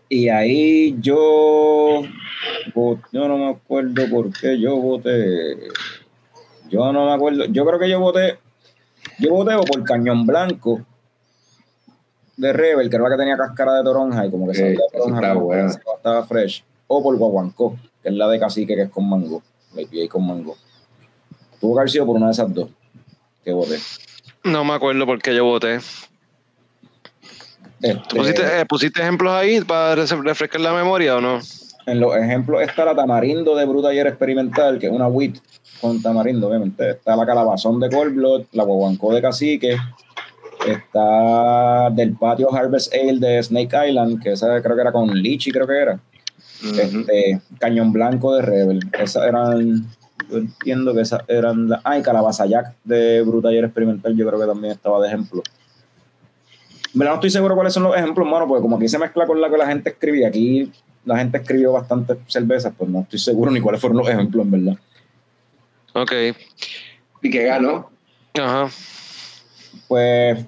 [0.09, 2.03] Y ahí yo,
[2.75, 5.57] yo no me acuerdo por qué yo voté.
[6.69, 7.45] Yo no me acuerdo.
[7.45, 8.37] Yo creo que yo voté.
[9.19, 10.85] Yo voté o por Cañón Blanco
[12.37, 14.97] de Rebel, que era la que tenía cáscara de toronja y como que sabía esa
[14.97, 15.71] toronja, está como que buena.
[15.95, 16.63] estaba fresh.
[16.87, 19.41] O por Guaguancó, que es la de cacique, que es con mango.
[19.75, 20.55] La IPA con mango.
[21.59, 22.69] Tuvo que haber sido por una de esas dos
[23.43, 23.77] que voté.
[24.43, 25.79] No me acuerdo por qué yo voté.
[27.81, 31.39] Este, ¿Pusiste, eh, ¿Pusiste ejemplos ahí para ref- refrescar la memoria o no?
[31.85, 35.35] En los ejemplos está la tamarindo de Bruta Ayer Experimental, que es una wheat
[35.81, 36.91] con tamarindo, obviamente.
[36.91, 39.77] Está la calabazón de Cold Blood, la guaguancó de cacique.
[40.65, 45.51] Está del patio Harvest Ale de Snake Island, que esa creo que era con Lichi,
[45.51, 45.99] creo que era.
[46.63, 48.79] Este, Cañón Blanco de Rebel.
[48.93, 49.85] Esas eran,
[50.29, 54.25] yo entiendo que esas eran, la, ah, y Calabaza Jack de Bruta Ayer Experimental, yo
[54.27, 55.43] creo que también estaba de ejemplo.
[56.93, 59.25] En verdad no estoy seguro cuáles son los ejemplos, mano, porque como aquí se mezcla
[59.25, 60.71] con la que la gente escribía, aquí
[61.05, 64.51] la gente escribió bastantes cervezas, pues no estoy seguro ni cuáles fueron los ejemplos, en
[64.51, 64.77] verdad.
[65.93, 66.11] Ok.
[67.21, 67.89] ¿Y qué ganó?
[68.35, 68.69] Ajá.
[69.87, 70.45] Pues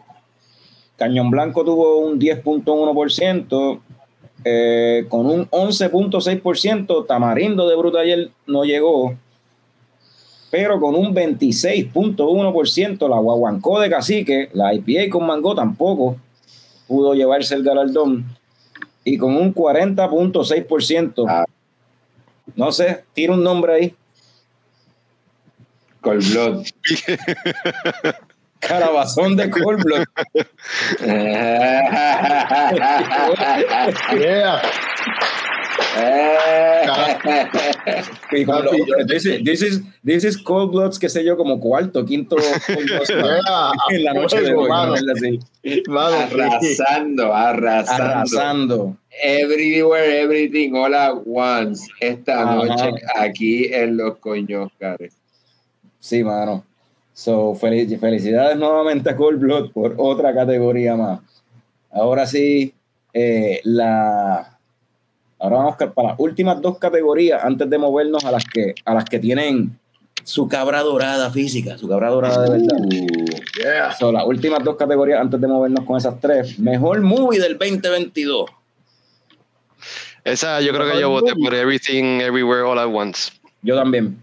[0.97, 3.81] Cañón Blanco tuvo un 10.1%,
[4.43, 9.15] eh, con un 11.6%, Tamarindo de Brutayer no llegó,
[10.51, 16.17] pero con un 26.1%, la Guaguancó de Cacique, la IPA con Mango tampoco
[16.87, 18.25] pudo llevarse el galardón,
[19.03, 21.45] y con un 40.6%, Ah.
[22.55, 23.95] no sé, tira un nombre ahí,
[26.01, 26.65] Cold Blood.
[28.67, 30.05] Calabazón de Cold Blood.
[34.19, 34.61] Yeah.
[38.31, 41.23] Y como Papi, lo- yo- this, is, this, is, this is Cold Bloods, qué sé
[41.23, 43.71] yo, como cuarto, quinto Cold Bloods Yeah.
[43.89, 44.69] en la noche de hoy.
[44.69, 44.93] Mano.
[44.93, 45.39] así.
[45.87, 48.03] Mano, arrasando, arrasando.
[48.03, 48.97] Arrasando.
[49.23, 51.87] Everywhere, everything, all at once.
[52.01, 52.55] Esta Ajá.
[52.55, 55.11] noche aquí en los coños, Care.
[55.99, 56.63] Sí, mano.
[57.17, 61.21] So, fel- felicidades nuevamente a Cold Blood por otra categoría más.
[61.89, 62.73] Ahora sí,
[63.13, 64.57] eh, la.
[65.39, 69.05] Ahora vamos para las últimas dos categorías antes de movernos a las que, a las
[69.05, 69.79] que tienen
[70.25, 72.77] su cabra dorada física, su cabra dorada de verdad.
[73.63, 73.93] Yeah.
[73.93, 76.59] So, las últimas dos categorías antes de movernos con esas tres.
[76.59, 78.49] Mejor movie del 2022.
[80.25, 83.31] Esa yo creo que yo voté por Everything, Everywhere, All at Once.
[83.61, 84.21] Yo también.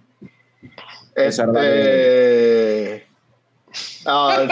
[1.14, 3.06] Esa era la Este,
[4.06, 4.46] ah,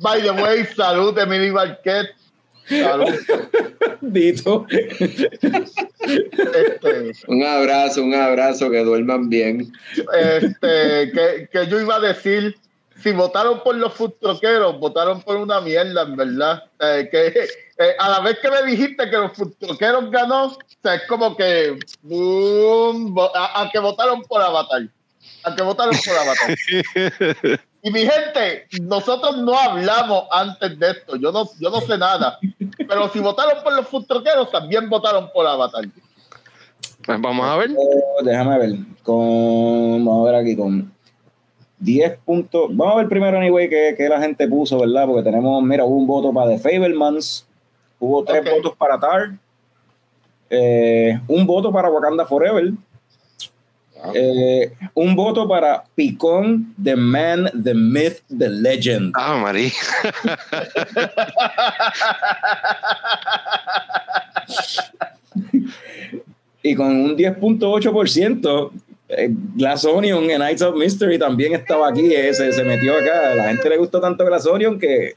[0.00, 2.08] by the way, salud, Emily Barquet.
[2.68, 3.14] Salud.
[4.00, 4.66] Dito.
[4.70, 5.50] Este,
[7.28, 9.72] Un abrazo, un abrazo, que duerman bien.
[10.14, 12.56] este, que, que yo iba a decir,
[13.02, 16.64] si votaron por los food truckeros, votaron por una mierda, en verdad.
[16.80, 17.26] Eh, que
[17.78, 21.02] eh, a la vez que me dijiste que los food truckeros ganó, o sea, es
[21.06, 24.88] como que boom, a, a que votaron por Avatar.
[25.46, 27.60] A que votaron por Avatar.
[27.82, 31.14] Y mi gente, nosotros no hablamos antes de esto.
[31.14, 32.36] Yo no, yo no sé nada.
[32.76, 35.84] Pero si votaron por los food truckeros, también votaron por Avatar.
[37.04, 37.70] Pues vamos a ver.
[37.78, 38.70] Oh, déjame ver.
[39.04, 40.92] Con, vamos a ver aquí con
[41.78, 42.76] 10 puntos.
[42.76, 45.06] Vamos a ver primero, anyway, que, que la gente puso, ¿verdad?
[45.06, 47.46] Porque tenemos, mira, hubo un voto para The Fablemans,
[48.00, 49.38] hubo tres votos para Tar,
[50.50, 52.72] eh, un voto para Wakanda Forever,
[54.14, 59.12] eh, un voto para Picón, The Man, The Myth, The Legend.
[59.14, 59.72] Ah, Marí.
[66.62, 68.70] Y con un 10.8%,
[69.08, 73.30] eh, Glass Onion en Nights of Mystery también estaba aquí, eh, se, metió acá.
[73.30, 75.14] A la gente le gustó tanto Glass Onion que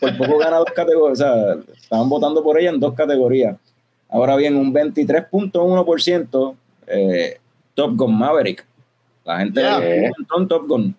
[0.00, 1.12] por poco gana dos categorías.
[1.12, 3.56] O sea, estaban votando por ella en dos categorías.
[4.10, 6.54] Ahora bien, un 23.1%
[6.88, 7.38] eh,
[7.74, 8.64] Top Gun Maverick.
[9.24, 9.78] La gente Yeah.
[9.78, 10.94] le un montón Top Gun.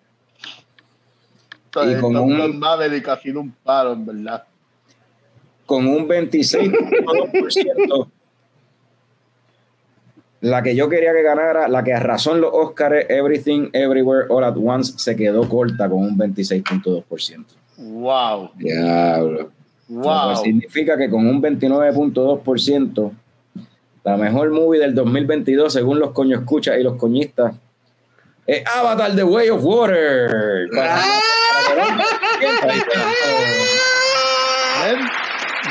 [1.66, 4.44] Entonces, Y con Top un- Gun Maverick ha sido un paro, en verdad.
[5.66, 8.08] Con un 26.2%.
[10.40, 14.42] La que yo quería que ganara, la que arrasó en los Oscars, Everything, Everywhere, All
[14.42, 17.44] at Once, se quedó corta con un 26.2%.
[17.78, 18.50] Wow.
[18.56, 19.50] Diablo.
[19.88, 20.30] Lo Wow.
[20.30, 23.12] que significa que con un 29.2%,
[24.04, 27.54] la mejor movie del 2022, según los coño escuchas y los coñistas,
[28.46, 30.68] es Avatar The Way of Water.
[30.74, 31.00] Para-
[34.84, 34.98] Ven,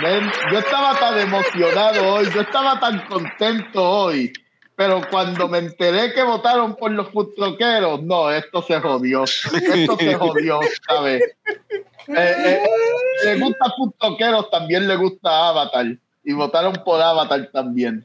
[0.01, 4.31] ven, yo estaba tan emocionado hoy, yo estaba tan contento hoy,
[4.75, 10.13] pero cuando me enteré que votaron por los futroqueros, no, esto se jodió, esto se
[10.15, 11.21] jodió, ¿sabes?
[12.07, 12.63] Eh, eh,
[13.25, 15.85] le gusta futroqueros, también le gusta Avatar,
[16.23, 18.03] y votaron por Avatar también.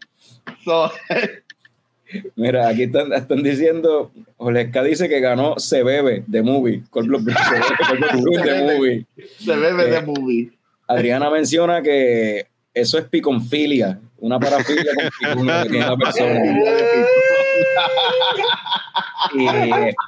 [0.64, 0.90] So,
[2.36, 7.23] Mira, aquí están, están diciendo, Oleska dice que ganó Se Bebe de Movie, Cold Blood
[7.24, 9.06] de Movie.
[9.39, 10.51] se bebe de Eh, movie.
[10.86, 14.93] Adriana menciona que eso es piconfilia, una parafilia
[15.35, 16.40] con que persona.
[19.35, 19.44] Y,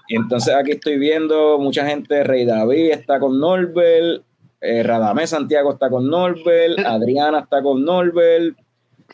[0.09, 4.23] y entonces aquí estoy viendo mucha gente, Rey David está con Norbert,
[4.61, 8.57] eh, Radamés Santiago está con Norbert, Adriana está con Norbert.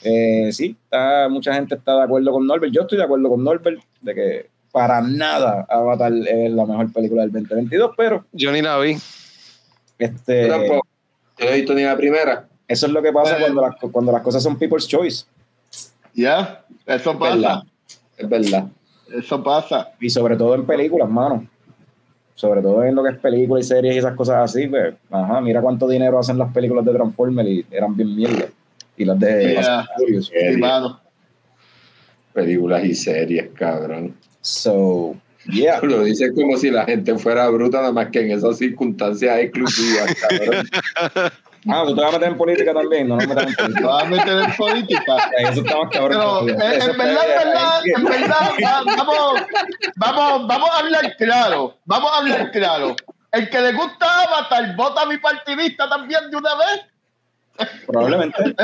[0.02, 2.72] Eh, sí, está, mucha gente está de acuerdo con Norbert.
[2.72, 7.22] Yo estoy de acuerdo con Norbert de que para nada Avatar es la mejor película
[7.22, 8.96] del 2022, pero Yo ni la vi.
[9.98, 10.86] este, Yo tampoco.
[11.38, 12.48] Yo no he visto ni la primera.
[12.68, 13.40] eso es lo que pasa Eh.
[13.40, 15.24] cuando las, cuando las cosas son people's choice.
[16.12, 17.40] Ya, eso Es verdad.
[17.60, 17.66] pasa,
[18.16, 18.66] Es verdad.
[19.16, 19.92] eso pasa.
[20.00, 21.46] Y sobre todo en películas, mano.
[22.36, 25.40] Sobre todo en lo que es películas y series y esas cosas así, pues, ajá,
[25.40, 28.46] mira cuánto dinero hacen las películas de Transformers y eran bien mierda.
[28.96, 29.84] Y las de Yeah.
[29.84, 30.32] Fast
[30.64, 30.96] and.
[32.32, 34.16] Películas y series, cabrón.
[34.40, 35.14] So,
[35.46, 35.80] yeah.
[35.82, 40.14] Lo dices como si la gente fuera bruta, nada más que en esas circunstancias exclusivas,
[40.28, 40.68] cabrón.
[41.66, 43.86] Ah, tú te vas a meter en política también, no nos metamos en Te política.
[43.86, 45.16] vas a meter en política.
[45.38, 46.46] Eso está más cabrón.
[46.46, 49.40] Pero eh, en verdad, en verdad, en verdad, va- vamos,
[49.96, 52.96] vamos, vamos a hablar claro, vamos a hablar claro.
[53.32, 56.80] El que le gusta Avatar, vota a mi partidista también de una vez.
[57.86, 58.55] Probablemente.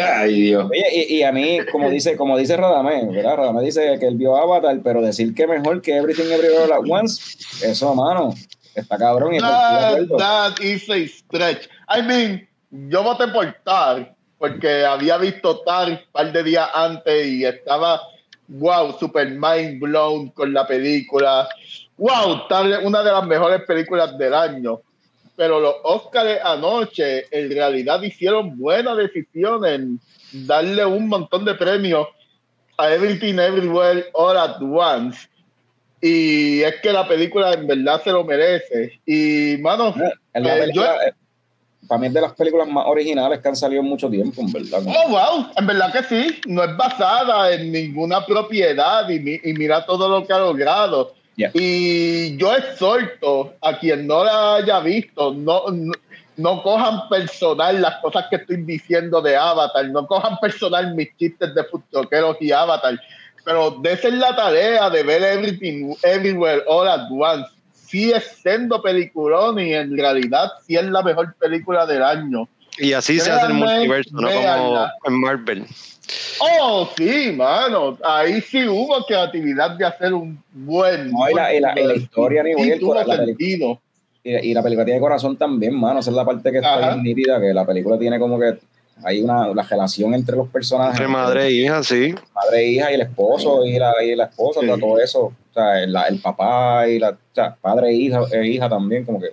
[0.00, 0.70] Ay, Dios.
[0.70, 3.36] Oye, y, y a mí, como dice, como dice Radamé, ¿verdad?
[3.36, 6.84] Radamé dice que él vio Avatar, pero decir que mejor que Everything Everywhere All at
[6.88, 8.34] Once, eso, mano,
[8.74, 9.34] está cabrón.
[9.34, 11.68] Y That, that is a stretch.
[11.88, 17.26] I mean, yo voté por Tar porque había visto Tar un par de días antes
[17.26, 18.00] y estaba,
[18.48, 21.48] wow, super mind blown con la película.
[21.98, 24.80] Wow, es una de las mejores películas del año.
[25.36, 30.00] Pero los Oscars anoche en realidad hicieron buena decisión en
[30.32, 32.08] darle un montón de premios
[32.78, 35.28] a Everything Everywhere All at Once.
[36.00, 39.00] Y es que la película en verdad se lo merece.
[39.06, 39.94] Y, mano,
[40.32, 41.12] En la eh, película, eh,
[41.86, 44.52] para mí es de las películas más originales que han salido en mucho tiempo, en
[44.52, 44.82] verdad.
[44.86, 49.84] Oh, wow, en verdad que sí, no es basada en ninguna propiedad y, y mira
[49.84, 51.15] todo lo que ha logrado.
[51.36, 51.50] Yeah.
[51.52, 55.92] Y yo exhorto a quien no la haya visto, no, no,
[56.36, 61.54] no cojan personal las cosas que estoy diciendo de Avatar, no cojan personal mis chistes
[61.54, 62.98] de futroqueros y Avatar,
[63.44, 67.48] pero desen la tarea de ver Everything, Everywhere, All at Once.
[67.72, 72.48] Sí es siendo peliculón y en realidad sí es la mejor película del año.
[72.78, 75.66] Y así se hace el multiverso, no como en Marvel.
[76.40, 77.98] Oh, sí, mano.
[78.04, 81.10] Ahí sí hubo creatividad de hacer un buen.
[81.10, 82.80] No, y la- y la- y la historia, ni güey, el.
[84.22, 86.00] Y, y la película tiene corazón también, mano.
[86.00, 86.90] Esa es la parte que está Ajá.
[86.94, 88.58] bien nítida, que la película tiene como que
[89.04, 90.94] hay una la relación entre los personajes.
[90.94, 92.14] Entre madre e hija, sí.
[92.34, 94.66] madre e hija y el esposo y la, y la esposa, Sí.
[94.68, 95.20] o sea, todo eso.
[95.26, 97.10] O sea, el, el papá y la.
[97.10, 99.28] O sea, padre e hija, e hija también, como que.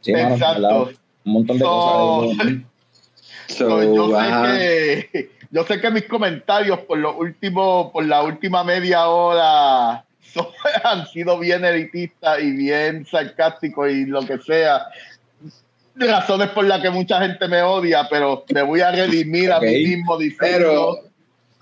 [0.00, 0.62] Sí, mano, Exacto.
[0.62, 0.86] ¿verdad?
[1.26, 2.46] un montón de So- cosas.
[2.46, 2.66] ahí.
[3.48, 8.22] So, So, yo, sé que, yo sé que mis comentarios por los últimos, por la
[8.22, 10.04] última media hora
[10.34, 10.48] son-
[10.82, 14.86] han sido bien elitistas y bien sarcásticos y lo que sea.
[15.96, 19.62] Razones por las que mucha gente me odia, pero me voy a redimir a Ok.
[19.62, 20.98] mí mismo diciendo Pero-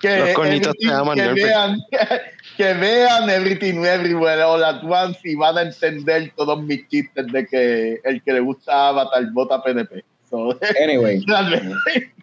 [0.00, 1.78] que, Los aman, que vean,
[2.56, 7.46] que vean Everything Everywhere All at Once y van a entender todos mis chistes de
[7.46, 10.02] que el que le gusta Avatar vota PNP.
[10.28, 11.22] So, Anyway,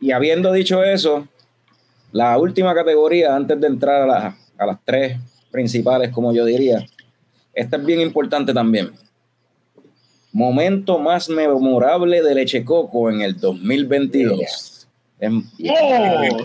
[0.01, 1.25] y habiendo dicho eso,
[2.11, 5.17] la última categoría, antes de entrar a, la- a las tres
[5.51, 6.85] principales, como yo diría,
[7.53, 8.91] esta es bien importante también.
[10.31, 14.39] Momento más memorable de Leche Coco en el 2022.
[14.41, 14.75] Es-
[15.69, 16.37] ¡Oh!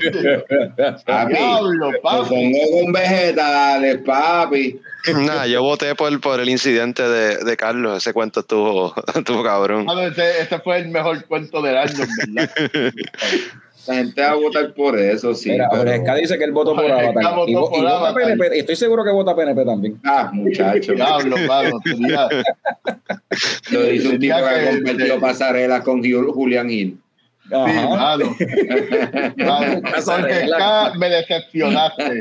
[1.07, 2.29] Papi, Diablo, me papi.
[2.29, 4.81] pongo con vegetales, papi.
[5.15, 7.99] Nada, yo voté por, por el incidente de, de Carlos.
[7.99, 9.85] Ese cuento estuvo, estuvo cabrón.
[9.85, 12.51] Mano, ese, ese fue el mejor cuento del año, en ¿verdad?
[13.87, 15.51] La gente va a votar por eso, sí.
[15.51, 17.35] Mira, pero- Esca dice que él votó por Avatar.
[17.35, 18.15] votó Y, vota Avatar.
[18.15, 18.57] PNP.
[18.57, 19.99] Y estoy seguro que vota PNP también.
[20.05, 20.95] Ah, muchacho.
[21.49, 21.81] Mano.
[21.85, 22.29] Tenía,
[23.71, 26.99] Lo dice un tipo que que- compartió pasarelas con Ju- Julián Gil.
[27.47, 28.35] sí, mano.
[29.39, 32.21] Esca, me decepcionaste.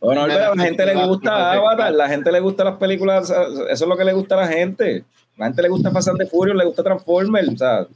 [0.00, 3.80] Bueno, a la gente le gusta Avatar, la gente le gusta las películas, eso es
[3.86, 5.04] lo que le gusta a la gente.
[5.36, 7.86] La gente le gusta Fast and the Furious, le gusta Transformers, o sea,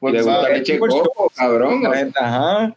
[0.00, 1.82] Le gusta leche coco, cabrón.
[1.82, 2.76] la gente, ajá.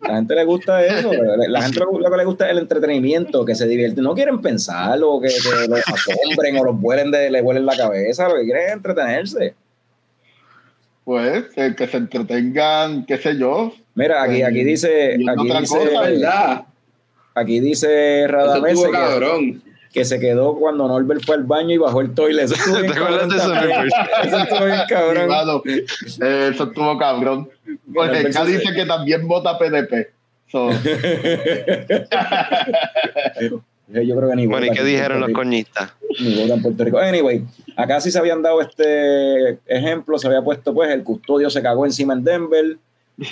[0.00, 3.44] La gente le gusta eso, la gente lo, lo que le gusta es el entretenimiento,
[3.44, 7.30] que se divierte, no quieren pensar o que, que los asombren o los vuelen de,
[7.30, 9.54] le vuelen la cabeza, lo que quieren es entretenerse.
[11.04, 13.72] Pues, que se entretengan, qué sé yo.
[13.94, 16.66] Mira, aquí, aquí dice, aquí dice, cosa,
[17.34, 19.62] aquí dice Radamés cabrón.
[19.92, 22.44] Que se quedó cuando Norbert fue al baño y bajó el toilet.
[22.46, 23.48] Eso estuvo bien ¿Te acuerdas cabrón de eso.
[23.48, 23.92] Norbert?
[24.24, 25.28] Eso estuvo bien cabrón.
[25.28, 27.48] mano, eh, eso estuvo cabrón.
[27.66, 30.10] Esca Entonces, dice que también vota PNP.
[30.50, 30.70] So,
[33.88, 35.92] Yo creo que ni Bueno, ¿y qué dijeron los coñistas?
[36.20, 36.98] Ni vota en Puerto Rico.
[36.98, 37.44] Anyway,
[37.76, 41.86] acá sí se habían dado este ejemplo, se había puesto pues el custodio se cagó
[41.86, 42.78] encima en Denver,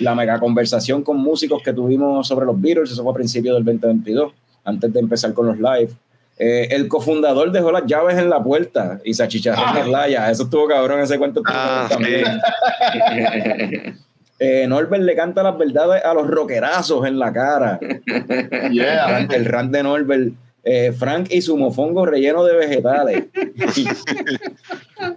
[0.01, 3.65] la mega conversación con músicos que tuvimos sobre los Beatles, eso fue a principios del
[3.65, 4.33] 2022,
[4.65, 5.91] antes de empezar con los live.
[6.36, 10.31] Eh, el cofundador dejó las llaves en la puerta y se achicharró en la playa.
[10.31, 12.24] Eso estuvo cabrón, ese cuento Ah, también.
[14.40, 17.78] Eh, Norbert le canta las verdades a los rockerazos en la cara.
[18.70, 19.20] yeah.
[19.31, 20.32] El rant de Norbert.
[20.65, 23.24] Eh, Frank y su mofongo relleno de vegetales.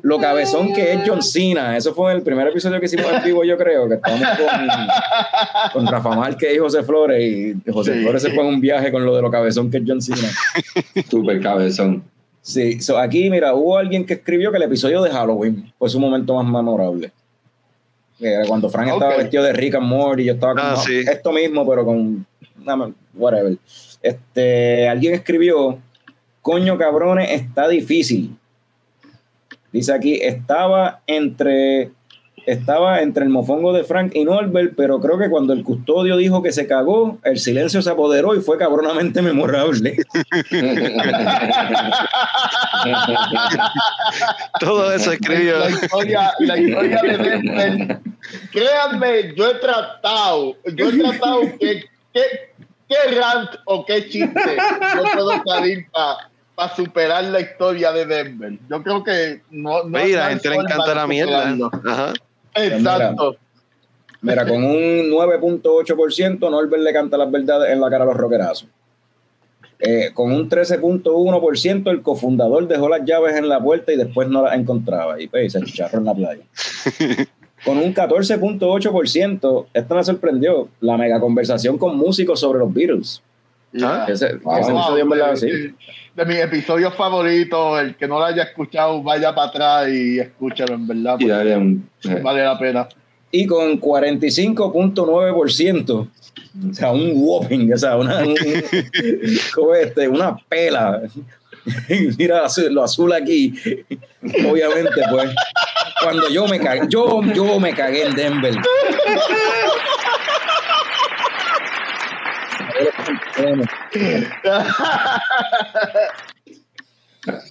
[0.02, 1.78] Lo cabezón que es John Cena.
[1.78, 5.88] Eso fue el primer episodio que hicimos en vivo, yo creo, que estábamos con, con
[5.88, 7.22] Rafa Márquez y José Flores.
[7.65, 8.02] Y José Sí.
[8.03, 10.28] Flores se fue en un viaje con lo de lo cabezón que es John Cena.
[11.10, 12.03] Super cabezón.
[12.41, 15.99] Sí, so, aquí, mira, hubo alguien que escribió que el episodio de Halloween fue su
[15.99, 17.11] momento más memorable.
[18.48, 19.18] Cuando Frank estaba Ok.
[19.19, 20.99] vestido de Rick and Morty, yo estaba con Ah, "No, sí.
[20.99, 22.26] esto mismo, pero con
[23.15, 23.57] whatever.
[24.02, 25.80] Este, alguien escribió,
[26.41, 28.38] coño cabrones, está difícil.
[29.72, 31.91] Dice aquí, estaba entre
[32.48, 36.41] estaba entre el mofongo de Frank y Norbert, pero creo que cuando el custodio dijo
[36.41, 39.98] que se cagó, el silencio se apoderó y fue cabronamente memorable.
[44.61, 45.60] Todo eso escribió.
[45.60, 47.99] La historia, la historia de Denver.
[48.53, 51.84] Créanme, yo he tratado, yo he tratado que,
[52.14, 52.22] que,
[52.88, 54.58] qué rant o qué chiste
[54.96, 55.88] yo puedo salir
[56.56, 58.58] para superar la historia de Denver.
[58.70, 59.84] Yo creo que no.
[59.84, 61.56] no la gente le encanta la mierda.
[61.86, 62.14] Ajá.
[62.56, 63.38] Exacto.
[64.22, 68.68] Mira, con un 9.8%, Norbert le canta las verdades en la cara a los rockerazos.
[69.80, 74.42] Eh, con un 13.1%, el cofundador dejó las llaves en la puerta y después no
[74.42, 75.22] las encontraba.
[75.22, 76.44] Y pues, se chicharró en la playa.
[77.68, 83.22] Con un 14.8%, esto me sorprendió, la mega conversación con músicos sobre los Beatles.
[83.73, 84.06] Ya.
[84.06, 84.57] Ese, Wow.
[84.60, 85.45] ese Wow, episodio en verdad, de, sí.
[85.48, 85.73] de-
[86.15, 90.73] de mis episodios favoritos, el que no lo haya escuchado, vaya para atrás y escúchalo,
[90.73, 91.88] en verdad, dale un.
[92.23, 92.88] vale la pena.
[93.30, 96.07] Y con 45.9%,
[96.69, 98.35] o sea, un whopping, o sea, una, un-
[99.53, 100.07] ¿cómo es este?
[100.07, 101.02] una pela.
[102.18, 103.53] Mira lo azul aquí.
[104.49, 105.30] Obviamente, pues,
[106.03, 108.53] cuando yo me cagué, yo, yo me cagué en Denver.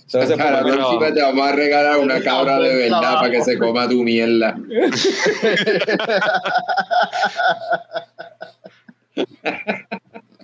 [0.06, 3.14] So, ese fue Para la para- próxima te vamos a regalar una cabra de verdad
[3.16, 4.56] para que se coma tu mierda.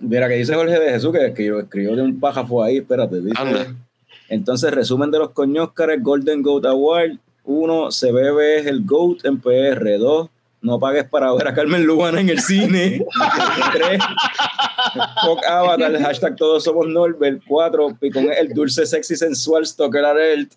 [0.01, 3.35] Mira, que dice Jorge de Jesús que escribió, escribió de un pájaro ahí, espérate, dice.
[3.41, 3.67] Anda.
[4.29, 7.13] Entonces, resumen de los coñóscares, Golden Goat Award.
[7.45, 9.99] Uno, se bebe es el GOAT en PR.
[9.99, 10.31] Dos,
[10.63, 13.05] no pagues para ver a Carmen Lubana en el cine.
[13.73, 14.01] Tres,
[15.25, 17.43] fuck Avatar, hashtag todos somos Norbert.
[17.47, 20.53] Cuatro, Picón es el dulce, sexy, sensual, stalker alert.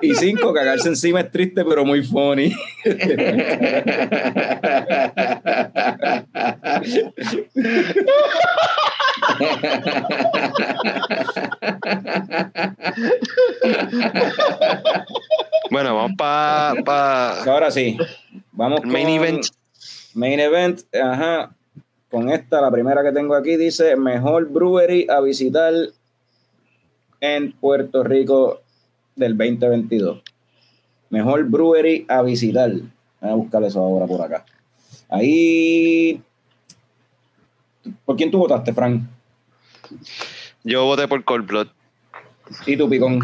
[0.00, 2.54] y cinco, cagarse encima es triste, pero muy funny.
[15.70, 17.98] Bueno, vamos para pa, Ahora sí,
[18.52, 19.46] vamos con main event.
[20.14, 21.54] Main event, ajá.
[22.10, 25.74] Con esta, la primera que tengo aquí dice mejor brewery a visitar
[27.20, 28.62] en Puerto Rico
[29.16, 30.22] del 2022.
[31.10, 32.72] Mejor brewery a visitar.
[32.72, 34.44] Voy a buscar eso ahora por acá.
[35.08, 36.22] Ahí.
[38.04, 39.02] ¿Por quién tú votaste, Frank?
[40.64, 41.68] Yo voté por Cold Blood.
[42.66, 43.20] ¿Y tú, Picón?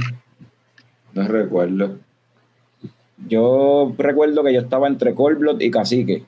[1.12, 1.98] No recuerdo.
[3.28, 6.24] Yo recuerdo que yo estaba entre Cold Blood y Cacique.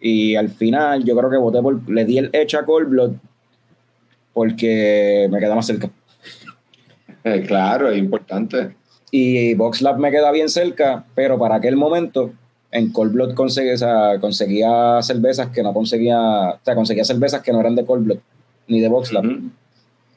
[0.00, 1.88] Y al final yo creo que voté por.
[1.90, 3.12] Le di el hecho a Cold Blood
[4.32, 5.88] porque me queda más cerca.
[7.22, 8.74] Eh, claro, es importante.
[9.10, 12.32] Y Box Lab me queda bien cerca, pero para aquel momento
[12.72, 17.40] en Cold Blood conseguía, o sea, conseguía cervezas que no conseguía, o sea, conseguía cervezas
[17.40, 18.18] que no eran de Cold Blood
[18.66, 19.24] ni de Box Lab.
[19.24, 19.50] Ujú,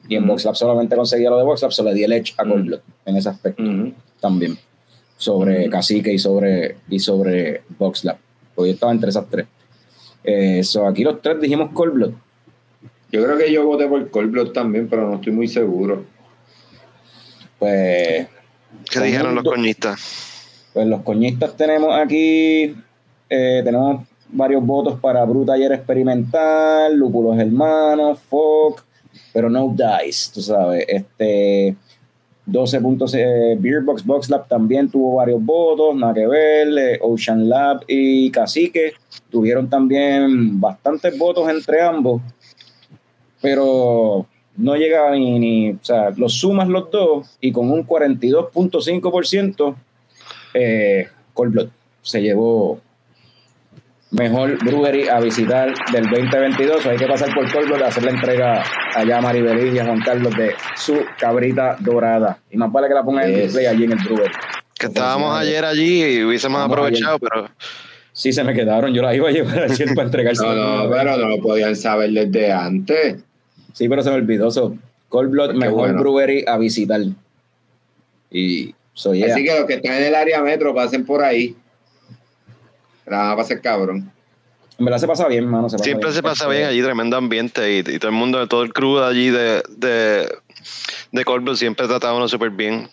[0.08, 2.42] Y en Lab solamente conseguía lo de Box Lab, solo le di el edge a
[2.42, 2.64] Cold Ujú.
[2.64, 3.62] Blood en ese aspecto
[4.20, 4.58] también.
[5.18, 5.70] Sobre Ujú.
[5.70, 8.16] Cacique y sobre, y sobre Box Lab.
[8.54, 9.46] Porque yo estaba entre esas tres.
[10.24, 12.12] Eh, so, aquí los tres dijimos Cold Blood.
[13.12, 16.04] Yo creo que yo voté por Cold Blood también, pero no estoy muy seguro.
[17.58, 18.28] Pues
[18.90, 20.70] ¿Qué dijeron los coñistas?
[20.72, 22.76] Pues los coñistas tenemos aquí,
[23.28, 28.84] eh, tenemos varios votos para Bruta Ayer Experimental, Lúpulos Hermanos, Folk,
[29.32, 29.74] pero no
[30.04, 30.84] Dice, tú sabes.
[30.88, 31.76] Este,
[32.50, 37.46] 12 puntos, eh, Beerbox Box Lab también tuvo varios votos, nada que ver, eh, Ocean
[37.46, 38.94] Lab y Cacique
[39.30, 42.22] tuvieron también bastantes votos entre ambos,
[43.42, 44.26] pero
[44.56, 49.76] no llega ni, o sea, los sumas los dos y con un 42.5%,
[50.54, 51.70] eh, Cold
[52.00, 52.80] se llevó
[54.10, 56.86] mejor brewery a visitar del 2022.
[56.86, 58.62] Hay que pasar por Blood a hacer la entrega
[58.94, 62.38] allá a Maribel y a Juan Carlos de su cabrita dorada.
[62.50, 63.42] Y más vale que la pongan en Yes.
[63.44, 64.32] display allí en el brewery.
[64.78, 67.50] Que estábamos ayer allí y hubiésemos aprovechado, pero
[68.12, 68.92] Sí, se me quedaron.
[68.92, 70.44] Yo la iba a llevar allí para entregarse.
[70.44, 73.22] No, no, pero no lo podían saber desde antes.
[73.72, 74.50] Sí, pero se me olvidó.
[74.50, 74.74] So,
[75.08, 76.00] Cold Blood, mejor bueno.
[76.00, 77.00] brewery a visitar.
[78.30, 81.54] Y soy Así que los que están en el área metro pasen por ahí.
[83.10, 84.10] La van a pasar cabrón.
[84.78, 85.68] En verdad se pasa bien, mano.
[85.68, 86.14] se pasa siempre bien.
[86.16, 89.06] se pasa bien allí, tremendo ambiente y, y todo el mundo, todo el crew de
[89.06, 90.28] allí de, de,
[91.10, 92.88] de siempre trata a uno súper bien.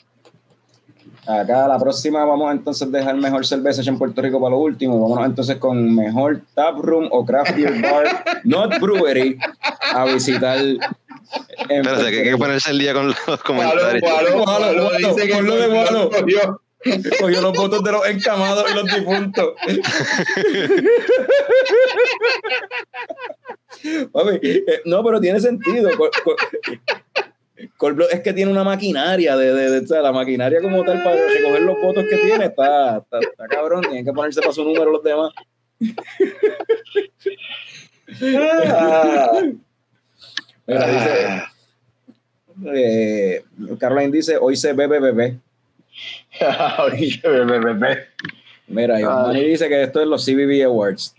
[1.27, 4.99] Acá la próxima vamos a entonces dejar mejor cerveza en Puerto Rico para lo último.
[5.01, 9.37] Vámonos entonces con mejor tap room o craft beer bar, not brewery,
[9.93, 10.59] a visitar.
[10.59, 10.77] En
[11.69, 14.01] Espérate, que hay que ponerse el día con los Gualo, comentarios.
[14.01, 16.61] gualo, Gualo, gualo, gualo, gualo.
[17.19, 19.53] Cogió los votos de los encamados y los difuntos.
[23.83, 25.89] Eh, no, pero tiene sentido.
[25.97, 26.11] Col-
[27.77, 31.03] col- es que tiene una maquinaria de, de- de- o sea, la maquinaria como tal
[31.03, 34.63] para recoger los votos que tiene está, está, está cabrón, tienen que ponerse para su
[34.63, 35.31] número los demás.
[38.67, 39.41] Ah.
[40.67, 41.43] Mira, dice,
[42.73, 43.43] eh,
[43.79, 45.39] Caroline dice, hoy se bebe bebé.
[48.67, 51.15] Mira, Iván dice que esto es los CBB Awards.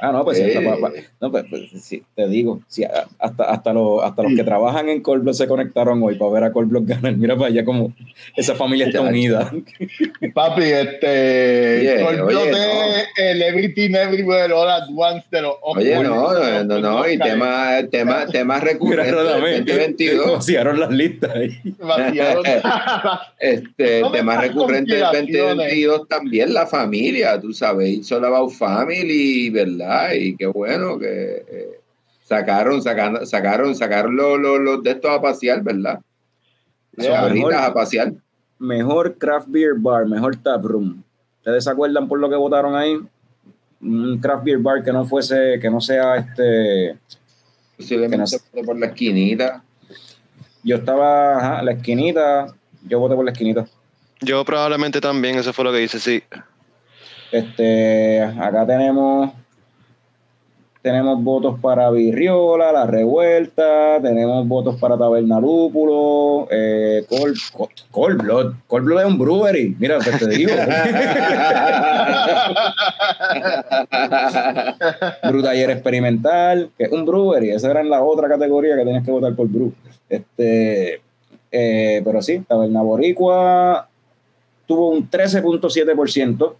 [0.00, 0.60] Ah, no, pues, sí, Eh.
[0.64, 2.84] pa- pa- no, pues, pues, sí, te digo, sí,
[3.18, 6.44] hasta, hasta, los, hasta los que trabajan en Cold Blood se conectaron hoy para ver
[6.44, 7.16] a Cold Blood ganar.
[7.16, 7.92] Mira para allá como
[8.36, 9.50] esa familia está unida.
[10.34, 11.78] Papi, este.
[11.80, 12.56] Oye, Cold oye, no.
[12.58, 17.18] es el Everything Everywhere All at Once de los Oye, no, no, no, no, y
[17.18, 20.32] tema, tema, temas Mira, recurrentes del Radamés, 2022.
[20.32, 21.58] vaciaron las listas ahí.
[21.78, 22.44] Vaciaron.
[23.40, 25.56] Este, ¿Dónde temas recurrentes del conspiraciones?
[25.56, 29.87] 2022 también, la familia, tú sabes, It's All About Family, ¿verdad?
[30.14, 31.80] Y qué bueno que eh,
[32.24, 36.00] sacaron, sacaron, sacaron, sacaron los, los, los de estos a pasear, ¿verdad?
[36.92, 37.54] Las Yeah, mejor.
[37.54, 38.12] a pasear.
[38.58, 41.02] Mejor craft beer bar, mejor tap room.
[41.38, 42.98] ¿Ustedes se acuerdan por lo que votaron ahí?
[43.80, 46.98] Un craft beer bar que no fuese, que no sea este.
[47.76, 49.62] Posiblemente Que por la esquinita.
[50.64, 52.52] Yo estaba, ajá, la esquinita,
[52.82, 53.64] yo voté por la esquinita.
[54.20, 56.22] Yo probablemente también, eso fue lo que hice, sí.
[57.30, 59.32] Este, acá tenemos
[60.82, 68.22] tenemos votos para Virriola, La Revuelta, tenemos votos para Taberna Lúpulo, eh, Col, Col, Cold
[68.22, 68.54] Blood.
[68.66, 70.52] Cold Blood es un brewery, mira, pues te digo.
[75.28, 79.10] Brutaller Experimental, que es un brewery, esa era en la otra categoría que tenías que
[79.10, 79.72] votar por brew.
[80.08, 81.00] Este,
[81.50, 83.88] eh, pero sí, Taberna Boricua
[84.66, 86.54] tuvo un 13.7%.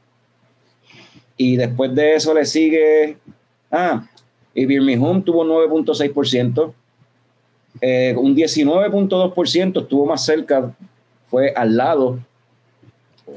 [1.40, 3.16] Y después de eso le sigue.
[3.70, 4.06] Ah,
[4.54, 6.74] y Beer Me Home tuvo 9.6%.
[7.80, 10.74] Eh, un 19.2% estuvo más cerca,
[11.28, 12.18] fue al lado.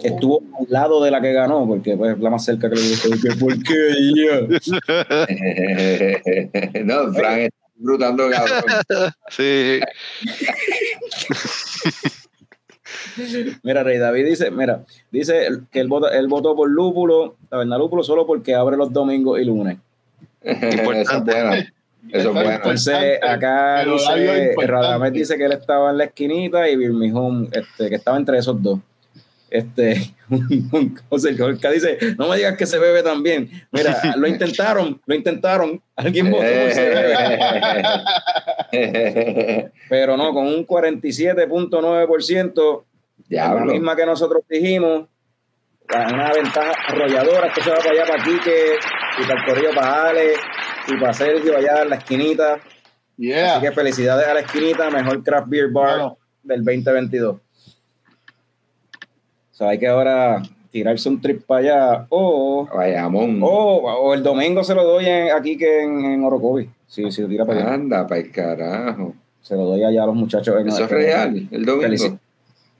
[0.02, 3.10] Estuvo al lado de la que ganó, porque pues, la más cerca que le gustó.
[3.22, 4.40] ¿Qué porquería?
[6.86, 8.64] no, Frank está disfrutando, cabrón.
[9.30, 9.82] Sí.
[13.64, 18.04] Mira, Rey David dice, mira, dice que él votó, él votó por Lúpulo, Taberna Lúpulo,
[18.04, 19.78] solo porque abre los domingos y lunes.
[20.52, 21.02] Eso es bueno.
[21.02, 22.52] Eso es bueno.
[22.52, 24.68] Entonces, acá dice, importante.
[24.68, 28.62] Radamés dice que él estaba en la esquinita y Birmingham, este, que estaba entre esos
[28.62, 28.80] dos.
[29.52, 30.16] Este,
[31.10, 33.52] José Jorge dice, no me digas que se bebe también.
[33.72, 35.80] Mira, lo intentaron, lo intentaron.
[35.96, 36.90] Alguien votó por se
[38.72, 39.72] bebe.
[39.90, 42.84] Pero no, con un 47.9%,
[43.30, 45.08] la misma que nosotros dijimos,
[46.14, 48.76] una ventaja arrolladora, esto se va para allá para Quique,
[49.20, 50.34] y para el corrido para Ale,
[50.88, 52.60] y para Sergio allá en la esquinita.
[53.18, 53.58] Yeah.
[53.58, 56.18] Así que felicidades a la esquinita, mejor craft beer bar Bueno.
[56.44, 57.36] del 2022.
[57.36, 57.40] O
[59.52, 60.42] sea, hay que ahora
[60.72, 63.42] tirarse un trip para allá, o, Vayamón.
[63.44, 66.70] o, o el domingo se lo doy en- aquí que en, en Orocovi.
[66.88, 67.74] Sí, sí, tira para allá.
[67.74, 69.14] Anda, para el carajo.
[69.42, 70.56] Se lo doy allá a los muchachos.
[70.60, 71.88] en- Eso es real, el domingo.
[71.88, 72.18] Felici-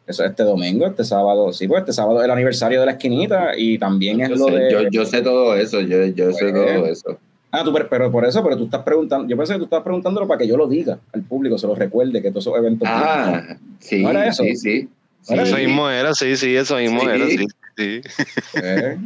[0.08, 1.54] Eso este domingo, este sábado.
[1.54, 4.52] Sí, pues este sábado es el aniversario de la esquinita y también es lo sé,
[4.52, 4.72] de.
[4.72, 7.18] yo, yo sé todo eso, yo, yo sé Pues, todo eso.
[7.52, 9.28] Ah, tú, pero, pero por eso, pero tú estás preguntando.
[9.28, 11.76] Yo pensé que tú estabas preguntándolo para que yo lo diga al público, se lo
[11.76, 12.88] recuerde que todos esos eventos.
[12.90, 14.44] Ah, sí, ¿No era eso?
[14.44, 14.90] sí, sí.
[15.30, 15.52] ¿No era Sí.
[15.52, 17.08] Eso mismo era, sí, sí, eso mismo Sí.
[17.08, 17.48] era, sí.
[17.78, 18.02] sí.
[18.64, 18.98] Eh.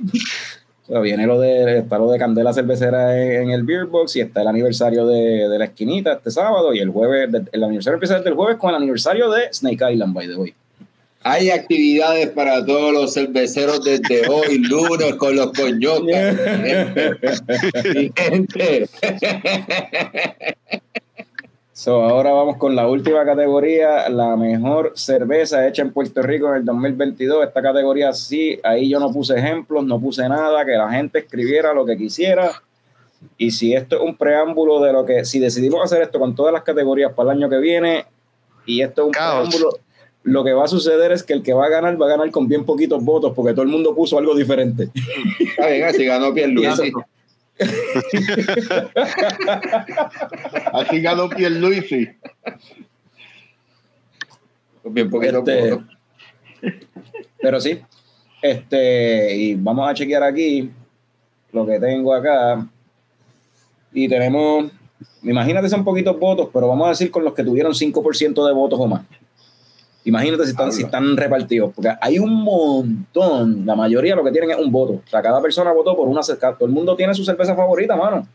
[0.88, 4.16] O sea, viene lo de, está lo de Candela Cervecera en, en el Beer Box
[4.18, 7.96] y está el aniversario de, de la esquinita este sábado y el jueves, el aniversario
[7.96, 10.54] empieza desde el jueves con el aniversario de Snake Island, by the way.
[11.28, 15.52] Hay actividades para todos los cerveceros desde hoy, lunes, con los
[18.16, 18.88] gente.
[21.74, 26.58] So, ahora vamos con la última categoría, la mejor cerveza hecha en Puerto Rico en
[26.58, 27.48] el 2022.
[27.48, 31.74] Esta categoría sí, ahí yo no puse ejemplos, no puse nada, que la gente escribiera
[31.74, 32.52] lo que quisiera.
[33.40, 36.54] Y si esto es un preámbulo de lo que, si decidimos hacer esto con todas
[36.54, 38.06] las categorías para el año que viene,
[38.68, 39.50] y esto es un Caos.
[39.50, 39.85] preámbulo,
[40.26, 42.32] lo que va a suceder es que el que va a ganar va a ganar
[42.32, 44.90] con bien poquitos votos, porque todo el mundo puso algo diferente.
[45.40, 46.92] Está bien, así ganó Pierluisi.
[50.74, 52.10] Así ganó Pierluisi.
[54.84, 55.86] Bien poquito Este, votos.
[57.40, 57.80] Pero sí,
[58.42, 60.72] este, y vamos a chequear aquí
[61.54, 62.68] lo que tengo acá.
[63.94, 64.72] Y tenemos,
[65.22, 68.80] imagínate son poquitos votos, pero vamos a decir con los que tuvieron 5% de votos
[68.80, 69.04] o más.
[70.06, 74.52] Imagínate si están, si están repartidos, porque hay un montón, la mayoría lo que tienen
[74.52, 74.94] es un voto.
[74.94, 77.96] O sea, cada persona votó por una cerveza, todo el mundo tiene su cerveza favorita,
[77.96, 78.28] mano.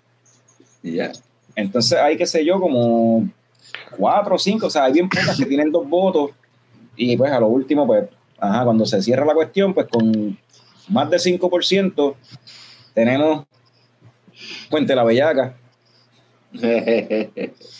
[0.83, 1.13] Y ya.
[1.55, 3.29] Entonces hay, qué sé yo, como
[3.97, 6.33] cuatro o cinco, o sea, hay bien pocas que tienen dos votos.
[6.97, 8.05] Y pues a lo último, pues,
[8.39, 10.37] ajá, cuando se cierra la cuestión, pues con
[10.89, 12.15] más de 5%
[12.95, 13.47] tenemos
[14.69, 15.55] Puente la Bellaca,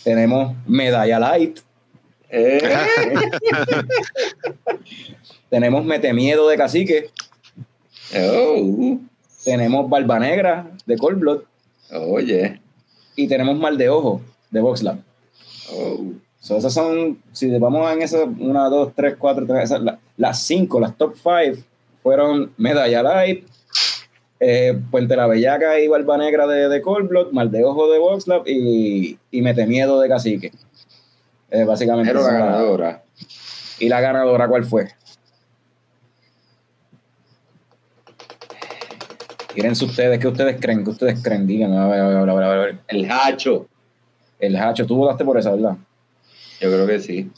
[0.05, 1.59] tenemos Medalla Light,
[2.33, 2.61] Eh,
[5.51, 7.11] tenemos Mete Miedo de Cacique,
[8.17, 8.99] oh,
[9.45, 11.41] tenemos Barba Negra de Cold Blood
[11.93, 12.61] oye.
[13.17, 14.21] y tenemos Mal de Ojo
[14.51, 14.99] de Voxlab.
[15.73, 16.13] Oh.
[16.41, 20.43] So, esas son, si vamos en esas, una, dos, tres, cuatro, tres, esas, la- las
[20.43, 21.59] cinco, las top five
[22.03, 23.45] fueron Medalla Light,
[24.41, 27.99] eh, Puente la Bellaca y Barba Negra de, de Cold Blood, Mal de Ojo de
[27.99, 30.53] Voxlab y, y Mete Miedo de Cacique.
[31.51, 32.11] Eh, básicamente.
[32.13, 33.03] Pero la ganadora.
[33.79, 34.89] ¿Y la ganadora cuál fue?
[39.55, 40.85] Tírense ustedes, ¿qué ustedes creen?
[40.85, 41.47] ¿Qué ustedes creen?
[41.47, 42.79] Díganme, a ver, a ver, a ver, a ver.
[42.87, 43.67] El hacho.
[44.41, 45.77] El Hacho, tú votaste por esa, ¿verdad?
[46.61, 47.31] Yo creo que sí.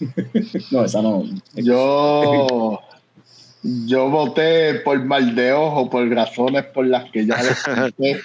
[0.70, 1.24] No, esa no.
[1.54, 2.80] Yo,
[3.62, 8.20] yo voté por mal de ojo, por razones por las que ya les conté.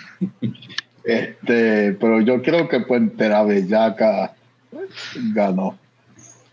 [1.04, 4.34] Este, pero yo creo que Puente la Bellaca
[5.34, 5.78] ganó.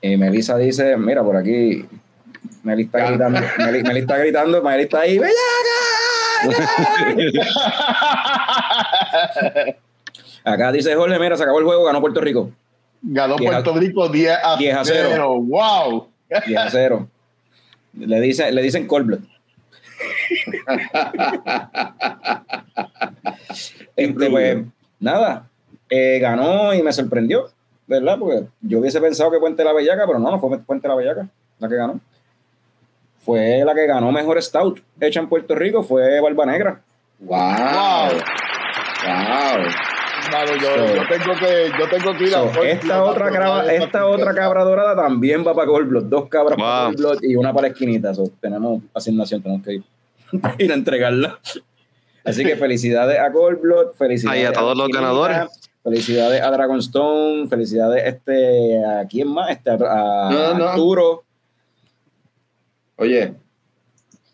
[0.00, 1.84] Y Melissa dice, mira, por aquí,
[2.62, 5.34] Meli está gritando, Meli, Meli está gritando, Meli está ahí, ¡Bellaca!
[10.44, 12.50] Acá dice Jorge, mira, se acabó el juego, ganó Puerto Rico,
[13.02, 15.08] Ganó Diez a- Puerto Rico 10 a, 10 a 0.
[15.12, 15.40] 0.
[15.42, 16.08] ¡Wow!
[16.46, 17.08] 10 a 0.
[17.94, 19.20] Le, dice, le dicen cold blood.
[23.96, 24.58] Este, pues,
[25.00, 25.48] nada,
[25.90, 27.50] eh, ganó y me sorprendió,
[27.88, 28.16] ¿verdad?
[28.18, 31.26] Porque yo hubiese pensado que Puente la Bellaca, pero no, no fue Puente la Bellaca
[31.58, 32.00] la que ganó.
[33.24, 36.80] Fue la que ganó mejor stout hecha en Puerto Rico, fue Barba Negra.
[37.18, 37.36] Wow.
[39.06, 39.64] Wow.
[40.60, 44.34] Yo, So- yo tengo que, yo tengo que ir a esta otra cabra, esta otra
[44.34, 46.84] cabra dorada también va para Gold Blood, dos cabras para Wow.
[46.92, 48.14] Gold Blood y una para la esquinita.
[48.14, 49.82] So, tenemos asignación, tenemos que ir,
[50.58, 51.38] ir a entregarla.
[52.24, 55.57] Así que felicidades a Gold Blood, felicidades Ay, a todos los esquinita, ganadores.
[55.82, 60.68] Felicidades a Dragonstone, felicidades este, a quién más, este, a, a No, no.
[60.68, 61.24] Arturo.
[62.96, 63.34] Oye,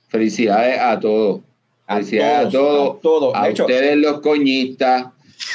[0.08, 1.42] felicidades a todos.
[1.86, 3.00] Felicidades a todos, todos.
[3.00, 3.34] a todos.
[3.36, 5.06] A hecho- ustedes los coñistas,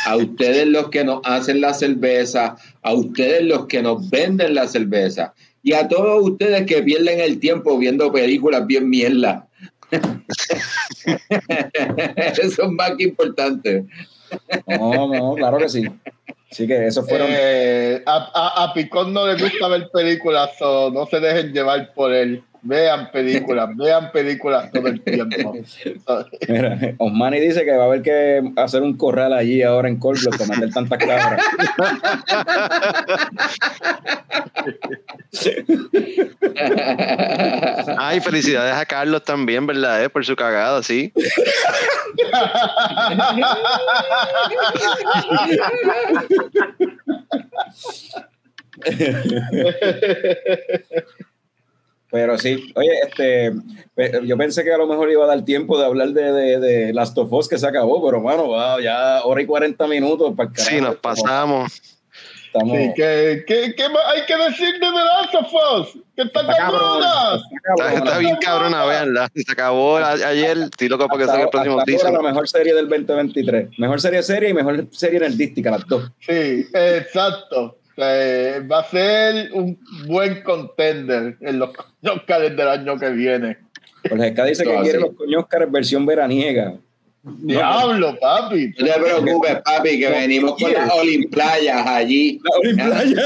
[0.05, 4.67] a ustedes los que nos hacen la cerveza, a ustedes los que nos venden la
[4.67, 5.33] cerveza
[5.63, 9.47] y a todos ustedes que pierden el tiempo viendo películas bien mierda.
[12.15, 13.85] Eso es más que importante.
[14.67, 15.85] No, no, claro que sí.
[16.51, 17.27] Así que esos fueron.
[17.31, 22.43] Eh, a, Picón no le gusta ver películas, so no se dejen llevar por él.
[22.61, 25.53] Vean películas, vean películas todo el tiempo.
[26.47, 30.37] Mira, Osmani dice que va a haber que hacer un corral allí ahora en Colbert
[30.37, 31.41] para meter tantas cabras.
[37.97, 40.03] Ay, felicidades a Carlos también, ¿verdad?
[40.03, 40.09] eh?
[40.09, 41.13] Por su cagada, sí.
[52.11, 53.51] Pero sí, oye, este,
[54.25, 56.93] yo pensé que a lo mejor iba a dar tiempo de hablar de, de, de
[56.93, 60.49] Last of Us que se acabó, pero mano, wow, ya hora y 40 minutos para
[60.49, 60.75] el carajo.
[60.75, 61.99] Sí, nos pasamos.
[62.47, 66.03] Estamos, sí, ¿qué, qué, qué más hay que decir de The Last of Us?
[66.15, 67.39] ¡Que está está cabrona!
[67.93, 69.29] está bien cabrona, véanla.
[69.35, 70.57] Se acabó ayer.
[70.57, 72.11] Estoy loco para que salga el próximo hasta ahora teaser.
[72.11, 73.77] la mejor serie del 2023.
[73.77, 76.11] Mejor serie serie y mejor serie nerdística, las dos.
[76.21, 77.78] Sí, exacto.
[78.01, 79.77] Eh, va a ser un
[80.07, 81.71] buen contender en los
[82.03, 83.57] Oscars del año que viene.
[84.07, 86.75] Jorge Esca dice que quiere los coños Oscars versión veraniega.
[87.21, 88.73] Diablo, papi.
[88.79, 92.39] No te preocupes, papi, que venimos con las Olimplayas allí.
[92.41, 93.25] La Olimpia.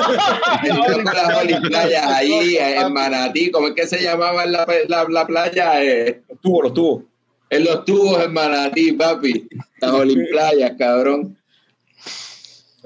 [0.63, 3.51] Venimos con las Olimplayas allí en Manatí.
[3.51, 5.83] ¿Cómo es que se llamaba la, la, la playa?
[5.83, 7.03] Eh, Los tubos, los tubos.
[7.51, 9.47] en los tubos en Manatí, papi.
[9.79, 11.37] Las Olimplayas, cabrón.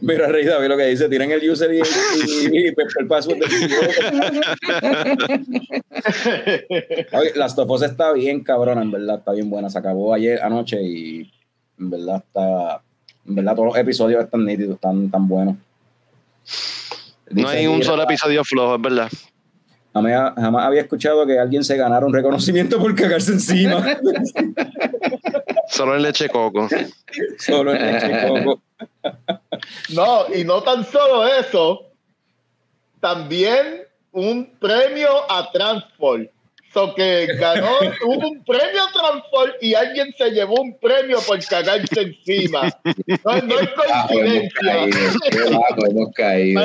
[0.01, 1.81] Mira, Rey David lo que dice, tienen el user y, y,
[2.51, 3.39] y el password
[7.35, 9.69] Last of Us está bien cabrona, en verdad, está bien buena.
[9.69, 11.31] Se acabó ayer anoche y
[11.79, 12.81] en verdad está.
[13.27, 15.55] En verdad, todos los episodios están nítidos, están tan buenos.
[17.29, 19.09] No hay Dice un solo episodio flojo, es verdad.
[19.93, 23.83] Jamás, jamás había escuchado que alguien se ganara un reconocimiento por cagarse encima.
[25.69, 26.67] Solo el leche coco.
[27.39, 28.61] Solo en leche coco.
[29.89, 31.87] No, y no tan solo eso,
[32.99, 36.29] también un premio a Transport.
[36.73, 37.71] So que ganó,
[38.05, 42.69] hubo un premio a Transport y alguien se llevó un premio por cagarse encima.
[43.23, 43.69] No, no hemos
[44.07, 44.49] coincidencia.
[44.61, 44.97] caído.
[45.31, 46.63] Qué bajo hemos caído.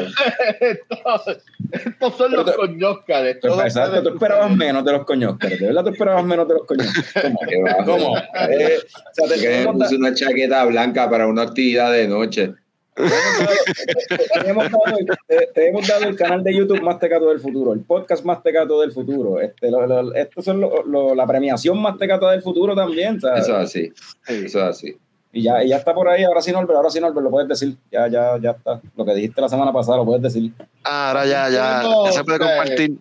[0.60, 1.36] Estos,
[1.72, 3.40] estos son los Pero coñóscares.
[3.40, 5.60] Tú, pueden tú esperabas menos de los coñóscares.
[5.60, 7.12] De verdad, tú esperabas menos de los coñóscares.
[7.84, 7.84] ¿Cómo?
[7.84, 8.18] ¿Cómo?
[8.18, 12.08] Eh, o sea, te, Que me hemos puse una chaqueta blanca para una actividad de
[12.08, 12.54] noche.
[12.94, 14.84] Te hemos dado,
[15.26, 18.42] te- te hemos dado el canal de YouTube más tecato del futuro, el podcast más
[18.42, 19.40] tecato del futuro.
[19.40, 23.20] Este, lo- lo- estos son lo- lo- la premiación más tecata del futuro también.
[23.20, 23.44] ¿sabes?
[23.44, 23.92] Eso es así.
[24.26, 24.96] Eso es así.
[25.34, 27.48] Y ya, y ya está por ahí, ahora sí, Norbert, ahora sí, Norbert, lo puedes
[27.48, 27.74] decir.
[27.90, 28.82] Ya, ya, ya está.
[28.94, 30.52] Lo que dijiste la semana pasada lo puedes decir.
[30.84, 32.92] Ah, ahora ya, ya, ya se puede compartir.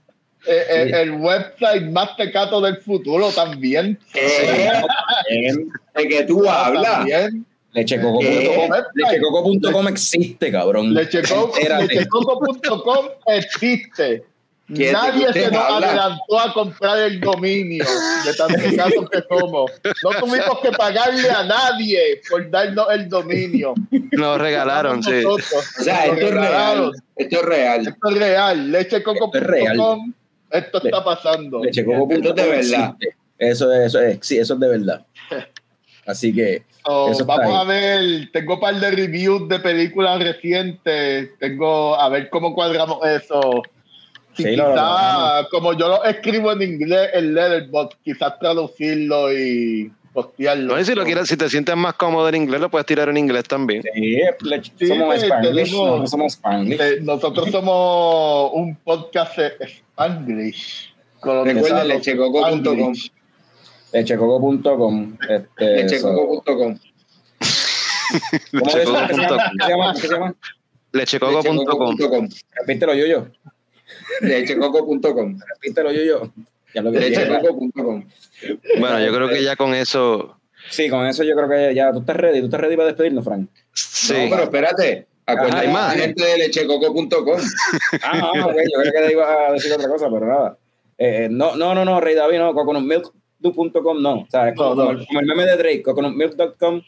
[0.47, 3.99] Eh, eh, el website más tecato del futuro también.
[5.95, 6.83] De que tú hablas.
[6.83, 7.45] También.
[7.73, 10.93] Lechecoco.com Lechecoco.com existe, cabrón.
[10.93, 14.23] Lechecoco.com existe.
[14.73, 15.87] ¿Quién Nadie se nos habla?
[15.89, 17.83] adelantó a comprar el dominio
[18.25, 19.69] de tan tecatos que somos.
[20.01, 23.73] No tuvimos que pagarle a nadie por darnos el dominio.
[24.11, 25.25] Nos regalaron, sí.
[25.25, 25.37] O
[25.83, 26.91] sea, Nos esto es real.
[27.17, 27.87] Esto es real.
[27.87, 27.87] Esto es real.
[27.87, 28.71] Esto es real.
[28.71, 30.13] Lechecoco.com.
[30.49, 31.63] Esto está pasando.
[31.65, 32.95] Lechecoco.com Esto es de verdad.
[33.37, 35.05] Eso, es- eso, es, sí, eso es de verdad.
[36.05, 36.63] Así que,
[37.13, 37.55] So, vamos ahí.
[37.55, 43.05] a ver, tengo un par de reviews de películas recientes, tengo a ver cómo cuadramos
[43.05, 43.61] eso.
[44.35, 49.91] Si Sí, lo- quizá, como yo lo escribo en inglés en Letterboxd, quizás traducirlo y
[50.13, 50.73] postearlo.
[50.73, 53.09] No, y si lo quieres, si te sientes más cómodo en inglés, lo puedes tirar
[53.09, 53.81] en inglés también.
[53.93, 54.21] sí,
[54.77, 56.81] Sí, somos tenemos- No, somos Spanglish.
[56.81, 60.93] Eh, Nosotros somos un podcast de Spanglish.
[61.23, 62.93] Recuerden colonizado lechecoco.com.
[63.93, 65.17] Lechecoco.com.
[65.29, 65.83] Este.
[65.83, 66.77] Lechecoco.com.
[68.51, 68.95] ¿Cómo es eso?
[69.07, 69.13] ¿Qué
[70.01, 70.35] se llama?
[70.91, 71.57] Lechecoco.com.
[71.57, 72.29] Lechecoco.com.
[72.55, 73.27] Repítelo, yo, yo.
[74.21, 75.39] Lechecoco.com.
[75.53, 76.31] Repítelo, yo, yo.
[76.73, 76.91] Ya lo.
[76.91, 78.05] Lechecoco.com.
[78.79, 80.37] Bueno, yo creo que ya con eso.
[80.69, 82.39] Sí, con eso yo creo que ya tú estás ready.
[82.39, 83.49] ¿Tú estás ready para despedirnos, Frank?
[83.73, 84.13] Sí.
[84.13, 85.07] No, pero espérate.
[85.25, 85.95] Acuérdate hay más.
[85.95, 87.39] la gente de lechecoco.com.
[88.03, 90.57] Ah, ah, ok, yo creo que te iba a decir otra cosa, pero nada.
[90.97, 92.53] Eh, no, no, no, no, Rey David, no,
[93.41, 94.13] no.
[94.13, 94.83] O sea, es como, No, no.
[94.85, 96.81] como el, como el meme de Drake, coconutmilk.com.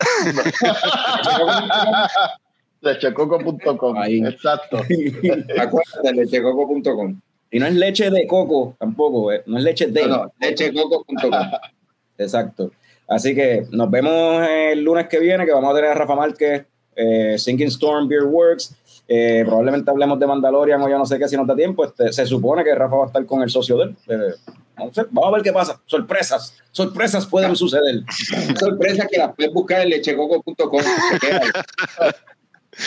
[2.80, 3.96] Lechecoco.com.
[4.04, 4.78] Exacto.
[5.58, 7.20] Acuérdate, lechecoco.com.
[7.50, 10.06] Y no es leche de coco tampoco, eh, no es leche de.
[10.06, 11.30] No, no, lechecoco.com.
[12.18, 12.72] Exacto.
[13.08, 16.64] Así que nos vemos el lunes que viene, que vamos a tener a Rafa Márquez,
[16.96, 18.74] eh, Sinking Storm Beer Works.
[19.14, 21.84] Eh, probablemente hablemos de Mandalorian o ya no sé qué si nos da tiempo.
[21.84, 23.96] Este, se supone que Rafa va a estar con el socio de él.
[24.08, 24.32] Eh,
[24.78, 25.78] no sé, vamos a ver qué pasa.
[25.84, 28.04] Sorpresas, sorpresas pueden suceder.
[28.58, 30.80] Sorpresa que las puedes buscar en lechecoco.com.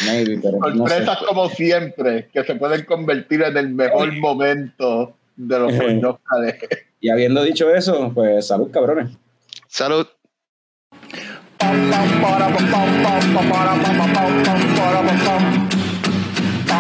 [0.08, 0.96] Maybe, pero no sé.
[0.96, 6.02] Sorpresas como siempre, que se pueden convertir en el mejor momento de los Eh.
[6.04, 6.56] Oscars.
[7.02, 9.12] Y habiendo dicho eso, pues salud, cabrones.
[9.68, 10.08] Salud.